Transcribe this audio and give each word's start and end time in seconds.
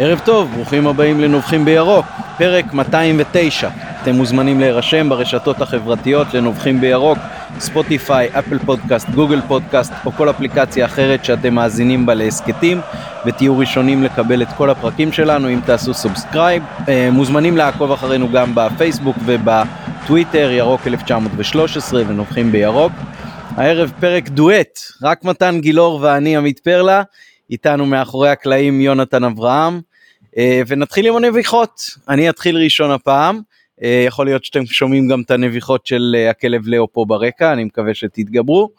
ערב 0.00 0.20
טוב, 0.24 0.50
ברוכים 0.54 0.86
הבאים 0.86 1.20
לנובחים 1.20 1.64
בירוק, 1.64 2.06
פרק 2.38 2.72
209. 2.72 3.68
אתם 4.02 4.14
מוזמנים 4.14 4.60
להירשם 4.60 5.08
ברשתות 5.08 5.60
החברתיות 5.60 6.34
לנובחים 6.34 6.80
בירוק, 6.80 7.18
ספוטיפיי, 7.58 8.28
Apple 8.38 8.58
Podcast, 8.58 9.10
Google 9.10 9.40
Podcast 9.48 9.92
או 10.06 10.12
כל 10.12 10.30
אפליקציה 10.30 10.86
אחרת 10.86 11.24
שאתם 11.24 11.54
מאזינים 11.54 12.06
בה 12.06 12.14
להסכתים 12.14 12.80
ותהיו 13.26 13.58
ראשונים 13.58 14.02
לקבל 14.02 14.42
את 14.42 14.48
כל 14.56 14.70
הפרקים 14.70 15.12
שלנו 15.12 15.48
אם 15.48 15.60
תעשו 15.66 15.94
subscribe. 15.94 16.62
אה, 16.88 17.08
מוזמנים 17.12 17.56
לעקוב 17.56 17.92
אחרינו 17.92 18.28
גם 18.32 18.52
בפייסבוק 18.54 19.16
ובטוויטר, 19.24 20.50
ירוק 20.50 20.86
1913 20.86 22.02
ונובחים 22.08 22.52
בירוק. 22.52 22.92
הערב 23.56 23.92
פרק 24.00 24.28
דואט, 24.28 24.78
רק 25.02 25.24
מתן 25.24 25.60
גילאור 25.60 25.98
ואני 26.02 26.36
עמית 26.36 26.58
פרלה, 26.58 27.02
איתנו 27.50 27.86
מאחורי 27.86 28.28
הקלעים 28.28 28.80
יונתן 28.80 29.24
אברהם, 29.24 29.80
אה, 30.38 30.62
ונתחיל 30.66 31.06
עם 31.06 31.16
הנביחות. 31.16 31.90
אני 32.08 32.30
אתחיל 32.30 32.56
ראשון 32.56 32.90
הפעם, 32.90 33.40
אה, 33.82 34.04
יכול 34.06 34.26
להיות 34.26 34.44
שאתם 34.44 34.66
שומעים 34.66 35.08
גם 35.08 35.20
את 35.20 35.30
הנביחות 35.30 35.86
של 35.86 36.16
אה, 36.18 36.30
הכלב 36.30 36.62
לאו 36.66 36.92
פה 36.92 37.04
ברקע, 37.08 37.52
אני 37.52 37.64
מקווה 37.64 37.94
שתתגברו. 37.94 38.70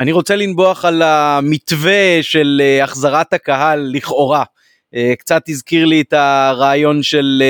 אני 0.00 0.12
רוצה 0.12 0.36
לנבוח 0.36 0.84
על 0.84 1.02
המתווה 1.02 2.18
של 2.22 2.62
החזרת 2.82 3.32
הקהל 3.32 3.90
לכאורה. 3.92 4.44
קצת 5.18 5.48
הזכיר 5.48 5.84
לי 5.84 6.00
את 6.00 6.12
הרעיון 6.12 7.02
של 7.02 7.42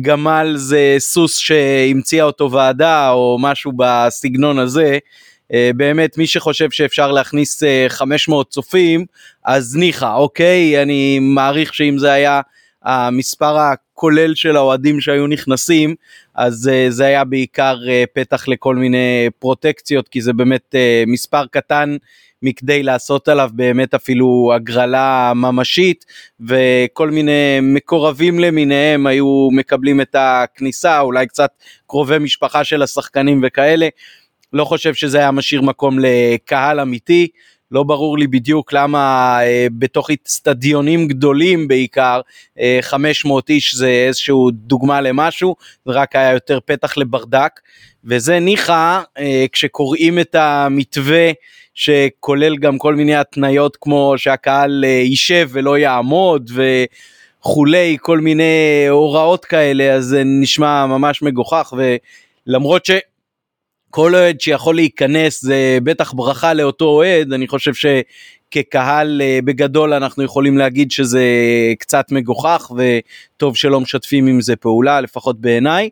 גמל 0.00 0.52
זה 0.56 0.96
סוס 0.98 1.38
שהמציאה 1.38 2.24
אותו 2.24 2.50
ועדה 2.50 3.10
או 3.10 3.36
משהו 3.40 3.72
בסגנון 3.76 4.58
הזה. 4.58 4.98
אה, 5.52 5.70
באמת 5.76 6.18
מי 6.18 6.26
שחושב 6.26 6.70
שאפשר 6.70 7.12
להכניס 7.12 7.62
500 7.88 8.46
אה, 8.46 8.50
צופים 8.50 9.06
אז 9.44 9.76
ניחא 9.76 10.14
אוקיי? 10.14 10.82
אני 10.82 11.18
מעריך 11.18 11.74
שאם 11.74 11.98
זה 11.98 12.12
היה 12.12 12.40
המספר 12.82 13.56
הכולל 13.58 14.34
של 14.34 14.56
האוהדים 14.56 15.00
שהיו 15.00 15.26
נכנסים 15.26 15.94
אז 16.34 16.70
uh, 16.70 16.90
זה 16.90 17.06
היה 17.06 17.24
בעיקר 17.24 17.76
פתח 18.12 18.48
לכל 18.48 18.76
מיני 18.76 19.28
פרוטקציות 19.38 20.08
כי 20.08 20.20
זה 20.20 20.32
באמת 20.32 20.74
מספר 21.06 21.46
קטן 21.46 21.96
מכדי 22.42 22.82
לעשות 22.82 23.28
עליו 23.28 23.50
באמת 23.52 23.94
אפילו 23.94 24.52
הגרלה 24.54 25.32
ממשית 25.36 26.04
וכל 26.40 27.10
מיני 27.10 27.58
מקורבים 27.62 28.38
למיניהם 28.40 29.06
היו 29.06 29.48
מקבלים 29.52 30.00
את 30.00 30.16
הכניסה 30.18 31.00
אולי 31.00 31.26
קצת 31.26 31.50
קרובי 31.86 32.18
משפחה 32.18 32.64
של 32.64 32.82
השחקנים 32.82 33.40
וכאלה 33.42 33.88
לא 34.52 34.64
חושב 34.64 34.94
שזה 34.94 35.18
היה 35.18 35.30
משאיר 35.30 35.62
מקום 35.62 35.98
לקהל 36.00 36.80
אמיתי. 36.80 37.28
לא 37.70 37.82
ברור 37.82 38.18
לי 38.18 38.26
בדיוק 38.26 38.72
למה 38.72 39.38
אה, 39.42 39.66
בתוך 39.78 40.10
אצטדיונים 40.10 41.08
גדולים 41.08 41.68
בעיקר 41.68 42.20
אה, 42.58 42.78
500 42.80 43.50
איש 43.50 43.74
זה 43.74 43.88
איזשהו 43.88 44.50
דוגמה 44.50 45.00
למשהו, 45.00 45.56
זה 45.86 45.92
רק 45.92 46.16
היה 46.16 46.32
יותר 46.32 46.58
פתח 46.64 46.96
לברדק 46.96 47.60
וזה 48.04 48.38
ניחא 48.38 49.00
אה, 49.18 49.46
כשקוראים 49.52 50.18
את 50.18 50.34
המתווה 50.34 51.30
שכולל 51.74 52.56
גם 52.56 52.78
כל 52.78 52.94
מיני 52.94 53.14
התניות 53.14 53.76
כמו 53.80 54.14
שהקהל 54.16 54.84
אה, 54.84 54.90
יישב 54.90 55.48
ולא 55.52 55.78
יעמוד 55.78 56.50
וכולי 57.40 57.96
כל 58.00 58.18
מיני 58.20 58.86
הוראות 58.88 59.44
כאלה 59.44 59.92
אז 59.92 60.04
זה 60.04 60.22
נשמע 60.24 60.86
ממש 60.86 61.22
מגוחך 61.22 61.74
ולמרות 62.46 62.86
ש... 62.86 62.90
כל 63.90 64.14
אוהד 64.14 64.40
שיכול 64.40 64.74
להיכנס 64.74 65.42
זה 65.42 65.78
בטח 65.82 66.12
ברכה 66.12 66.54
לאותו 66.54 66.84
אוהד, 66.84 67.32
אני 67.32 67.48
חושב 67.48 67.72
שכקהל 67.74 69.22
אה, 69.22 69.38
בגדול 69.44 69.92
אנחנו 69.92 70.22
יכולים 70.22 70.58
להגיד 70.58 70.90
שזה 70.90 71.24
קצת 71.78 72.12
מגוחך 72.12 72.72
וטוב 72.76 73.56
שלא 73.56 73.80
משתפים 73.80 74.26
עם 74.26 74.40
זה 74.40 74.56
פעולה, 74.56 75.00
לפחות 75.00 75.40
בעיניי. 75.40 75.90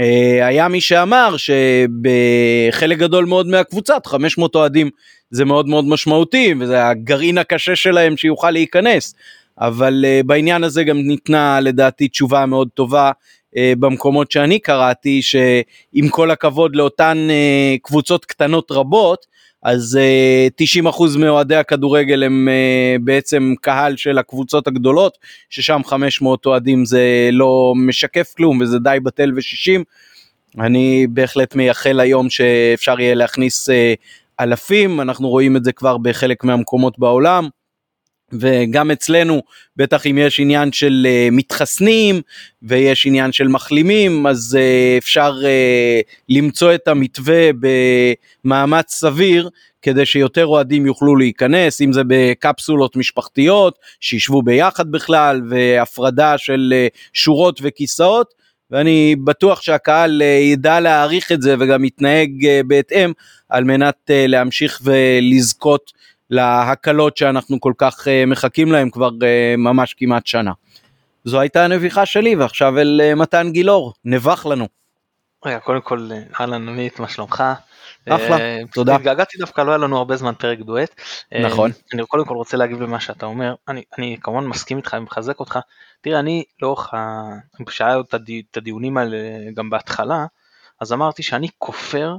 אה, 0.00 0.46
היה 0.46 0.68
מי 0.68 0.80
שאמר 0.80 1.36
שבחלק 1.36 2.98
גדול 2.98 3.24
מאוד 3.24 3.46
מהקבוצת 3.46 4.06
500 4.06 4.54
אוהדים 4.54 4.90
זה 5.30 5.44
מאוד 5.44 5.68
מאוד 5.68 5.84
משמעותי 5.84 6.54
וזה 6.60 6.88
הגרעין 6.88 7.38
הקשה 7.38 7.76
שלהם 7.76 8.16
שיוכל 8.16 8.50
להיכנס. 8.50 9.14
אבל 9.60 10.04
uh, 10.04 10.26
בעניין 10.26 10.64
הזה 10.64 10.84
גם 10.84 10.98
ניתנה 10.98 11.60
לדעתי 11.60 12.08
תשובה 12.08 12.46
מאוד 12.46 12.68
טובה 12.74 13.06
אה, 13.06 13.12
במקומות 13.58 14.30
שאני 14.30 14.58
קראתי 14.58 15.22
שעם 15.22 16.08
כל 16.10 16.30
הכבוד 16.30 16.76
לאותן 16.76 17.28
אה, 17.30 17.76
קבוצות 17.82 18.24
קטנות 18.24 18.72
רבות 18.72 19.26
אז 19.62 19.98
90% 20.84 21.18
מאוהדי 21.18 21.56
הכדורגל 21.56 22.22
הם 22.22 22.48
בעצם 23.00 23.54
קהל 23.60 23.96
של 23.96 24.18
הקבוצות 24.18 24.66
הגדולות 24.66 25.18
ששם 25.50 25.80
500 25.84 26.46
אוהדים 26.46 26.84
זה 26.84 27.28
לא 27.32 27.72
משקף 27.76 28.34
כלום 28.36 28.60
וזה 28.60 28.78
די 28.78 28.98
בטל 29.02 29.32
ו-60. 29.36 29.82
אני 30.60 31.06
בהחלט 31.10 31.54
מייחל 31.54 32.00
היום 32.00 32.30
שאפשר 32.30 33.00
יהיה 33.00 33.14
להכניס 33.14 33.68
אלפים 34.40 35.00
אנחנו 35.00 35.28
רואים 35.28 35.56
את 35.56 35.64
זה 35.64 35.72
כבר 35.72 35.98
בחלק 35.98 36.44
מהמקומות 36.44 36.98
בעולם. 36.98 37.48
וגם 38.32 38.90
אצלנו 38.90 39.42
בטח 39.76 40.06
אם 40.06 40.18
יש 40.18 40.40
עניין 40.40 40.72
של 40.72 41.06
uh, 41.06 41.34
מתחסנים 41.34 42.20
ויש 42.62 43.06
עניין 43.06 43.32
של 43.32 43.48
מחלימים 43.48 44.26
אז 44.26 44.58
uh, 44.58 44.98
אפשר 44.98 45.34
uh, 45.42 46.10
למצוא 46.28 46.74
את 46.74 46.88
המתווה 46.88 47.50
במאמץ 48.44 48.94
סביר 48.94 49.50
כדי 49.82 50.06
שיותר 50.06 50.46
אוהדים 50.46 50.86
יוכלו 50.86 51.16
להיכנס 51.16 51.80
אם 51.80 51.92
זה 51.92 52.02
בקפסולות 52.06 52.96
משפחתיות 52.96 53.78
שישבו 54.00 54.42
ביחד 54.42 54.90
בכלל 54.90 55.42
והפרדה 55.50 56.38
של 56.38 56.74
uh, 56.74 56.98
שורות 57.12 57.60
וכיסאות. 57.62 58.46
ואני 58.70 59.16
בטוח 59.24 59.62
שהקהל 59.62 60.22
uh, 60.22 60.24
ידע 60.24 60.80
להעריך 60.80 61.32
את 61.32 61.42
זה 61.42 61.54
וגם 61.60 61.84
יתנהג 61.84 62.30
uh, 62.44 62.66
בהתאם 62.66 63.12
על 63.48 63.64
מנת 63.64 63.96
uh, 64.10 64.12
להמשיך 64.28 64.80
ולזכות 64.84 65.92
להקלות 66.30 67.16
שאנחנו 67.16 67.60
כל 67.60 67.72
כך 67.78 68.08
אה, 68.08 68.26
מחכים 68.26 68.72
להם 68.72 68.90
כבר 68.90 69.10
אה, 69.22 69.54
ממש 69.58 69.94
כמעט 69.94 70.26
שנה. 70.26 70.52
זו 71.24 71.40
הייתה 71.40 71.64
הנביכה 71.64 72.06
שלי 72.06 72.36
ועכשיו 72.36 72.78
אל 72.78 73.00
אה, 73.04 73.14
מתן 73.14 73.50
גילאור, 73.52 73.92
נבח 74.04 74.46
לנו. 74.46 74.68
רגע, 75.44 75.58
קודם 75.58 75.80
כל 75.80 76.10
אהלן 76.40 76.68
עמית, 76.68 77.00
מה 77.00 77.08
שלומך? 77.08 77.44
אחלה, 78.08 78.36
תודה. 78.72 78.94
התגעגעתי 78.94 79.38
דווקא, 79.38 79.60
לא 79.60 79.70
היה 79.70 79.78
לנו 79.78 79.98
הרבה 79.98 80.16
זמן 80.16 80.34
פרק 80.34 80.58
דואט. 80.58 81.00
נכון. 81.42 81.70
אני 81.94 82.06
קודם 82.06 82.24
כל 82.24 82.34
רוצה 82.34 82.56
להגיב 82.56 82.82
למה 82.82 83.00
שאתה 83.00 83.26
אומר, 83.26 83.54
אני, 83.68 83.82
אני 83.98 84.16
כמובן 84.20 84.46
מסכים 84.46 84.76
איתך 84.76 84.96
ומחזק 84.98 85.40
אותך. 85.40 85.58
תראה, 86.00 86.18
אני 86.18 86.44
לאורך. 86.62 86.94
כשהיה 87.66 88.00
את 88.50 88.56
הדיונים 88.56 88.96
האלה 88.96 89.16
גם 89.54 89.70
בהתחלה, 89.70 90.26
אז 90.80 90.92
אמרתי 90.92 91.22
שאני 91.22 91.48
כופר 91.58 92.16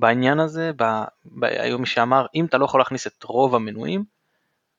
בעניין 0.00 0.40
הזה, 0.40 0.70
ב, 0.76 0.84
ב, 1.24 1.44
היו 1.44 1.78
מי 1.78 1.86
שאמר 1.86 2.26
אם 2.34 2.44
אתה 2.44 2.58
לא 2.58 2.64
יכול 2.64 2.80
להכניס 2.80 3.06
את 3.06 3.24
רוב 3.24 3.54
המנויים, 3.54 4.04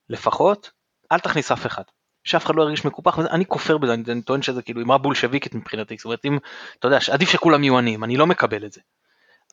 לפחות 0.10 0.72
אל 1.12 1.20
תכניס 1.20 1.52
אף 1.52 1.66
אחד. 1.66 1.84
שאף 2.24 2.46
אחד 2.46 2.56
לא 2.56 2.64
ירגיש 2.64 2.86
מקופח, 2.86 3.20
אני 3.20 3.46
כופר 3.46 3.78
בזה, 3.78 3.94
אני, 3.94 4.04
אני 4.08 4.22
טוען 4.22 4.42
שזה 4.42 4.62
כאילו 4.62 4.82
אמרה 4.82 4.98
בולשביקית 4.98 5.56
מבחינתי, 5.56 5.98
זאת 5.98 6.06
אומרת 6.06 6.26
אם, 6.26 6.38
אתה 6.80 6.88
יודע, 6.88 6.98
עדיף 7.12 7.30
שכולם 7.30 7.64
יהיו 7.64 7.78
עניים, 7.78 8.04
אני 8.04 8.18
לא 8.18 8.28
מקבל 8.28 8.66
את 8.66 8.72
זה. 8.72 8.82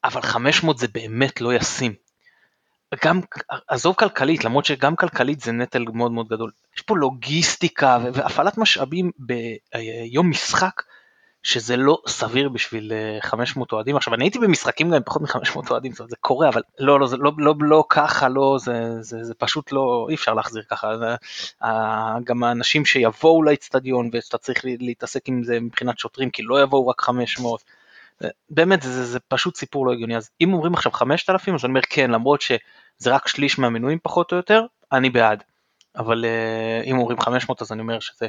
אבל 0.04 0.22
500 0.22 0.78
זה 0.78 0.88
באמת 0.88 1.40
לא 1.40 1.54
ישים. 1.54 1.94
גם, 3.04 3.20
עזוב 3.68 3.94
כלכלית, 3.94 4.44
למרות 4.44 4.64
שגם 4.64 4.96
כלכלית 4.96 5.40
זה 5.40 5.52
נטל 5.52 5.84
מאוד 5.92 6.12
מאוד 6.12 6.28
גדול. 6.28 6.50
יש 6.76 6.82
פה 6.82 6.96
לוגיסטיקה 6.96 7.98
והפעלת 8.12 8.58
משאבים 8.58 9.10
ביום 9.18 10.30
משחק, 10.30 10.82
שזה 11.48 11.76
לא 11.76 11.98
סביר 12.06 12.48
בשביל 12.48 12.92
500 13.20 13.72
אה, 13.72 13.76
אוהדים. 13.76 13.96
עכשיו 13.96 14.14
אני 14.14 14.24
הייתי 14.24 14.38
במשחקים 14.38 14.88
גם 14.88 14.94
עם 14.94 15.02
פחות 15.02 15.22
מ-500 15.22 15.70
אוהדים, 15.70 15.92
זה 15.92 16.16
קורה, 16.20 16.48
אבל 16.48 16.62
לא, 16.78 17.00
לא, 17.00 17.06
זה 17.06 17.16
לא, 17.16 17.32
לא, 17.38 17.54
לא 17.60 17.84
ככה, 17.88 18.28
לא, 18.28 18.56
זה, 18.60 19.02
זה, 19.02 19.24
זה 19.24 19.34
פשוט 19.34 19.72
לא, 19.72 20.06
אי 20.10 20.14
אפשר 20.14 20.34
להחזיר 20.34 20.62
ככה. 20.70 20.88
זה, 20.98 21.06
גם 22.24 22.42
האנשים 22.42 22.84
שיבואו 22.84 23.42
לאצטדיון 23.42 24.10
ושאתה 24.12 24.38
צריך 24.38 24.60
להתעסק 24.64 25.28
עם 25.28 25.44
זה 25.44 25.60
מבחינת 25.60 25.98
שוטרים, 25.98 26.30
כי 26.30 26.42
לא 26.42 26.62
יבואו 26.62 26.88
רק 26.88 27.00
500. 27.00 27.64
באמת 28.50 28.82
זה, 28.82 28.92
זה, 28.92 29.04
זה 29.04 29.20
פשוט 29.20 29.56
סיפור 29.56 29.86
לא 29.86 29.92
הגיוני 29.92 30.16
אז 30.16 30.30
אם 30.40 30.52
אומרים 30.52 30.74
עכשיו 30.74 30.92
5,000 30.92 31.54
אז 31.54 31.64
אני 31.64 31.70
אומר 31.70 31.80
כן 31.90 32.10
למרות 32.10 32.40
שזה 32.40 32.60
רק 33.06 33.28
שליש 33.28 33.58
מהמנויים 33.58 33.98
פחות 34.02 34.32
או 34.32 34.36
יותר 34.36 34.62
אני 34.92 35.10
בעד 35.10 35.44
אבל 35.98 36.24
uh, 36.24 36.86
אם 36.86 36.98
אומרים 36.98 37.20
500 37.20 37.62
אז 37.62 37.72
אני 37.72 37.80
אומר 37.80 38.00
שזה 38.00 38.26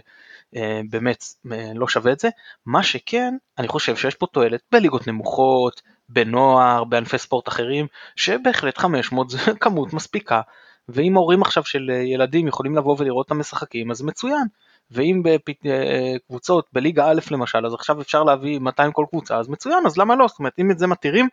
uh, 0.55 0.59
באמת 0.89 1.23
uh, 1.23 1.49
לא 1.75 1.87
שווה 1.87 2.11
את 2.11 2.19
זה. 2.19 2.29
מה 2.65 2.83
שכן, 2.83 3.33
אני 3.57 3.67
חושב 3.67 3.95
שיש 3.95 4.15
פה 4.15 4.25
תועלת 4.31 4.61
בליגות 4.71 5.07
נמוכות, 5.07 5.81
בנוער, 6.09 6.83
בענפי 6.83 7.17
ספורט 7.17 7.47
אחרים, 7.47 7.87
שבהחלט 8.15 8.77
500 8.77 9.29
זה 9.29 9.37
כמות 9.61 9.93
מספיקה, 9.93 10.41
ואם 10.89 11.15
הורים 11.15 11.41
עכשיו 11.41 11.63
של 11.63 11.89
ילדים 11.89 12.47
יכולים 12.47 12.75
לבוא 12.75 12.95
ולראות 12.99 13.25
את 13.25 13.31
המשחקים 13.31 13.91
אז 13.91 14.01
מצוין. 14.01 14.47
ואם 14.91 15.23
בקבוצות 15.23 16.67
בליגה 16.73 17.09
א' 17.09 17.19
למשל 17.31 17.65
אז 17.65 17.73
עכשיו 17.73 18.01
אפשר 18.01 18.23
להביא 18.23 18.59
200 18.59 18.91
כל 18.91 19.05
קבוצה 19.09 19.37
אז 19.37 19.49
מצוין 19.49 19.85
אז 19.85 19.97
למה 19.97 20.15
לא 20.15 20.27
זאת 20.27 20.39
אומרת 20.39 20.59
אם 20.59 20.71
את 20.71 20.79
זה 20.79 20.87
מתירים 20.87 21.27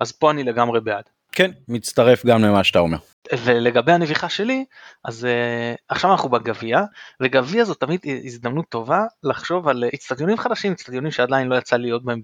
אז 0.00 0.12
פה 0.12 0.30
אני 0.30 0.44
לגמרי 0.44 0.80
בעד. 0.80 1.04
כן, 1.32 1.50
מצטרף 1.68 2.26
גם 2.26 2.42
למה 2.42 2.64
שאתה 2.64 2.78
אומר. 2.78 2.98
ולגבי 3.44 3.92
הנביחה 3.92 4.28
שלי, 4.28 4.64
אז 5.04 5.26
uh, 5.26 5.82
עכשיו 5.88 6.12
אנחנו 6.12 6.28
בגביע, 6.28 6.82
וגביע 7.20 7.64
זו 7.64 7.74
תמיד 7.74 8.00
הזדמנות 8.24 8.68
טובה 8.68 9.04
לחשוב 9.22 9.68
על 9.68 9.84
אצטדיונים 9.94 10.36
חדשים, 10.36 10.72
אצטדיונים 10.72 11.10
שעדיין 11.10 11.48
לא 11.48 11.54
יצא 11.54 11.76
להיות 11.76 12.04
בהם 12.04 12.20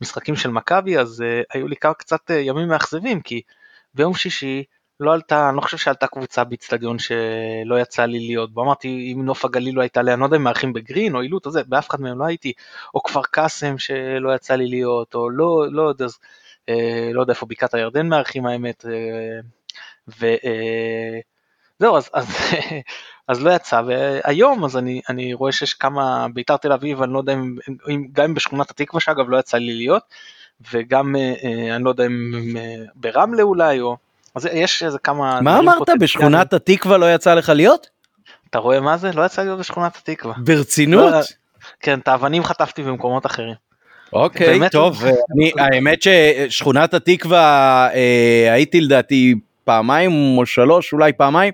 במשחקים 0.00 0.36
של 0.36 0.50
מכבי, 0.50 0.98
אז 0.98 1.24
uh, 1.26 1.44
היו 1.54 1.68
לי 1.68 1.76
קצת 1.98 2.30
uh, 2.30 2.34
ימים 2.34 2.68
מאכזבים, 2.68 3.20
כי 3.20 3.40
ביום 3.94 4.14
שישי 4.14 4.64
לא 5.00 5.12
עלתה, 5.12 5.48
אני 5.48 5.56
לא 5.56 5.60
חושב 5.60 5.76
שעלתה 5.76 6.06
קבוצה 6.06 6.44
באצטדיון 6.44 6.98
שלא 6.98 7.80
יצא 7.80 8.04
לי 8.04 8.18
להיות 8.18 8.54
בו, 8.54 8.62
אמרתי 8.62 9.12
אם 9.12 9.24
נוף 9.24 9.44
הגליל 9.44 9.76
לא 9.76 9.80
הייתה 9.80 10.02
לי, 10.02 10.12
אני 10.12 10.20
לא 10.20 10.24
יודע 10.24 10.36
אם 10.36 10.42
מארחים 10.42 10.72
בגרין 10.72 11.14
או 11.14 11.20
עילוט 11.20 11.46
או 11.46 11.50
זה, 11.50 11.62
באף 11.66 11.90
אחד 11.90 12.00
מהם 12.00 12.18
לא 12.18 12.24
הייתי, 12.24 12.52
או 12.94 13.02
כפר 13.02 13.22
קאסם 13.30 13.78
שלא 13.78 14.34
יצא 14.34 14.54
לי 14.54 14.66
להיות, 14.66 15.14
או 15.14 15.30
לא, 15.30 15.66
לא 15.70 15.82
יודע, 15.82 16.04
אה, 16.04 16.10
לא 17.14 17.20
יודע 17.20 17.32
איפה 17.32 17.46
בקעת 17.46 17.74
הירדן 17.74 18.08
מארחים 18.08 18.46
האמת, 18.46 18.84
אה, 18.88 19.40
וזהו, 20.08 20.34
אה, 21.92 21.98
אז, 21.98 22.10
אז, 22.12 22.26
אז 23.28 23.42
לא 23.42 23.50
יצא, 23.50 23.82
והיום 23.86 24.64
אז 24.64 24.76
אני, 24.76 25.00
אני 25.08 25.34
רואה 25.34 25.52
שיש 25.52 25.74
כמה, 25.74 26.26
ביתר 26.34 26.56
תל 26.56 26.72
אביב, 26.72 27.02
אני 27.02 27.12
לא 27.12 27.18
יודע 27.18 27.32
אם, 27.32 27.56
אם 27.88 28.06
גם 28.12 28.34
בשכונת 28.34 28.70
התקווה 28.70 29.00
שאגב 29.00 29.28
לא 29.28 29.38
יצא 29.38 29.58
לי 29.58 29.74
להיות, 29.74 30.02
וגם 30.72 31.16
אני 31.74 31.84
לא 31.84 31.90
יודע 31.90 32.06
אם 32.06 32.32
ברמלה 32.94 33.42
אולי, 33.42 33.80
או... 33.80 33.96
אז 34.34 34.48
יש 34.52 34.82
איזה 34.82 34.98
כמה... 34.98 35.40
מה 35.40 35.58
אמרת? 35.58 35.88
בשכונת 36.00 36.52
התקווה 36.52 36.98
לא 36.98 37.14
יצא 37.14 37.34
לך 37.34 37.48
להיות? 37.48 37.88
אתה 38.50 38.58
רואה 38.58 38.80
מה 38.80 38.96
זה? 38.96 39.12
לא 39.12 39.26
יצא 39.26 39.42
להיות 39.42 39.58
בשכונת 39.58 39.96
התקווה. 39.96 40.34
ברצינות? 40.38 41.12
לא, 41.12 41.18
כן, 41.80 41.98
את 41.98 42.08
האבנים 42.08 42.44
חטפתי 42.44 42.82
במקומות 42.82 43.26
אחרים. 43.26 43.54
אוקיי, 44.14 44.70
טוב, 44.70 45.04
אני, 45.04 45.52
האמת 45.62 45.98
ששכונת 46.02 46.94
התקווה 46.94 47.88
אה, 47.94 48.52
הייתי 48.52 48.80
לדעתי 48.80 49.34
פעמיים 49.64 50.38
או 50.38 50.46
שלוש, 50.46 50.92
אולי 50.92 51.12
פעמיים, 51.12 51.52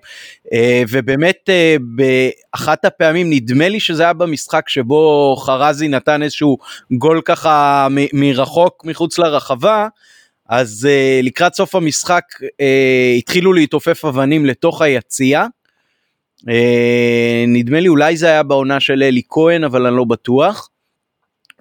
אה, 0.52 0.82
ובאמת 0.88 1.48
אה, 1.48 1.76
באחת 1.80 2.84
הפעמים, 2.84 3.30
נדמה 3.30 3.68
לי 3.68 3.80
שזה 3.80 4.02
היה 4.02 4.12
במשחק 4.12 4.68
שבו 4.68 5.36
חרזי 5.36 5.88
נתן 5.88 6.22
איזשהו 6.22 6.58
גול 6.92 7.20
ככה 7.24 7.86
מרחוק 8.12 8.84
מחוץ 8.84 9.18
לרחבה, 9.18 9.88
אז 10.50 10.88
uh, 10.90 11.24
לקראת 11.26 11.54
סוף 11.54 11.74
המשחק 11.74 12.24
uh, 12.42 12.64
התחילו 13.18 13.52
להתעופף 13.52 14.04
אבנים 14.04 14.46
לתוך 14.46 14.82
היציע. 14.82 15.46
Uh, 16.40 16.44
נדמה 17.48 17.80
לי 17.80 17.88
אולי 17.88 18.16
זה 18.16 18.26
היה 18.26 18.42
בעונה 18.42 18.80
של 18.80 19.02
אלי 19.02 19.22
כהן 19.28 19.64
אבל 19.64 19.86
אני 19.86 19.96
לא 19.96 20.04
בטוח. 20.04 20.68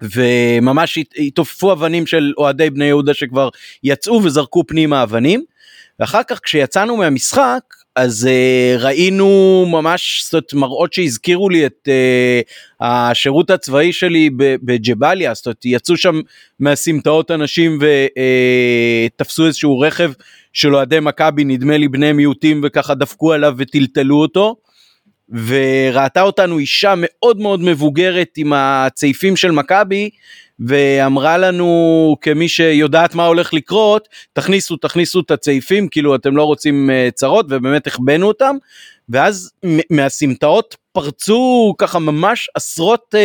וממש 0.01 0.99
התעופפו 1.17 1.71
אבנים 1.71 2.07
של 2.07 2.33
אוהדי 2.37 2.69
בני 2.69 2.85
יהודה 2.85 3.13
שכבר 3.13 3.49
יצאו 3.83 4.21
וזרקו 4.23 4.63
פנימה 4.67 5.03
אבנים. 5.03 5.43
ואחר 5.99 6.23
כך 6.23 6.39
כשיצאנו 6.43 6.97
מהמשחק 6.97 7.61
אז 7.95 8.27
uh, 8.27 8.81
ראינו 8.81 9.65
ממש 9.71 10.27
זאת 10.31 10.53
מראות 10.53 10.93
שהזכירו 10.93 11.49
לי 11.49 11.65
את 11.65 11.87
uh, 11.87 12.85
השירות 12.85 13.49
הצבאי 13.49 13.93
שלי 13.93 14.29
בג'באליה, 14.37 15.33
זאת 15.33 15.45
אומרת 15.45 15.65
יצאו 15.65 15.97
שם 15.97 16.21
מהסמטאות 16.59 17.31
אנשים 17.31 17.79
ותפסו 19.15 19.43
uh, 19.43 19.47
איזשהו 19.47 19.79
רכב 19.79 20.11
של 20.53 20.75
אוהדי 20.75 20.99
מכבי 20.99 21.43
נדמה 21.43 21.77
לי 21.77 21.87
בני 21.87 22.11
מיעוטים 22.11 22.61
וככה 22.63 22.95
דפקו 22.95 23.33
עליו 23.33 23.53
וטלטלו 23.57 24.15
אותו. 24.15 24.55
וראתה 25.31 26.21
אותנו 26.21 26.57
אישה 26.57 26.93
מאוד 26.97 27.39
מאוד 27.39 27.61
מבוגרת 27.61 28.29
עם 28.37 28.53
הצעיפים 28.55 29.35
של 29.35 29.51
מכבי 29.51 30.09
ואמרה 30.59 31.37
לנו 31.37 32.15
כמי 32.21 32.47
שיודעת 32.47 33.15
מה 33.15 33.25
הולך 33.25 33.53
לקרות 33.53 34.07
תכניסו 34.33 34.77
תכניסו 34.77 35.19
את 35.19 35.31
הצעיפים 35.31 35.87
כאילו 35.87 36.15
אתם 36.15 36.37
לא 36.37 36.43
רוצים 36.43 36.89
uh, 36.89 37.11
צרות 37.11 37.45
ובאמת 37.49 37.87
החבאנו 37.87 38.27
אותם. 38.27 38.55
ואז 39.09 39.51
מהסמטאות 39.89 40.75
פרצו 40.91 41.73
ככה 41.77 41.99
ממש 41.99 42.49
עשרות 42.55 43.15
uh, 43.15 43.17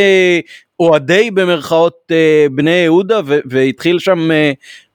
אוהדי 0.81 1.31
במרכאות 1.31 1.97
uh, 2.11 2.53
בני 2.53 2.71
יהודה 2.71 3.21
והתחיל 3.45 3.99
שם 3.99 4.31
uh, 4.31 4.35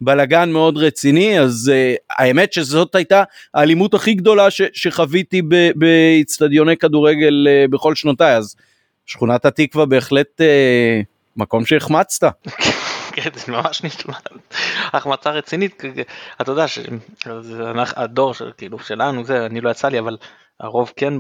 בלגן 0.01 0.51
מאוד 0.51 0.77
רציני 0.77 1.39
אז 1.39 1.71
uh, 1.71 2.01
האמת 2.19 2.53
שזאת 2.53 2.95
הייתה 2.95 3.23
האלימות 3.53 3.93
הכי 3.93 4.13
גדולה 4.13 4.51
ש- 4.51 4.61
שחוויתי 4.73 5.41
באיצטדיוני 5.75 6.77
כדורגל 6.77 7.47
uh, 7.47 7.71
בכל 7.71 7.95
שנותיי 7.95 8.37
אז 8.37 8.55
שכונת 9.05 9.45
התקווה 9.45 9.85
בהחלט 9.85 10.41
uh, 10.41 11.05
מקום 11.37 11.65
שהחמצת. 11.65 12.23
כן, 13.15 13.29
זה 13.33 13.51
ממש 13.51 13.83
נשמע 13.83 14.13
החמצה 14.93 15.29
רצינית, 15.29 15.83
אתה 16.41 16.51
יודע 16.51 16.65
שהדור 16.67 18.33
כאילו 18.57 18.79
שלנו 18.79 19.25
זה, 19.25 19.45
אני 19.45 19.61
לא 19.61 19.69
יצא 19.69 19.87
לי 19.87 19.99
אבל 19.99 20.17
הרוב 20.59 20.94
כן 20.95 21.13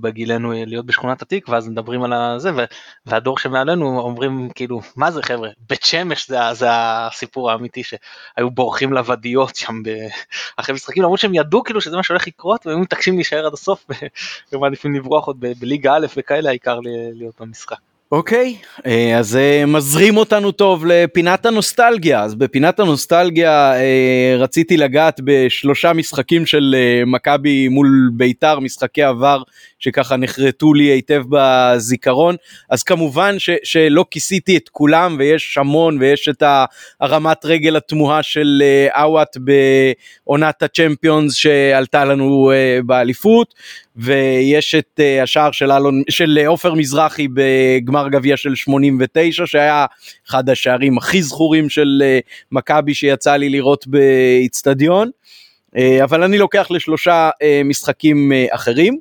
בגילנו 0.00 0.52
להיות 0.66 0.86
בשכונת 0.86 1.22
התקווה 1.22 1.58
אז 1.58 1.68
מדברים 1.68 2.02
על 2.02 2.38
זה 2.38 2.50
והדור 3.06 3.38
שמעלינו 3.38 4.00
אומרים 4.00 4.48
כאילו 4.54 4.80
מה 4.96 5.10
זה 5.10 5.22
חבר'ה 5.22 5.48
בית 5.68 5.82
שמש 5.82 6.28
זה, 6.28 6.38
זה 6.52 6.66
הסיפור 6.70 7.50
האמיתי 7.50 7.82
שהיו 7.82 8.50
בורחים 8.50 8.92
לוודיות 8.92 9.56
שם 9.56 9.82
אחרי 10.56 10.74
משחקים 10.74 11.02
למרות 11.02 11.18
שהם 11.18 11.34
ידעו 11.34 11.64
כאילו 11.64 11.80
שזה 11.80 11.96
מה 11.96 12.02
שהולך 12.02 12.26
לקרות 12.26 12.66
והם 12.66 12.80
מתעקשים 12.80 13.14
להישאר 13.14 13.46
עד 13.46 13.52
הסוף 13.52 13.86
ומעדיפים 14.52 14.94
לברוח 14.94 15.26
עוד 15.26 15.40
בליגה 15.40 15.94
א' 15.94 16.06
וכאלה 16.16 16.48
העיקר 16.48 16.80
להיות 17.14 17.40
במשחק. 17.40 17.87
אוקיי, 18.12 18.56
אה, 18.86 19.18
אז 19.18 19.36
אה, 19.36 19.66
מזרים 19.66 20.16
אותנו 20.16 20.52
טוב 20.52 20.86
לפינת 20.86 21.46
הנוסטלגיה. 21.46 22.22
אז 22.22 22.34
בפינת 22.34 22.80
הנוסטלגיה 22.80 23.74
אה, 23.74 24.36
רציתי 24.38 24.76
לגעת 24.76 25.20
בשלושה 25.24 25.92
משחקים 25.92 26.46
של 26.46 26.76
מכבי 27.06 27.68
מול 27.68 28.10
ביתר, 28.12 28.60
משחקי 28.60 29.02
עבר 29.02 29.42
שככה 29.78 30.16
נחרטו 30.16 30.74
לי 30.74 30.84
היטב 30.84 31.22
בזיכרון. 31.28 32.36
אז 32.70 32.82
כמובן 32.82 33.38
ש, 33.38 33.50
שלא 33.64 34.04
כיסיתי 34.10 34.56
את 34.56 34.68
כולם 34.68 35.16
ויש 35.18 35.58
המון 35.58 35.98
ויש 36.00 36.28
את 36.28 36.42
הרמת 37.00 37.44
רגל 37.44 37.76
התמוהה 37.76 38.22
של 38.22 38.62
אאוואט 38.96 39.36
בעונת 40.24 40.62
הצ'מפיונס 40.62 41.34
שעלתה 41.34 42.04
לנו 42.04 42.52
באליפות. 42.86 43.54
ויש 43.98 44.74
את 44.74 45.00
uh, 45.00 45.22
השער 45.22 45.52
של 45.52 45.72
אלון 45.72 46.02
של 46.10 46.38
עופר 46.46 46.74
מזרחי 46.74 47.28
בגמר 47.34 48.08
גביע 48.08 48.36
של 48.36 48.54
89 48.54 49.46
שהיה 49.46 49.86
אחד 50.28 50.50
השערים 50.50 50.98
הכי 50.98 51.22
זכורים 51.22 51.68
של 51.68 52.02
uh, 52.02 52.28
מכבי 52.52 52.94
שיצא 52.94 53.36
לי 53.36 53.48
לראות 53.48 53.86
באיצטדיון 53.86 55.10
אבל 56.04 56.22
אני 56.22 56.38
לוקח 56.38 56.70
לשלושה 56.70 57.30
משחקים 57.64 58.32
אחרים. 58.50 58.98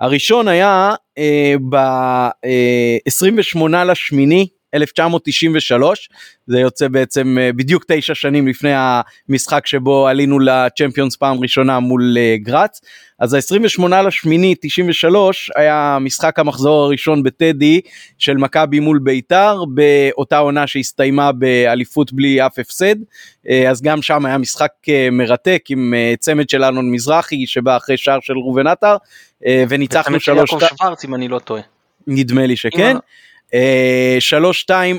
הראשון 0.00 0.48
היה 0.48 0.90
uh, 1.18 1.22
ב-28 1.68 3.56
uh, 3.56 3.84
לשמיני 3.84 4.48
1993 4.74 6.08
זה 6.46 6.60
יוצא 6.60 6.88
בעצם 6.88 7.36
בדיוק 7.56 7.84
תשע 7.88 8.14
שנים 8.14 8.48
לפני 8.48 8.72
המשחק 8.74 9.66
שבו 9.66 10.08
עלינו 10.08 10.38
לצ'מפיונס 10.38 11.16
פעם 11.16 11.40
ראשונה 11.40 11.80
מול 11.80 12.16
גראץ 12.36 12.80
אז 13.18 13.34
ה-28 13.34 14.02
לשמיני 14.06 14.54
93 14.60 15.50
היה 15.56 15.98
משחק 16.00 16.38
המחזור 16.38 16.84
הראשון 16.84 17.22
בטדי 17.22 17.80
של 18.18 18.36
מכבי 18.36 18.80
מול 18.80 18.98
ביתר 18.98 19.64
באותה 19.74 20.38
עונה 20.38 20.66
שהסתיימה 20.66 21.32
באליפות 21.32 22.12
בלי 22.12 22.46
אף 22.46 22.58
הפסד 22.58 22.96
אה, 23.48 23.70
אז 23.70 23.82
גם 23.82 24.02
שם 24.02 24.26
היה 24.26 24.38
משחק 24.38 24.72
אה, 24.88 25.08
מרתק 25.12 25.64
עם 25.68 25.94
אה, 25.94 26.14
צמד 26.18 26.48
של 26.48 26.64
אלון 26.64 26.90
מזרחי 26.90 27.46
שבא 27.46 27.76
אחרי 27.76 27.96
שער 27.96 28.18
של 28.20 28.38
ראובן 28.38 28.66
עטר 28.66 28.96
וניצחנו 29.68 30.20
שלוש... 30.20 30.52
יעקב 30.52 30.66
שוורץ 30.78 31.04
אם 31.04 31.14
אני 31.14 31.28
לא 31.28 31.38
טועה. 31.38 31.62
נדמה 32.06 32.46
לי 32.46 32.56
שכן. 32.56 32.96
שלוש 34.20 34.60
שתיים 34.60 34.98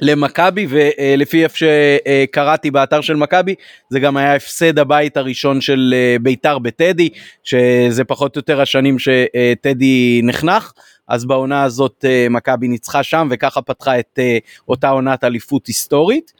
למכבי 0.00 0.66
ולפי 0.70 1.44
איפה 1.44 1.56
שקראתי 1.58 2.70
באתר 2.70 3.00
של 3.00 3.16
מכבי 3.16 3.54
זה 3.90 4.00
גם 4.00 4.16
היה 4.16 4.34
הפסד 4.34 4.78
הבית 4.78 5.16
הראשון 5.16 5.60
של 5.60 5.94
אה, 5.96 6.16
ביתר 6.22 6.58
בטדי 6.58 7.08
שזה 7.44 8.04
פחות 8.04 8.36
או 8.36 8.38
יותר 8.38 8.60
השנים 8.60 8.96
שטדי 8.98 10.20
נחנך 10.24 10.72
אז 11.08 11.24
בעונה 11.24 11.62
הזאת 11.62 12.04
אה, 12.08 12.26
מכבי 12.30 12.68
ניצחה 12.68 13.02
שם 13.02 13.28
וככה 13.30 13.62
פתחה 13.62 13.98
את 13.98 14.18
אה, 14.18 14.38
אותה 14.68 14.88
עונת 14.88 15.24
אליפות 15.24 15.66
היסטורית. 15.66 16.32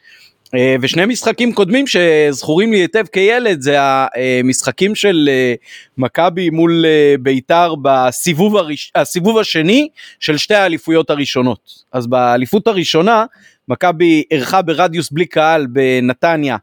אה, 0.55 0.77
ושני 0.81 1.07
משחקים 1.07 1.53
קודמים 1.53 1.85
שזכורים 1.87 2.73
לי 2.73 2.79
היטב 2.79 3.05
כילד 3.13 3.61
זה 3.61 3.77
המשחקים 3.81 4.95
של 4.95 5.29
אה, 5.29 5.55
מכבי 5.99 6.51
מול 6.51 6.85
אה, 6.87 7.15
ביתר 7.21 7.75
בסיבוב 7.83 8.57
הראש... 8.57 8.93
הסיבוב 8.95 9.39
השני 9.39 9.89
של 10.21 10.37
שתי 10.37 10.55
האליפויות 10.55 11.11
הראשונות. 11.11 11.85
אז 11.93 12.07
באליפות 12.07 12.67
הראשונה 12.67 13.25
מכבי 13.69 14.23
אירחה 14.31 14.63
ברדיוס 14.63 15.11
בלי 15.11 15.27
קהל 15.27 15.67
בנתניה 15.67 16.57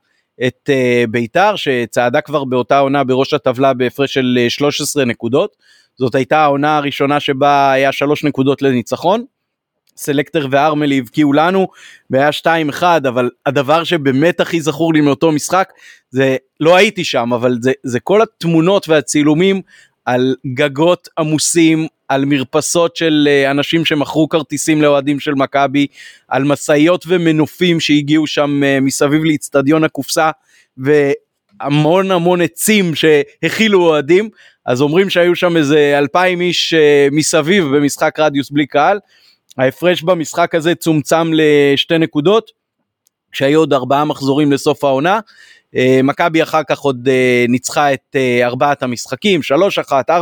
את 0.48 0.70
ביתר 1.10 1.56
שצעדה 1.56 2.22
כבר 2.22 2.44
באותה 2.44 2.80
עונה 2.80 3.04
בראש 3.04 3.34
הטבלה 3.34 3.74
בהפרש 3.74 4.14
של 4.14 4.46
13 4.50 5.06
נקודות. 5.06 5.56
זאת 5.98 6.16
הייתה 6.16 6.40
העונה 6.40 6.78
הראשונה 6.78 7.20
שבה 7.20 7.72
היה 7.72 7.92
שלוש 7.92 8.24
נקודות 8.24 8.62
לניצחון. 8.62 9.26
סלקטר 9.98 10.48
וארמלי 10.52 10.98
הבקיעו 10.98 11.34
לנו 11.34 11.68
והיה 12.10 12.30
2-1 12.80 12.84
אבל 12.84 13.30
הדבר 13.46 13.84
שבאמת 13.84 14.40
הכי 14.40 14.62
זכור 14.62 14.94
לי 14.94 15.02
מאותו 15.02 15.32
משחק 15.32 15.70
זה 16.10 16.38
לא 16.60 16.76
הייתי 16.76 17.04
שם 17.04 17.34
אבל 17.34 17.58
זה, 17.62 17.72
זה 17.84 18.00
כל 18.00 18.22
התמונות 18.22 18.90
והצילומים 18.90 19.62
על 20.06 20.36
גגות 20.54 21.08
עמוסים 21.20 21.88
על 22.08 22.26
מרפסות 22.26 22.96
של 22.96 23.28
אה, 23.28 23.52
אנשים 23.52 23.86
שמכרו 23.86 24.30
כרטיסים 24.30 24.82
לאוהדים 24.82 25.20
של 25.20 25.34
מכבי 25.36 25.88
על 26.28 26.44
משאיות 26.44 27.06
ומנופים 27.08 27.80
שהגיעו 27.80 28.28
שם 28.28 28.64
אה, 28.64 28.80
מסביב 28.80 29.24
לאיצטדיון 29.24 29.84
הקופסה 29.84 30.32
והמון 30.78 32.12
המון 32.12 32.42
עצים 32.42 32.96
שהכילו 32.96 33.82
אוהדים. 33.82 34.30
אז 34.66 34.82
אומרים 34.82 35.10
שהיו 35.10 35.36
שם 35.36 35.58
איזה 35.58 35.96
אלפיים 35.98 36.42
איש 36.42 36.74
אה, 36.74 37.08
מסביב 37.12 37.64
במשחק 37.64 38.20
רדיוס 38.20 38.52
בלי 38.52 38.66
קהל 38.66 39.00
ההפרש 39.58 40.03
במשחק 40.03 40.55
הזה 40.55 40.75
צומצם 40.75 41.31
לשתי 41.34 41.98
נקודות, 41.98 42.51
כשהיו 43.31 43.60
עוד 43.60 43.74
ארבעה 43.74 44.05
מחזורים 44.05 44.51
לסוף 44.51 44.84
העונה. 44.84 45.20
אה, 45.75 46.00
מכבי 46.03 46.43
אחר 46.43 46.63
כך 46.63 46.79
עוד 46.79 47.08
אה, 47.08 47.46
ניצחה 47.50 47.93
את 47.93 48.15
אה, 48.15 48.46
ארבעת 48.46 48.84
המשחקים, 48.84 49.41
3-1, 49.89 49.91
4-1, 50.10 50.13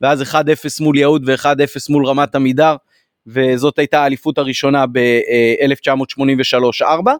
ואז 0.00 0.22
1-0 0.22 0.34
מול 0.80 0.98
יהוד 0.98 1.28
ו-1-0 1.28 1.46
מול 1.88 2.06
רמת 2.06 2.34
עמידר, 2.34 2.76
וזאת 3.26 3.78
הייתה 3.78 4.02
האליפות 4.02 4.38
הראשונה 4.38 4.86
ב-1983-4. 4.86 7.10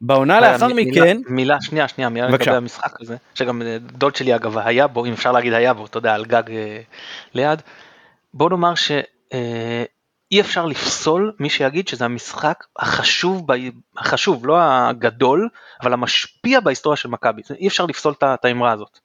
בעונה 0.00 0.40
לאחר 0.40 0.66
מילה, 0.66 0.90
מכן... 0.90 1.18
מילה, 1.28 1.60
שנייה, 1.60 1.88
שנייה, 1.88 2.08
מילה 2.08 2.28
לגבי 2.28 2.56
המשחק 2.56 3.00
הזה, 3.00 3.16
שגם 3.34 3.62
דוד 3.80 4.16
שלי 4.16 4.34
אגב 4.34 4.58
היה 4.58 4.86
בו, 4.86 5.06
אם 5.06 5.12
אפשר 5.12 5.32
להגיד 5.32 5.52
היה 5.52 5.74
בו, 5.74 5.86
אתה 5.86 5.98
יודע, 5.98 6.14
על 6.14 6.24
גג 6.24 6.42
ליד. 7.34 7.62
בוא 8.34 8.50
נאמר 8.50 8.74
ש... 8.74 8.92
אי 10.32 10.40
אפשר 10.40 10.66
לפסול 10.66 11.32
מי 11.40 11.50
שיגיד 11.50 11.88
שזה 11.88 12.04
המשחק 12.04 12.64
החשוב, 12.78 13.52
ב... 13.52 13.56
החשוב, 13.96 14.46
לא 14.46 14.56
הגדול, 14.60 15.48
אבל 15.82 15.92
המשפיע 15.92 16.60
בהיסטוריה 16.60 16.96
של 16.96 17.08
מכבי. 17.08 17.42
אי 17.60 17.68
אפשר 17.68 17.86
לפסול 17.86 18.14
את 18.22 18.44
האמרה 18.44 18.72
הזאת. 18.72 18.98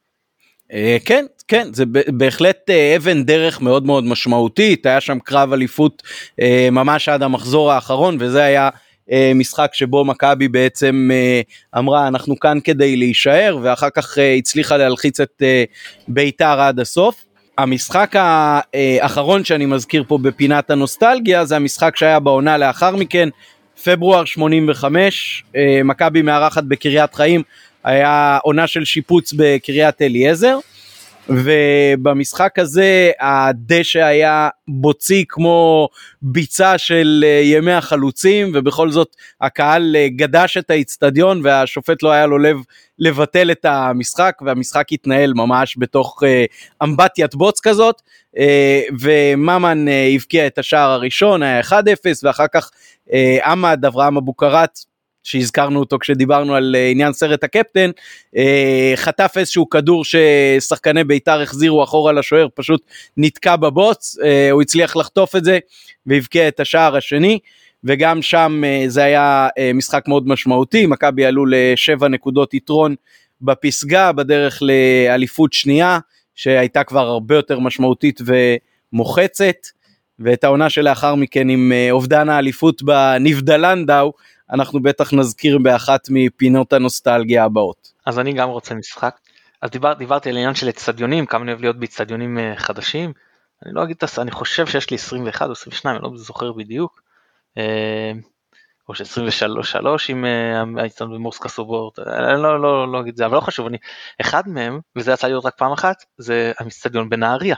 אה, 0.73 0.97
כן, 1.05 1.25
כן, 1.47 1.67
זה 1.73 1.83
בהחלט 2.07 2.69
אה, 2.69 2.95
אבן 2.95 3.23
דרך 3.23 3.61
מאוד 3.61 3.85
מאוד 3.85 4.03
משמעותית, 4.03 4.85
היה 4.85 5.01
שם 5.01 5.19
קרב 5.19 5.53
אליפות 5.53 6.03
אה, 6.41 6.69
ממש 6.71 7.09
עד 7.09 7.23
המחזור 7.23 7.71
האחרון, 7.71 8.17
וזה 8.19 8.43
היה 8.43 8.69
משחק 9.35 9.69
שבו 9.73 10.05
מכבי 10.05 10.47
בעצם 10.47 11.09
אמרה 11.77 12.07
אנחנו 12.07 12.39
כאן 12.39 12.57
כדי 12.63 12.95
להישאר, 12.95 13.57
ואחר 13.61 13.89
כך 13.89 14.17
הצליחה 14.39 14.77
להלחיץ 14.77 15.19
את 15.19 15.41
בית"ר 16.07 16.61
עד 16.61 16.79
הסוף. 16.79 17.25
המשחק 17.61 18.15
האחרון 18.15 19.43
שאני 19.43 19.65
מזכיר 19.65 20.03
פה 20.07 20.17
בפינת 20.17 20.69
הנוסטלגיה 20.69 21.45
זה 21.45 21.55
המשחק 21.55 21.97
שהיה 21.97 22.19
בעונה 22.19 22.57
לאחר 22.57 22.95
מכן, 22.95 23.29
פברואר 23.83 24.25
85, 24.25 25.43
אה, 25.55 25.81
מכבי 25.83 26.21
מארחת 26.21 26.63
בקריית 26.63 27.13
חיים, 27.13 27.41
היה 27.83 28.37
עונה 28.43 28.67
של 28.67 28.85
שיפוץ 28.85 29.33
בקריית 29.37 30.01
אליעזר. 30.01 30.59
ובמשחק 31.35 32.59
הזה 32.59 33.11
הדשא 33.19 34.03
היה 34.03 34.49
בוצי 34.67 35.25
כמו 35.29 35.89
ביצה 36.21 36.77
של 36.77 37.23
אה, 37.27 37.41
ימי 37.43 37.71
החלוצים 37.71 38.51
ובכל 38.53 38.91
זאת 38.91 39.15
הקהל 39.41 39.95
אה, 39.95 40.07
גדש 40.09 40.57
את 40.57 40.69
האיצטדיון 40.69 41.41
והשופט 41.43 42.03
לא 42.03 42.11
היה 42.11 42.25
לו 42.25 42.37
לב 42.37 42.57
לבטל 42.99 43.51
את 43.51 43.65
המשחק 43.65 44.37
והמשחק 44.45 44.87
התנהל 44.91 45.33
ממש 45.33 45.75
בתוך 45.79 46.23
אה, 46.25 46.45
אמבטיית 46.83 47.35
בוץ 47.35 47.59
כזאת 47.59 48.01
וממן 48.99 49.85
הבקיע 50.15 50.47
את 50.47 50.57
השער 50.57 50.89
הראשון 50.89 51.43
היה 51.43 51.61
1-0 51.61 51.73
ואחר 52.23 52.45
כך 52.53 52.69
עמד 53.45 53.85
אברהם 53.85 54.17
אבוקרט 54.17 54.79
שהזכרנו 55.23 55.79
אותו 55.79 55.99
כשדיברנו 55.99 56.55
על 56.55 56.75
אה, 56.75 56.89
עניין 56.89 57.13
סרט 57.13 57.43
הקפטן, 57.43 57.91
אה, 58.37 58.93
חטף 58.95 59.33
איזשהו 59.37 59.69
כדור 59.69 60.03
ששחקני 60.05 61.03
בית"ר 61.03 61.41
החזירו 61.41 61.83
אחורה 61.83 62.11
לשוער, 62.11 62.47
פשוט 62.55 62.81
נתקע 63.17 63.55
בבוץ, 63.55 64.17
אה, 64.23 64.51
הוא 64.51 64.61
הצליח 64.61 64.95
לחטוף 64.95 65.35
את 65.35 65.43
זה 65.43 65.59
והבקיע 66.05 66.47
את 66.47 66.59
השער 66.59 66.95
השני. 66.95 67.39
וגם 67.83 68.21
שם 68.21 68.61
זה 68.87 69.03
היה 69.03 69.47
משחק 69.73 70.07
מאוד 70.07 70.27
משמעותי, 70.27 70.85
מכבי 70.85 71.25
עלו 71.25 71.45
לשבע 71.45 72.07
נקודות 72.07 72.53
יתרון 72.53 72.95
בפסגה 73.41 74.11
בדרך 74.11 74.59
לאליפות 74.61 75.53
שנייה, 75.53 75.99
שהייתה 76.35 76.83
כבר 76.83 77.07
הרבה 77.07 77.35
יותר 77.35 77.59
משמעותית 77.59 78.21
ומוחצת, 78.93 79.55
ואת 80.19 80.43
העונה 80.43 80.69
שלאחר 80.69 81.15
מכן 81.15 81.49
עם 81.49 81.71
אובדן 81.91 82.29
האליפות 82.29 82.83
בנבדלנדאו, 82.83 84.13
אנחנו 84.51 84.81
בטח 84.81 85.13
נזכיר 85.13 85.57
באחת 85.57 86.07
מפינות 86.09 86.73
הנוסטלגיה 86.73 87.45
הבאות. 87.45 87.93
אז 88.05 88.19
אני 88.19 88.33
גם 88.33 88.49
רוצה 88.49 88.75
משחק. 88.75 89.19
אז 89.61 89.69
דיבר, 89.69 89.93
דיברתי 89.93 90.29
על 90.29 90.37
עניין 90.37 90.55
של 90.55 90.69
אצטדיונים, 90.69 91.25
כמה 91.25 91.43
אני 91.43 91.51
אוהב 91.51 91.61
להיות 91.61 91.79
באצטדיונים 91.79 92.39
אה, 92.39 92.53
חדשים. 92.57 93.13
אני 93.65 93.73
לא 93.73 93.83
אגיד 93.83 93.97
אני 94.17 94.31
חושב 94.31 94.67
שיש 94.67 94.89
לי 94.89 94.95
21 94.95 95.47
או 95.47 95.51
22, 95.51 95.95
אני 95.95 96.03
לא 96.03 96.17
זוכר 96.17 96.51
בדיוק. 96.51 97.01
אה, 97.57 98.11
או 98.89 98.95
ש-23 98.95 99.85
עם 100.09 100.25
אה, 100.25 100.83
האצטדיון 100.83 101.13
במורסקה 101.13 101.49
סובורט, 101.49 101.99
אני 101.99 102.41
לא, 102.41 102.61
לא, 102.61 102.91
לא 102.91 102.99
אגיד 102.99 103.11
את 103.11 103.17
זה, 103.17 103.25
אבל 103.25 103.35
לא 103.35 103.41
חשוב, 103.41 103.67
אני, 103.67 103.77
אחד 104.21 104.47
מהם, 104.47 104.79
וזה 104.95 105.11
יצא 105.11 105.27
להיות 105.27 105.45
רק 105.45 105.57
פעם 105.57 105.71
אחת, 105.71 106.03
זה 106.17 106.51
האצטדיון 106.59 107.09
בנהריה. 107.09 107.55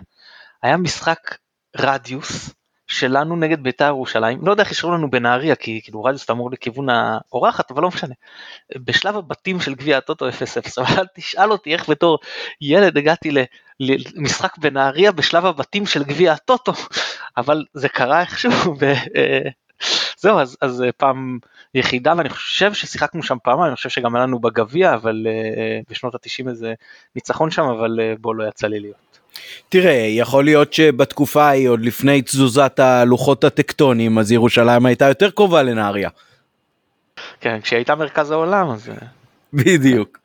היה 0.64 0.78
משחק 0.78 1.38
רדיוס 1.78 2.54
שלנו 2.94 3.36
נגד 3.36 3.64
בית"ר 3.64 3.86
ירושלים, 3.86 4.40
לא 4.46 4.52
יודע 4.52 4.64
איך 4.64 4.70
אישרו 4.70 4.92
לנו 4.92 5.12
בנהריה, 5.12 5.56
כי 5.56 5.82
כאילו 5.84 6.04
רדיוס 6.04 6.30
אמור 6.30 6.52
לכיוון 6.52 6.88
האורחת, 6.90 7.72
אבל 7.72 7.82
לא 7.82 7.88
משנה. 7.88 8.14
בשלב 8.78 9.18
הבתים 9.18 9.60
של 9.60 9.76
גביע 9.76 9.98
הטוטו 9.98 10.30
0-0, 10.30 10.32
אבל 10.78 11.06
תשאל 11.16 11.52
אותי 11.52 11.74
איך 11.74 11.90
בתור 11.90 12.20
ילד 12.62 12.98
הגעתי 12.98 13.30
למשחק 13.80 14.58
בנהריה 14.58 15.12
בשלב 15.12 15.46
הבתים 15.46 15.86
של 15.86 16.04
גביע 16.04 16.32
הטוטו, 16.32 16.74
אבל 17.38 17.66
זה 17.74 17.90
קרה 17.90 18.22
איכשהו, 18.22 18.52
וזהו, 18.80 20.40
אז, 20.40 20.58
אז 20.62 20.84
פעם 20.98 21.40
יחידה, 21.76 22.14
ואני 22.18 22.30
חושב 22.30 22.74
ששיחקנו 22.74 23.24
שם 23.24 23.38
פעמיים, 23.44 23.68
אני 23.68 23.76
חושב 23.76 23.90
שגם 23.90 24.16
היה 24.16 24.24
לנו 24.24 24.40
בגביע, 24.40 24.94
אבל 24.94 25.28
אה, 25.30 25.80
בשנות 25.90 26.16
ה-90 26.16 26.50
איזה 26.50 26.74
ניצחון 27.16 27.52
שם, 27.52 27.64
אבל 27.64 28.00
אה, 28.02 28.14
בו 28.22 28.34
לא 28.34 28.48
יצא 28.48 28.68
לי 28.68 28.80
להיות. 28.80 29.13
תראה, 29.70 30.08
יכול 30.10 30.46
להיות 30.46 30.74
שבתקופה 30.74 31.44
ההיא, 31.44 31.70
עוד 31.70 31.82
לפני 31.86 32.22
תזוזת 32.22 32.80
הלוחות 32.80 33.44
הטקטונים, 33.44 34.18
אז 34.18 34.32
ירושלים 34.32 34.86
הייתה 34.86 35.06
יותר 35.06 35.30
קרובה 35.30 35.64
לנהריה. 35.64 36.10
כן, 37.42 37.62
כשהיא 37.62 37.78
הייתה 37.78 37.96
מרכז 37.96 38.32
העולם, 38.32 38.70
אז... 38.72 38.90
בדיוק. 39.54 40.20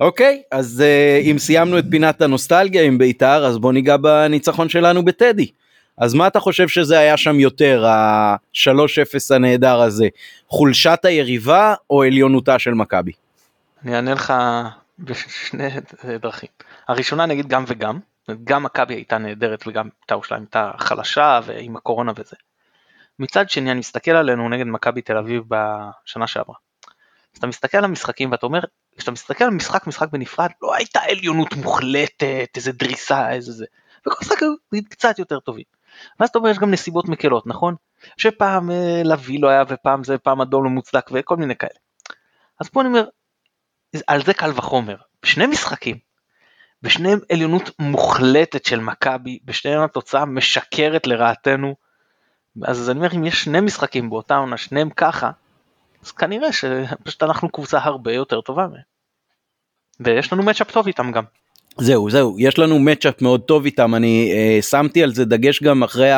אוקיי, 0.00 0.42
אז 0.50 0.82
uh, 0.82 1.24
אם 1.30 1.38
סיימנו 1.38 1.78
את 1.78 1.84
פינת 1.90 2.22
הנוסטלגיה 2.22 2.82
עם 2.82 2.98
בית"ר, 2.98 3.46
אז 3.46 3.58
בוא 3.58 3.72
ניגע 3.72 3.96
בניצחון 3.96 4.68
שלנו 4.68 5.04
בטדי. 5.04 5.50
אז 5.98 6.14
מה 6.14 6.26
אתה 6.26 6.40
חושב 6.40 6.68
שזה 6.68 6.98
היה 6.98 7.16
שם 7.16 7.40
יותר, 7.40 7.86
ה-3-0 7.86 9.34
הנהדר 9.34 9.80
הזה? 9.80 10.08
חולשת 10.48 11.00
היריבה 11.04 11.74
או 11.90 12.02
עליונותה 12.02 12.58
של 12.58 12.74
מכבי? 12.74 13.12
אני 13.84 13.96
אענה 13.96 14.14
לך 14.14 14.32
בשני 14.98 15.68
דרכים. 16.22 16.48
הראשונה 16.88 17.26
נגיד 17.26 17.48
גם 17.48 17.64
וגם, 17.66 17.98
גם 18.44 18.62
מכבי 18.62 18.94
הייתה 18.94 19.18
נהדרת 19.18 19.66
וגם 19.66 19.84
בית"ר 19.84 20.14
ירושלים 20.14 20.42
הייתה 20.42 20.72
חלשה 20.78 21.40
ועם 21.44 21.76
הקורונה 21.76 22.12
וזה. 22.16 22.36
מצד 23.18 23.50
שני 23.50 23.70
אני 23.70 23.78
מסתכל 23.78 24.10
עלינו 24.10 24.48
נגד 24.48 24.66
מכבי 24.66 25.02
תל 25.02 25.16
אביב 25.16 25.42
בשנה 25.48 26.26
שעברה. 26.26 26.56
אז 27.32 27.38
אתה 27.38 27.46
מסתכל 27.46 27.78
על 27.78 27.84
המשחקים 27.84 28.32
ואתה 28.32 28.46
אומר, 28.46 28.60
כשאתה 28.96 29.10
מסתכל 29.10 29.44
על 29.44 29.50
משחק 29.50 29.86
משחק 29.86 30.08
בנפרד 30.12 30.50
לא 30.62 30.74
הייתה 30.74 31.00
עליונות 31.00 31.54
מוחלטת, 31.54 32.48
איזה 32.56 32.72
דריסה, 32.72 33.32
איזה 33.32 33.52
זה. 33.52 33.64
וכל 34.06 34.16
משחק 34.22 34.42
היו 34.72 34.82
קצת 34.90 35.18
יותר 35.18 35.40
טובים. 35.40 35.64
ואז 36.20 36.28
אתה 36.28 36.38
אומר 36.38 36.50
יש 36.50 36.58
גם 36.58 36.70
נסיבות 36.70 37.08
מקלות, 37.08 37.46
נכון? 37.46 37.74
שפעם 38.16 38.70
אה, 38.70 39.02
לביא 39.04 39.42
לא 39.42 39.48
היה 39.48 39.62
ופעם 39.68 40.04
זה 40.04 40.18
פעם 40.18 40.40
אדום 40.40 40.64
לא 40.64 40.70
מוצדק 40.70 41.10
וכל 41.12 41.36
מיני 41.36 41.56
כאלה. 41.56 41.78
אז 42.60 42.68
פה 42.68 42.80
אני 42.80 42.88
אומר, 42.88 43.04
על 44.06 44.24
זה 44.24 44.34
קל 44.34 44.50
וחומר. 44.56 44.96
שני 45.24 45.46
משחקים 45.46 46.09
בשניהם 46.82 47.18
עליונות 47.32 47.70
מוחלטת 47.78 48.64
של 48.64 48.80
מכבי, 48.80 49.38
בשניהם 49.44 49.82
התוצאה 49.82 50.24
משקרת 50.24 51.06
לרעתנו. 51.06 51.74
אז 52.64 52.90
אני 52.90 52.98
אומר, 52.98 53.16
אם 53.16 53.24
יש 53.24 53.44
שני 53.44 53.60
משחקים 53.60 54.10
באותה 54.10 54.36
עונה, 54.36 54.56
שניהם 54.56 54.90
ככה, 54.90 55.30
אז 56.04 56.12
כנראה 56.12 56.52
שפשוט 56.52 57.22
אנחנו 57.22 57.48
קבוצה 57.48 57.78
הרבה 57.78 58.12
יותר 58.12 58.40
טובה 58.40 58.66
מהם. 58.66 58.82
ויש 60.00 60.32
לנו 60.32 60.42
מצ'אפ 60.42 60.70
טוב 60.70 60.86
איתם 60.86 61.12
גם. 61.12 61.24
זהו 61.78 62.10
זהו 62.10 62.36
יש 62.38 62.58
לנו 62.58 62.78
מצ'אפ 62.78 63.22
מאוד 63.22 63.40
טוב 63.40 63.64
איתם 63.64 63.94
אני 63.94 64.32
אה, 64.32 64.62
שמתי 64.62 65.02
על 65.02 65.14
זה 65.14 65.24
דגש 65.24 65.62
גם 65.62 65.82
אחרי 65.82 66.10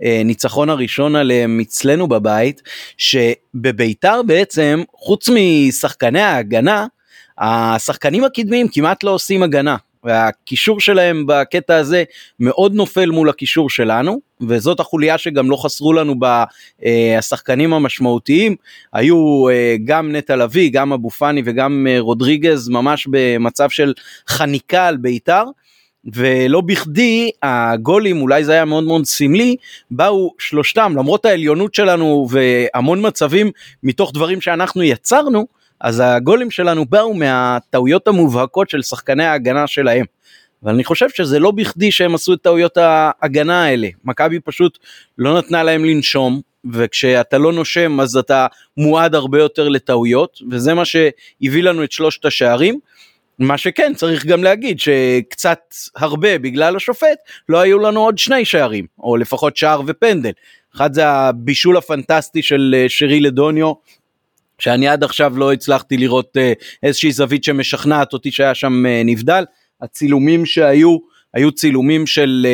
הניצחון 0.00 0.70
הראשון 0.70 1.16
עליהם 1.16 1.60
אצלנו 1.60 2.08
בבית 2.08 2.62
שבביתר 2.96 4.22
בעצם 4.22 4.82
חוץ 4.96 5.28
משחקני 5.28 6.20
ההגנה 6.20 6.86
השחקנים 7.38 8.24
הקדמיים 8.24 8.68
כמעט 8.68 9.04
לא 9.04 9.10
עושים 9.10 9.42
הגנה 9.42 9.76
והקישור 10.06 10.80
שלהם 10.80 11.24
בקטע 11.26 11.76
הזה 11.76 12.04
מאוד 12.40 12.74
נופל 12.74 13.10
מול 13.10 13.28
הקישור 13.28 13.70
שלנו, 13.70 14.20
וזאת 14.40 14.80
החוליה 14.80 15.18
שגם 15.18 15.50
לא 15.50 15.56
חסרו 15.56 15.92
לנו 15.92 16.14
בשחקנים 16.80 17.72
המשמעותיים. 17.72 18.56
היו 18.92 19.48
אה, 19.48 19.76
גם 19.84 20.16
נטע 20.16 20.36
לביא, 20.36 20.70
גם 20.72 20.92
אבו 20.92 21.10
פאני 21.10 21.42
וגם 21.44 21.86
אה, 21.90 22.00
רודריגז 22.00 22.68
ממש 22.68 23.08
במצב 23.10 23.70
של 23.70 23.92
חניקה 24.28 24.86
על 24.86 24.96
בית"ר. 24.96 25.44
ולא 26.14 26.60
בכדי 26.60 27.30
הגולים 27.42 28.22
אולי 28.22 28.44
זה 28.44 28.52
היה 28.52 28.64
מאוד 28.64 28.84
מאוד 28.84 29.04
סמלי 29.04 29.56
באו 29.90 30.34
שלושתם 30.38 30.92
למרות 30.96 31.24
העליונות 31.24 31.74
שלנו 31.74 32.26
והמון 32.30 33.06
מצבים 33.06 33.50
מתוך 33.82 34.12
דברים 34.14 34.40
שאנחנו 34.40 34.82
יצרנו 34.82 35.46
אז 35.80 36.02
הגולים 36.04 36.50
שלנו 36.50 36.86
באו 36.86 37.14
מהטעויות 37.14 38.08
המובהקות 38.08 38.70
של 38.70 38.82
שחקני 38.82 39.24
ההגנה 39.24 39.66
שלהם. 39.66 40.04
אבל 40.62 40.74
אני 40.74 40.84
חושב 40.84 41.06
שזה 41.10 41.38
לא 41.38 41.50
בכדי 41.50 41.92
שהם 41.92 42.14
עשו 42.14 42.32
את 42.32 42.42
טעויות 42.42 42.76
ההגנה 42.76 43.64
האלה 43.64 43.88
מכבי 44.04 44.40
פשוט 44.40 44.78
לא 45.18 45.38
נתנה 45.38 45.62
להם 45.62 45.84
לנשום 45.84 46.40
וכשאתה 46.72 47.38
לא 47.38 47.52
נושם 47.52 48.00
אז 48.00 48.16
אתה 48.16 48.46
מועד 48.76 49.14
הרבה 49.14 49.38
יותר 49.38 49.68
לטעויות 49.68 50.38
וזה 50.50 50.74
מה 50.74 50.84
שהביא 50.84 51.62
לנו 51.62 51.84
את 51.84 51.92
שלושת 51.92 52.24
השערים. 52.24 52.78
מה 53.38 53.58
שכן 53.58 53.92
צריך 53.94 54.26
גם 54.26 54.44
להגיד 54.44 54.80
שקצת 54.80 55.58
הרבה 55.96 56.38
בגלל 56.38 56.76
השופט 56.76 57.18
לא 57.48 57.60
היו 57.60 57.78
לנו 57.78 58.00
עוד 58.00 58.18
שני 58.18 58.44
שערים 58.44 58.86
או 58.98 59.16
לפחות 59.16 59.56
שער 59.56 59.80
ופנדל. 59.86 60.30
אחד 60.76 60.94
זה 60.94 61.08
הבישול 61.08 61.76
הפנטסטי 61.76 62.42
של 62.42 62.74
אה, 62.78 62.84
שרי 62.88 63.20
לדוניו 63.20 63.72
שאני 64.58 64.88
עד 64.88 65.04
עכשיו 65.04 65.38
לא 65.38 65.52
הצלחתי 65.52 65.96
לראות 65.96 66.36
אה, 66.36 66.52
איזושהי 66.82 67.12
זווית 67.12 67.44
שמשכנעת 67.44 68.12
אותי 68.12 68.30
שהיה 68.30 68.54
שם 68.54 68.86
אה, 68.86 69.02
נבדל. 69.04 69.44
הצילומים 69.82 70.46
שהיו 70.46 70.96
היו 71.34 71.52
צילומים 71.52 72.06
של 72.06 72.46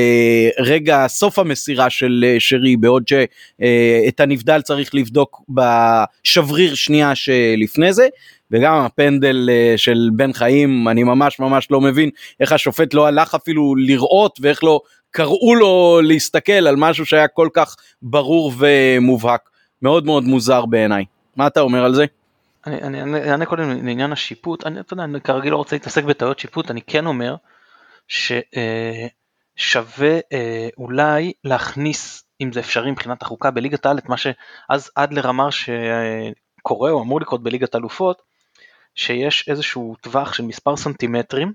רגע 0.59 1.05
סוף 1.09 1.39
המסירה 1.39 1.91
של 1.91 2.37
שרי 2.39 2.77
בעוד 2.77 3.09
שאת 3.09 4.21
הנבדל 4.21 4.61
צריך 4.61 4.95
לבדוק 4.95 5.43
בשבריר 5.49 6.75
שנייה 6.75 7.15
שלפני 7.15 7.93
זה 7.93 8.09
וגם 8.53 8.75
הפנדל 8.75 9.49
אה, 9.51 9.75
של 9.77 10.11
בן 10.13 10.33
חיים, 10.33 10.89
אני 10.89 11.03
ממש 11.03 11.41
ממש 11.41 11.69
לא 11.71 11.81
מבין 11.81 12.11
איך 12.41 12.53
השופט 12.53 12.95
לא 12.95 13.07
הלך 13.07 13.35
אפילו 13.35 13.75
לראות 13.77 14.39
ואיך 14.43 14.65
לא 14.65 14.81
קראו 15.11 15.55
לו 15.55 16.01
להסתכל 16.05 16.53
על 16.53 16.77
משהו 16.77 17.07
שהיה 17.07 17.29
כל 17.29 17.49
כך 17.53 17.77
ברור 18.03 18.53
ומובהק. 18.59 19.41
מאוד 19.83 20.07
מאוד 20.07 20.25
מוזר 20.25 20.67
בעיניי. 20.67 21.05
מה 21.37 21.47
אתה 21.47 21.61
אומר 21.61 21.85
על 21.85 21.95
זה? 21.95 22.05
אני 22.67 23.31
אענה 23.31 23.47
קודם 23.47 23.87
לעניין 23.87 24.13
השיפוט, 24.13 24.67
אני, 24.67 24.81
אתה 24.81 24.93
יודע, 24.93 25.05
אני 25.05 25.21
כרגיל 25.21 25.53
לא 25.53 25.57
רוצה 25.57 25.77
להתעסק 25.77 26.05
בטעויות 26.05 26.39
שיפוט, 26.39 26.71
אני 26.71 26.83
כן 26.83 27.07
אומר 27.07 27.37
ששווה 28.09 28.55
אה, 30.15 30.21
אה, 30.33 30.69
אולי 30.79 31.33
להכניס, 31.45 32.25
אם 32.41 32.53
זה 32.53 32.61
אפשרי 32.61 32.91
מבחינת 32.91 33.23
החוקה, 33.23 33.51
בליגת 33.51 33.87
העל 33.87 33.99
את 33.99 34.09
מה 34.09 34.17
שאז 34.17 34.91
עד 34.95 35.13
לרמר 35.13 35.49
שקורה 35.51 36.91
או 36.91 37.03
אמור 37.03 37.21
לקרות 37.21 37.43
בליגת 37.43 37.75
אלופות, 37.75 38.23
שיש 38.95 39.49
איזשהו 39.49 39.97
טווח 40.01 40.33
של 40.33 40.43
מספר 40.43 40.77
סנטימטרים, 40.77 41.53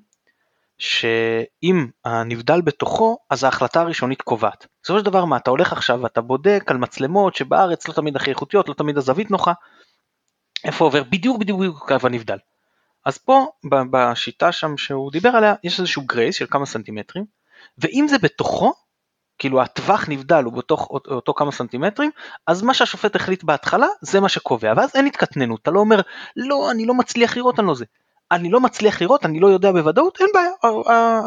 שאם 0.78 1.88
הנבדל 2.06 2.62
בתוכו, 2.62 3.18
אז 3.30 3.44
ההחלטה 3.44 3.82
הראשונית 3.82 4.22
קובעת. 4.22 4.68
בסופו 4.84 5.00
של 5.00 5.06
דבר 5.06 5.26
מה, 5.26 5.38
אתה 5.38 5.52
הולך 5.52 5.72
עכשיו 5.72 6.00
ואתה 6.02 6.22
בודק 6.22 6.64
על 6.68 6.78
מצלמות 6.78 7.36
שבארץ 7.36 7.88
לא 7.88 7.94
תמיד 7.94 8.16
הכי 8.16 8.30
איכותיות, 8.30 8.70
לא 8.70 8.74
תמיד 8.74 8.98
הזווית 8.98 9.32
נוחה, 9.32 9.54
איפה 10.64 10.86
עובר 10.86 11.04
בדיוק 11.04 11.38
בדיוק 11.38 11.88
קו 11.88 12.08
הנבדל. 12.08 12.38
אז 13.06 13.18
פה 13.18 13.46
בשיטה 13.92 14.52
שם 14.52 14.78
שהוא 14.78 15.12
דיבר 15.12 15.30
עליה 15.30 15.56
יש 15.64 15.80
איזשהו 15.80 16.02
גרייס 16.06 16.36
של 16.36 16.46
כמה 16.50 16.66
סנטימטרים 16.66 17.26
ואם 17.78 18.06
זה 18.10 18.18
בתוכו 18.18 18.74
כאילו 19.38 19.62
הטווח 19.62 20.10
נבדל 20.10 20.44
הוא 20.44 20.54
בתוך 20.54 20.90
אותו 20.90 21.34
כמה 21.34 21.52
סנטימטרים, 21.52 22.12
אז 22.48 22.62
מה 22.62 22.74
שהשופט 22.74 23.16
החליט 23.16 23.44
בהתחלה 23.44 23.88
זה 24.02 24.20
מה 24.20 24.30
שקובע, 24.30 24.74
ואז 24.78 24.96
אין 24.96 25.06
התקטננות, 25.06 25.62
אתה 25.62 25.72
לא 25.72 25.80
אומר 25.80 26.02
לא 26.36 26.72
אני 26.72 26.86
לא 26.86 26.94
מצליח 26.94 27.38
לראות 27.38 27.60
אני 27.60 27.68
לא 27.68 27.76
זה, 27.76 27.86
אני 28.32 28.50
לא 28.50 28.60
מצליח 28.60 29.02
לראות, 29.02 29.26
אני 29.26 29.40
לא 29.40 29.48
יודע 29.48 29.72
בוודאות, 29.72 30.18
אין 30.22 30.30
בעיה, 30.34 30.50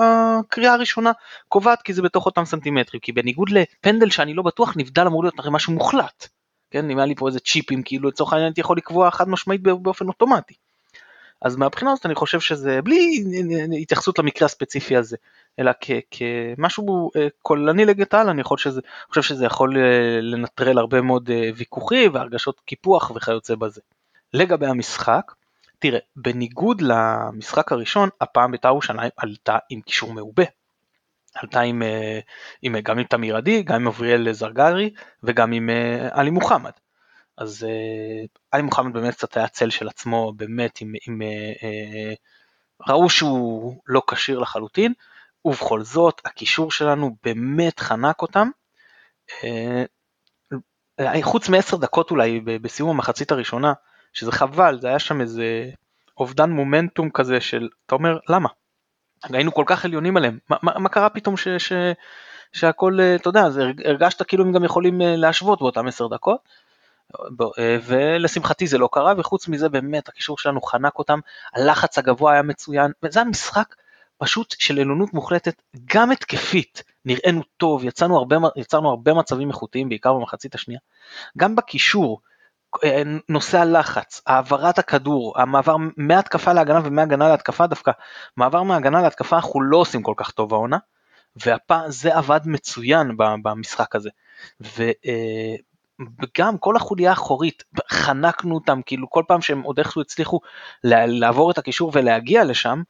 הקריאה 0.01 0.73
הראשונה 0.73 1.13
קובעת 1.49 1.83
כי 1.83 1.93
זה 1.93 2.03
בתוך 2.03 2.27
אותם 2.27 2.45
סנטימטרים, 2.45 3.01
כי 3.01 3.13
בניגוד 3.13 3.51
לפנדל 3.51 4.11
שאני 4.11 4.35
לא 4.35 4.43
בטוח 4.43 4.77
נבדל 4.77 5.07
אמור 5.07 5.23
להיות 5.23 5.39
הרי 5.39 5.51
משהו 5.53 5.73
מוחלט, 5.73 6.29
כן, 6.71 6.91
אם 6.91 6.99
היה 6.99 7.07
לי 7.07 7.15
פה 7.15 7.29
איזה 7.29 7.41
צ'יפים 7.41 7.83
כאילו 7.83 8.09
לצורך 8.09 8.33
העניין 8.33 8.49
הייתי 8.49 8.61
יכול 8.61 8.77
לקבוע 8.77 9.11
חד 9.11 9.29
משמעית 9.29 9.63
באופן 9.63 10.09
אוטומטי. 10.09 10.55
אז 11.43 11.57
מהבחינה 11.57 11.93
הזאת 11.93 12.07
אני 12.07 12.15
חושב 12.15 12.41
שזה 12.41 12.83
בלי 12.83 13.25
התייחסות 13.83 14.19
למקרה 14.19 14.47
הספציפי 14.47 14.97
הזה, 14.97 15.17
אלא 15.59 15.73
כמשהו 16.11 17.11
אה, 17.17 17.29
כוללני 17.43 17.85
ליגת 17.85 18.15
העל, 18.15 18.29
אני 18.29 18.43
חושב 18.43 19.23
שזה 19.23 19.45
יכול 19.45 19.77
אה, 19.77 20.21
לנטרל 20.21 20.79
הרבה 20.79 21.01
מאוד 21.01 21.31
אה, 21.31 21.51
ויכוחים 21.57 22.15
והרגשות 22.15 22.61
קיפוח 22.61 23.13
וכיוצא 23.15 23.55
בזה. 23.55 23.81
לגבי 24.33 24.67
המשחק, 24.67 25.33
תראה, 25.81 25.99
בניגוד 26.17 26.81
למשחק 26.81 27.73
הראשון, 27.73 28.09
הפעם 28.21 28.53
בית"ר 28.53 28.69
ירושלים 28.69 29.11
עלתה 29.17 29.59
עם 29.71 29.81
קישור 29.81 30.13
מעובה. 30.13 30.45
עלתה 31.35 31.61
עם, 31.61 31.83
עם, 32.63 32.77
גם 32.81 32.99
עם 32.99 33.05
תמיר 33.05 33.37
עדי, 33.37 33.63
גם 33.63 33.75
עם 33.75 33.87
אבריאל 33.87 34.33
זרגרי 34.33 34.91
וגם 35.23 35.53
עם 35.53 35.71
עלי 36.11 36.31
מוחמד. 36.31 36.71
אז 37.39 37.67
עלי 38.51 38.63
מוחמד 38.63 38.93
באמת 38.93 39.15
קצת 39.15 39.37
היה 39.37 39.49
צל 39.49 39.71
של 39.71 39.89
עצמו, 39.89 40.33
באמת 40.37 40.81
עם, 40.81 40.93
עם 41.09 41.23
ראו 42.89 43.11
שהוא 43.11 43.81
לא 43.87 44.03
כשיר 44.11 44.39
לחלוטין, 44.39 44.93
ובכל 45.45 45.83
זאת 45.83 46.21
הקישור 46.25 46.71
שלנו 46.71 47.17
באמת 47.25 47.81
חנק 47.81 48.23
אותם. 48.23 48.51
אה, 49.45 49.85
חוץ 51.23 51.49
מעשר 51.49 51.77
דקות 51.77 52.11
אולי 52.11 52.41
בסיום 52.41 52.91
המחצית 52.91 53.33
הראשונה, 53.33 53.73
שזה 54.13 54.33
חבל, 54.33 54.79
זה 54.81 54.89
היה 54.89 54.99
שם 54.99 55.21
איזה 55.21 55.71
אובדן 56.19 56.51
מומנטום 56.51 57.11
כזה 57.11 57.41
של, 57.41 57.69
אתה 57.87 57.95
אומר, 57.95 58.19
למה? 58.29 58.49
היינו 59.23 59.53
כל 59.55 59.65
כך 59.67 59.85
עליונים 59.85 60.17
עליהם, 60.17 60.39
מה, 60.49 60.57
מה, 60.63 60.89
קרה 60.89 61.09
פתאום 61.09 61.37
ש, 61.37 61.49
ש, 61.49 61.73
שהכל, 62.53 63.01
אה, 63.01 63.15
אתה 63.15 63.29
יודע, 63.29 63.49
הרגשת 63.85 64.23
כאילו 64.23 64.45
הם 64.45 64.53
גם 64.53 64.65
יכולים 64.65 65.03
אה, 65.03 65.17
להשוות 65.17 65.61
באותם 65.61 65.87
עשר 65.87 66.07
דקות, 66.09 66.41
ולשמחתי 67.87 68.67
זה 68.67 68.79
לא 68.79 68.89
קרה, 68.93 69.15
וחוץ 69.19 69.49
מזה 69.49 69.69
באמת 69.69 70.09
הקישור 70.09 70.39
שלנו 70.39 70.61
חנק 70.61 70.99
אותם, 70.99 71.19
הלחץ 71.55 71.99
הגבוה 71.99 72.33
היה 72.33 72.43
מצוין, 72.43 72.93
וזה 73.03 73.25
משחק 73.25 73.75
פשוט 74.19 74.55
של 74.59 74.75
עליונות 74.75 75.15
מוחלטת, 75.15 75.63
גם 75.95 76.11
התקפית, 76.11 76.83
נראינו 77.05 77.43
טוב, 77.57 77.85
יצרנו 77.85 78.17
הרבה, 78.17 78.37
יצרנו 78.57 78.91
הרבה 78.91 79.15
מצבים 79.15 79.49
איכותיים, 79.49 79.89
בעיקר 79.89 80.13
במחצית 80.13 80.55
השנייה, 80.55 80.81
גם 81.39 81.57
בקישור, 81.57 82.21
אה, 82.25 82.30
נושא 83.29 83.59
הלחץ, 83.59 84.23
העברת 84.27 84.79
הכדור, 84.79 85.41
המעבר 85.41 85.77
מהתקפה 85.97 86.53
להגנה 86.53 86.81
ומהגנה 86.85 87.29
להתקפה 87.29 87.67
דווקא, 87.67 87.93
מעבר 88.37 88.63
מהגנה 88.63 89.03
להתקפה 89.03 89.37
אנחנו 89.37 89.63
לא 89.63 89.77
עושים 89.77 90.03
כל 90.03 90.15
כך 90.17 90.31
טוב 90.31 90.55
העונה, 90.55 90.79
והפעם 91.37 91.91
זה 91.91 92.17
עבד 92.17 92.41
מצוין 92.45 93.17
במשחק 93.43 93.97
הזה. 93.97 94.11
ו, 94.61 94.83
אה, 94.83 95.55
וגם 96.23 96.59
כל 96.59 96.77
החוליה 96.77 97.11
האחורית, 97.11 97.65
חנקנו 97.91 98.55
אותם, 98.55 98.81
כאילו 98.87 99.11
כל 99.11 99.23
פעם 99.29 99.41
שהם 99.41 99.63
עוד 99.63 99.79
איכשהו 99.79 100.01
הצליחו 100.01 100.41
לעבור 100.85 101.51
את 101.51 101.59
הקישור 101.59 101.91
ולהגיע 101.95 102.45
לשם, 102.45 102.83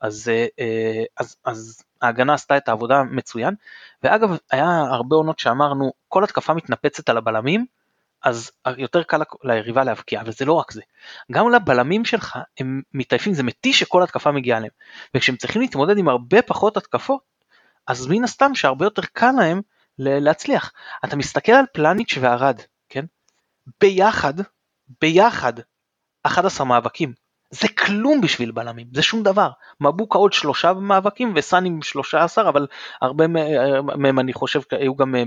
אז, 0.00 0.28
אה, 0.28 0.46
אה, 0.60 1.04
אז, 1.16 1.36
אז 1.44 1.82
ההגנה 2.02 2.34
עשתה 2.34 2.56
את 2.56 2.68
העבודה 2.68 3.02
מצוין, 3.02 3.54
ואגב 4.02 4.30
היה 4.50 4.80
הרבה 4.90 5.16
עונות 5.16 5.38
שאמרנו 5.38 5.92
כל 6.08 6.24
התקפה 6.24 6.54
מתנפצת 6.54 7.08
על 7.08 7.16
הבלמים, 7.16 7.66
אז 8.24 8.50
יותר 8.76 9.02
קל 9.02 9.20
ליריבה 9.44 9.84
להבקיע, 9.84 10.22
וזה 10.26 10.44
לא 10.44 10.52
רק 10.52 10.72
זה. 10.72 10.80
גם 11.32 11.50
לבלמים 11.50 12.04
שלך 12.04 12.38
הם 12.60 12.82
מתעייפים, 12.94 13.34
זה 13.34 13.42
מתיש 13.42 13.80
שכל 13.80 14.02
התקפה 14.02 14.32
מגיעה 14.32 14.60
להם. 14.60 14.70
וכשהם 15.14 15.36
צריכים 15.36 15.62
להתמודד 15.62 15.98
עם 15.98 16.08
הרבה 16.08 16.42
פחות 16.42 16.76
התקפות, 16.76 17.20
אז 17.86 18.06
מן 18.06 18.24
הסתם 18.24 18.54
שהרבה 18.54 18.86
יותר 18.86 19.02
קל 19.12 19.30
להם 19.38 19.60
להצליח. 19.98 20.72
אתה 21.04 21.16
מסתכל 21.16 21.52
על 21.52 21.64
פלניץ' 21.72 22.18
וערד, 22.20 22.60
כן? 22.88 23.04
ביחד, 23.80 24.34
ביחד, 25.00 25.52
11 26.22 26.66
מאבקים. 26.66 27.12
זה 27.50 27.68
כלום 27.68 28.20
בשביל 28.20 28.50
בלמים, 28.50 28.86
זה 28.94 29.02
שום 29.02 29.22
דבר. 29.22 29.50
מבוקה 29.80 30.18
עוד 30.18 30.32
שלושה 30.32 30.72
מאבקים 30.72 31.32
וסאני 31.36 31.68
עם 31.68 31.82
שלושה 31.82 32.24
עשר, 32.24 32.48
אבל 32.48 32.66
הרבה 33.02 33.26
מהם 33.96 34.18
אני 34.18 34.32
חושב 34.32 34.60
היו 34.70 34.96
גם 34.96 35.14
אה, 35.14 35.22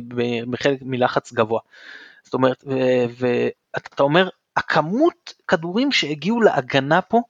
בחלק 0.49 0.80
מלחץ 0.82 1.34
גבוה. 1.34 1.60
זאת 2.23 2.34
אומרת, 2.34 2.63
ואתה 3.17 4.03
אומר, 4.03 4.29
הכמות 4.55 5.34
כדורים 5.47 5.91
שהגיעו 5.91 6.41
להגנה 6.41 7.01
פה, 7.01 7.21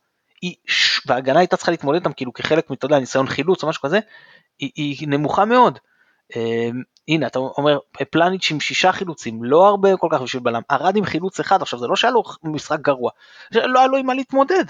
היא, 0.41 0.56
וההגנה 1.06 1.39
הייתה 1.39 1.58
צריכה 1.58 1.71
להתמודד 1.71 1.99
איתם 1.99 2.13
כאילו 2.13 2.34
כחלק, 2.34 2.67
יודע, 2.84 2.99
ניסיון 2.99 3.27
חילוץ 3.27 3.63
או 3.63 3.69
משהו 3.69 3.82
כזה, 3.82 3.99
היא, 4.60 4.71
היא 4.75 5.08
נמוכה 5.08 5.45
מאוד. 5.45 5.80
אמ, 6.36 6.82
הנה 7.08 7.27
אתה 7.27 7.39
אומר 7.39 7.77
פלניץ' 8.12 8.51
עם 8.51 8.60
שישה 8.60 8.91
חילוצים 8.91 9.43
לא 9.43 9.67
הרבה 9.67 9.97
כל 9.97 10.08
כך 10.12 10.21
בשביל 10.21 10.43
בלם 10.43 10.62
ארד 10.71 10.95
עם 10.95 11.06
חילוץ 11.06 11.39
אחד 11.39 11.62
עכשיו 11.62 11.80
זה 11.80 11.88
לא 11.88 11.95
שהיה 11.95 12.12
לו 12.12 12.23
משחק 12.43 12.80
גרוע 12.80 13.12
לא 13.54 13.80
היה 13.80 13.88
לו 13.88 13.97
עם 13.97 14.06
מה 14.06 14.13
להתמודד 14.13 14.65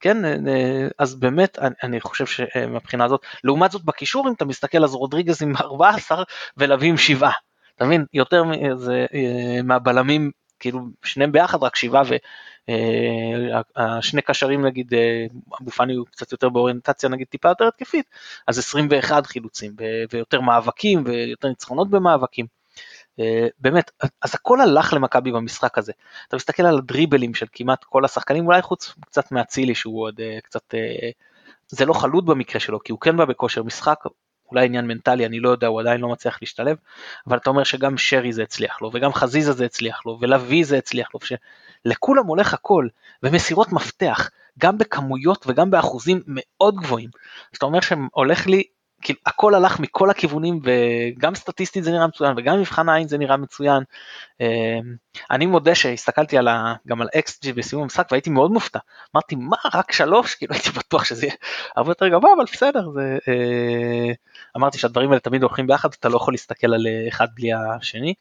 כן, 0.00 0.48
אה, 0.48 0.88
אז 0.98 1.14
באמת 1.14 1.58
אני, 1.58 1.74
אני 1.82 2.00
חושב 2.00 2.26
שמבחינה 2.26 3.04
הזאת, 3.04 3.20
לעומת 3.44 3.70
זאת 3.70 3.84
בקישור 3.84 4.28
אם 4.28 4.32
אתה 4.32 4.44
מסתכל 4.44 4.84
אז 4.84 4.94
רודריגז 4.94 5.42
עם 5.42 5.56
14 5.56 6.22
ולוי 6.56 6.88
עם 6.88 6.96
7, 6.96 7.30
אתה 7.80 7.88
מבין, 7.88 8.04
יותר 8.12 8.44
זה, 8.74 9.06
אה, 9.14 9.62
מהבלמים, 9.62 10.30
כאילו 10.58 10.80
שניהם 11.04 11.32
ביחד 11.32 11.62
רק 11.62 11.76
7 11.76 12.02
והשני 13.76 14.22
קשרים 14.22 14.66
נגיד, 14.66 14.92
אבו 15.62 15.70
פאני 15.70 15.94
הוא 15.94 16.06
קצת 16.06 16.32
יותר 16.32 16.48
באוריינטציה 16.48 17.08
נגיד 17.08 17.26
טיפה 17.26 17.48
יותר 17.48 17.68
התקפית, 17.68 18.06
אז 18.46 18.58
21 18.58 19.26
חילוצים 19.26 19.72
ויותר 20.12 20.40
מאבקים 20.40 21.02
ויותר 21.06 21.48
ניצחונות 21.48 21.90
במאבקים. 21.90 22.46
אה, 23.20 23.48
באמת, 23.58 23.90
אז 24.22 24.34
הכל 24.34 24.60
הלך 24.60 24.92
למכבי 24.92 25.32
במשחק 25.32 25.78
הזה. 25.78 25.92
אתה 26.28 26.36
מסתכל 26.36 26.66
על 26.66 26.78
הדריבלים 26.78 27.34
של 27.34 27.46
כמעט 27.52 27.84
כל 27.84 28.04
השחקנים, 28.04 28.46
אולי 28.46 28.62
חוץ 28.62 28.94
קצת 29.00 29.32
מאצילי 29.32 29.74
שהוא 29.74 30.02
עוד 30.02 30.20
אה, 30.20 30.38
קצת, 30.42 30.74
אה, 30.74 31.10
זה 31.68 31.86
לא 31.86 31.92
חלוט 31.92 32.24
במקרה 32.24 32.60
שלו, 32.60 32.82
כי 32.84 32.92
הוא 32.92 33.00
כן 33.00 33.16
בא 33.16 33.24
בכושר 33.24 33.62
משחק, 33.62 34.04
אולי 34.50 34.66
עניין 34.66 34.86
מנטלי, 34.86 35.26
אני 35.26 35.40
לא 35.40 35.48
יודע, 35.48 35.66
הוא 35.66 35.80
עדיין 35.80 36.00
לא 36.00 36.08
מצליח 36.08 36.38
להשתלב, 36.42 36.76
אבל 37.26 37.36
אתה 37.36 37.50
אומר 37.50 37.64
שגם 37.64 37.98
שרי 37.98 38.32
זה 38.32 38.42
הצליח 38.42 38.82
לו, 38.82 38.90
וגם 38.94 39.12
חזיזה 39.12 39.52
זה 39.52 39.64
הצליח 39.64 40.06
לו, 40.06 40.18
ולוי 40.20 40.64
זה 40.64 40.78
הצליח 40.78 41.08
לו, 41.14 41.20
שלכולם 41.86 42.26
הולך 42.26 42.54
הכל, 42.54 42.88
ומסירות 43.22 43.72
מפתח, 43.72 44.30
גם 44.58 44.78
בכמויות 44.78 45.44
וגם 45.46 45.70
באחוזים 45.70 46.22
מאוד 46.26 46.76
גבוהים. 46.76 47.10
אז 47.52 47.56
אתה 47.56 47.66
אומר 47.66 47.80
שהולך 47.80 48.46
לי 48.46 48.62
כאילו 49.02 49.18
הכל 49.26 49.54
הלך 49.54 49.80
מכל 49.80 50.10
הכיוונים 50.10 50.60
וגם 50.64 51.34
סטטיסטית 51.34 51.84
זה 51.84 51.90
נראה 51.92 52.06
מצוין 52.06 52.34
וגם 52.36 52.60
מבחן 52.60 52.88
העין 52.88 53.08
זה 53.08 53.18
נראה 53.18 53.36
מצוין. 53.36 53.82
אמ, 54.40 54.46
אני 55.30 55.46
מודה 55.46 55.74
שהסתכלתי 55.74 56.38
על 56.38 56.48
ה, 56.48 56.74
גם 56.86 57.02
על 57.02 57.08
XG 57.16 57.52
בסיום 57.54 57.82
המשחק 57.82 58.08
והייתי 58.10 58.30
מאוד 58.30 58.50
מופתע. 58.50 58.78
אמרתי 59.16 59.34
מה 59.34 59.56
רק 59.74 59.92
שלוש 59.92 60.34
כאילו 60.34 60.54
הייתי 60.54 60.70
בטוח 60.70 61.04
שזה 61.04 61.26
יהיה 61.26 61.36
הרבה 61.76 61.90
יותר 61.90 62.08
גבוה 62.08 62.30
אבל 62.36 62.44
בסדר 62.52 62.90
זה 62.90 63.18
אה, 63.28 64.12
אמרתי 64.56 64.78
שהדברים 64.78 65.08
האלה 65.08 65.20
תמיד 65.20 65.42
הולכים 65.42 65.66
ביחד 65.66 65.88
אתה 66.00 66.08
לא 66.08 66.16
יכול 66.16 66.34
להסתכל 66.34 66.74
על 66.74 66.86
אה, 66.86 67.08
אחד 67.08 67.26
בלי 67.34 67.50
השני. 67.52 68.14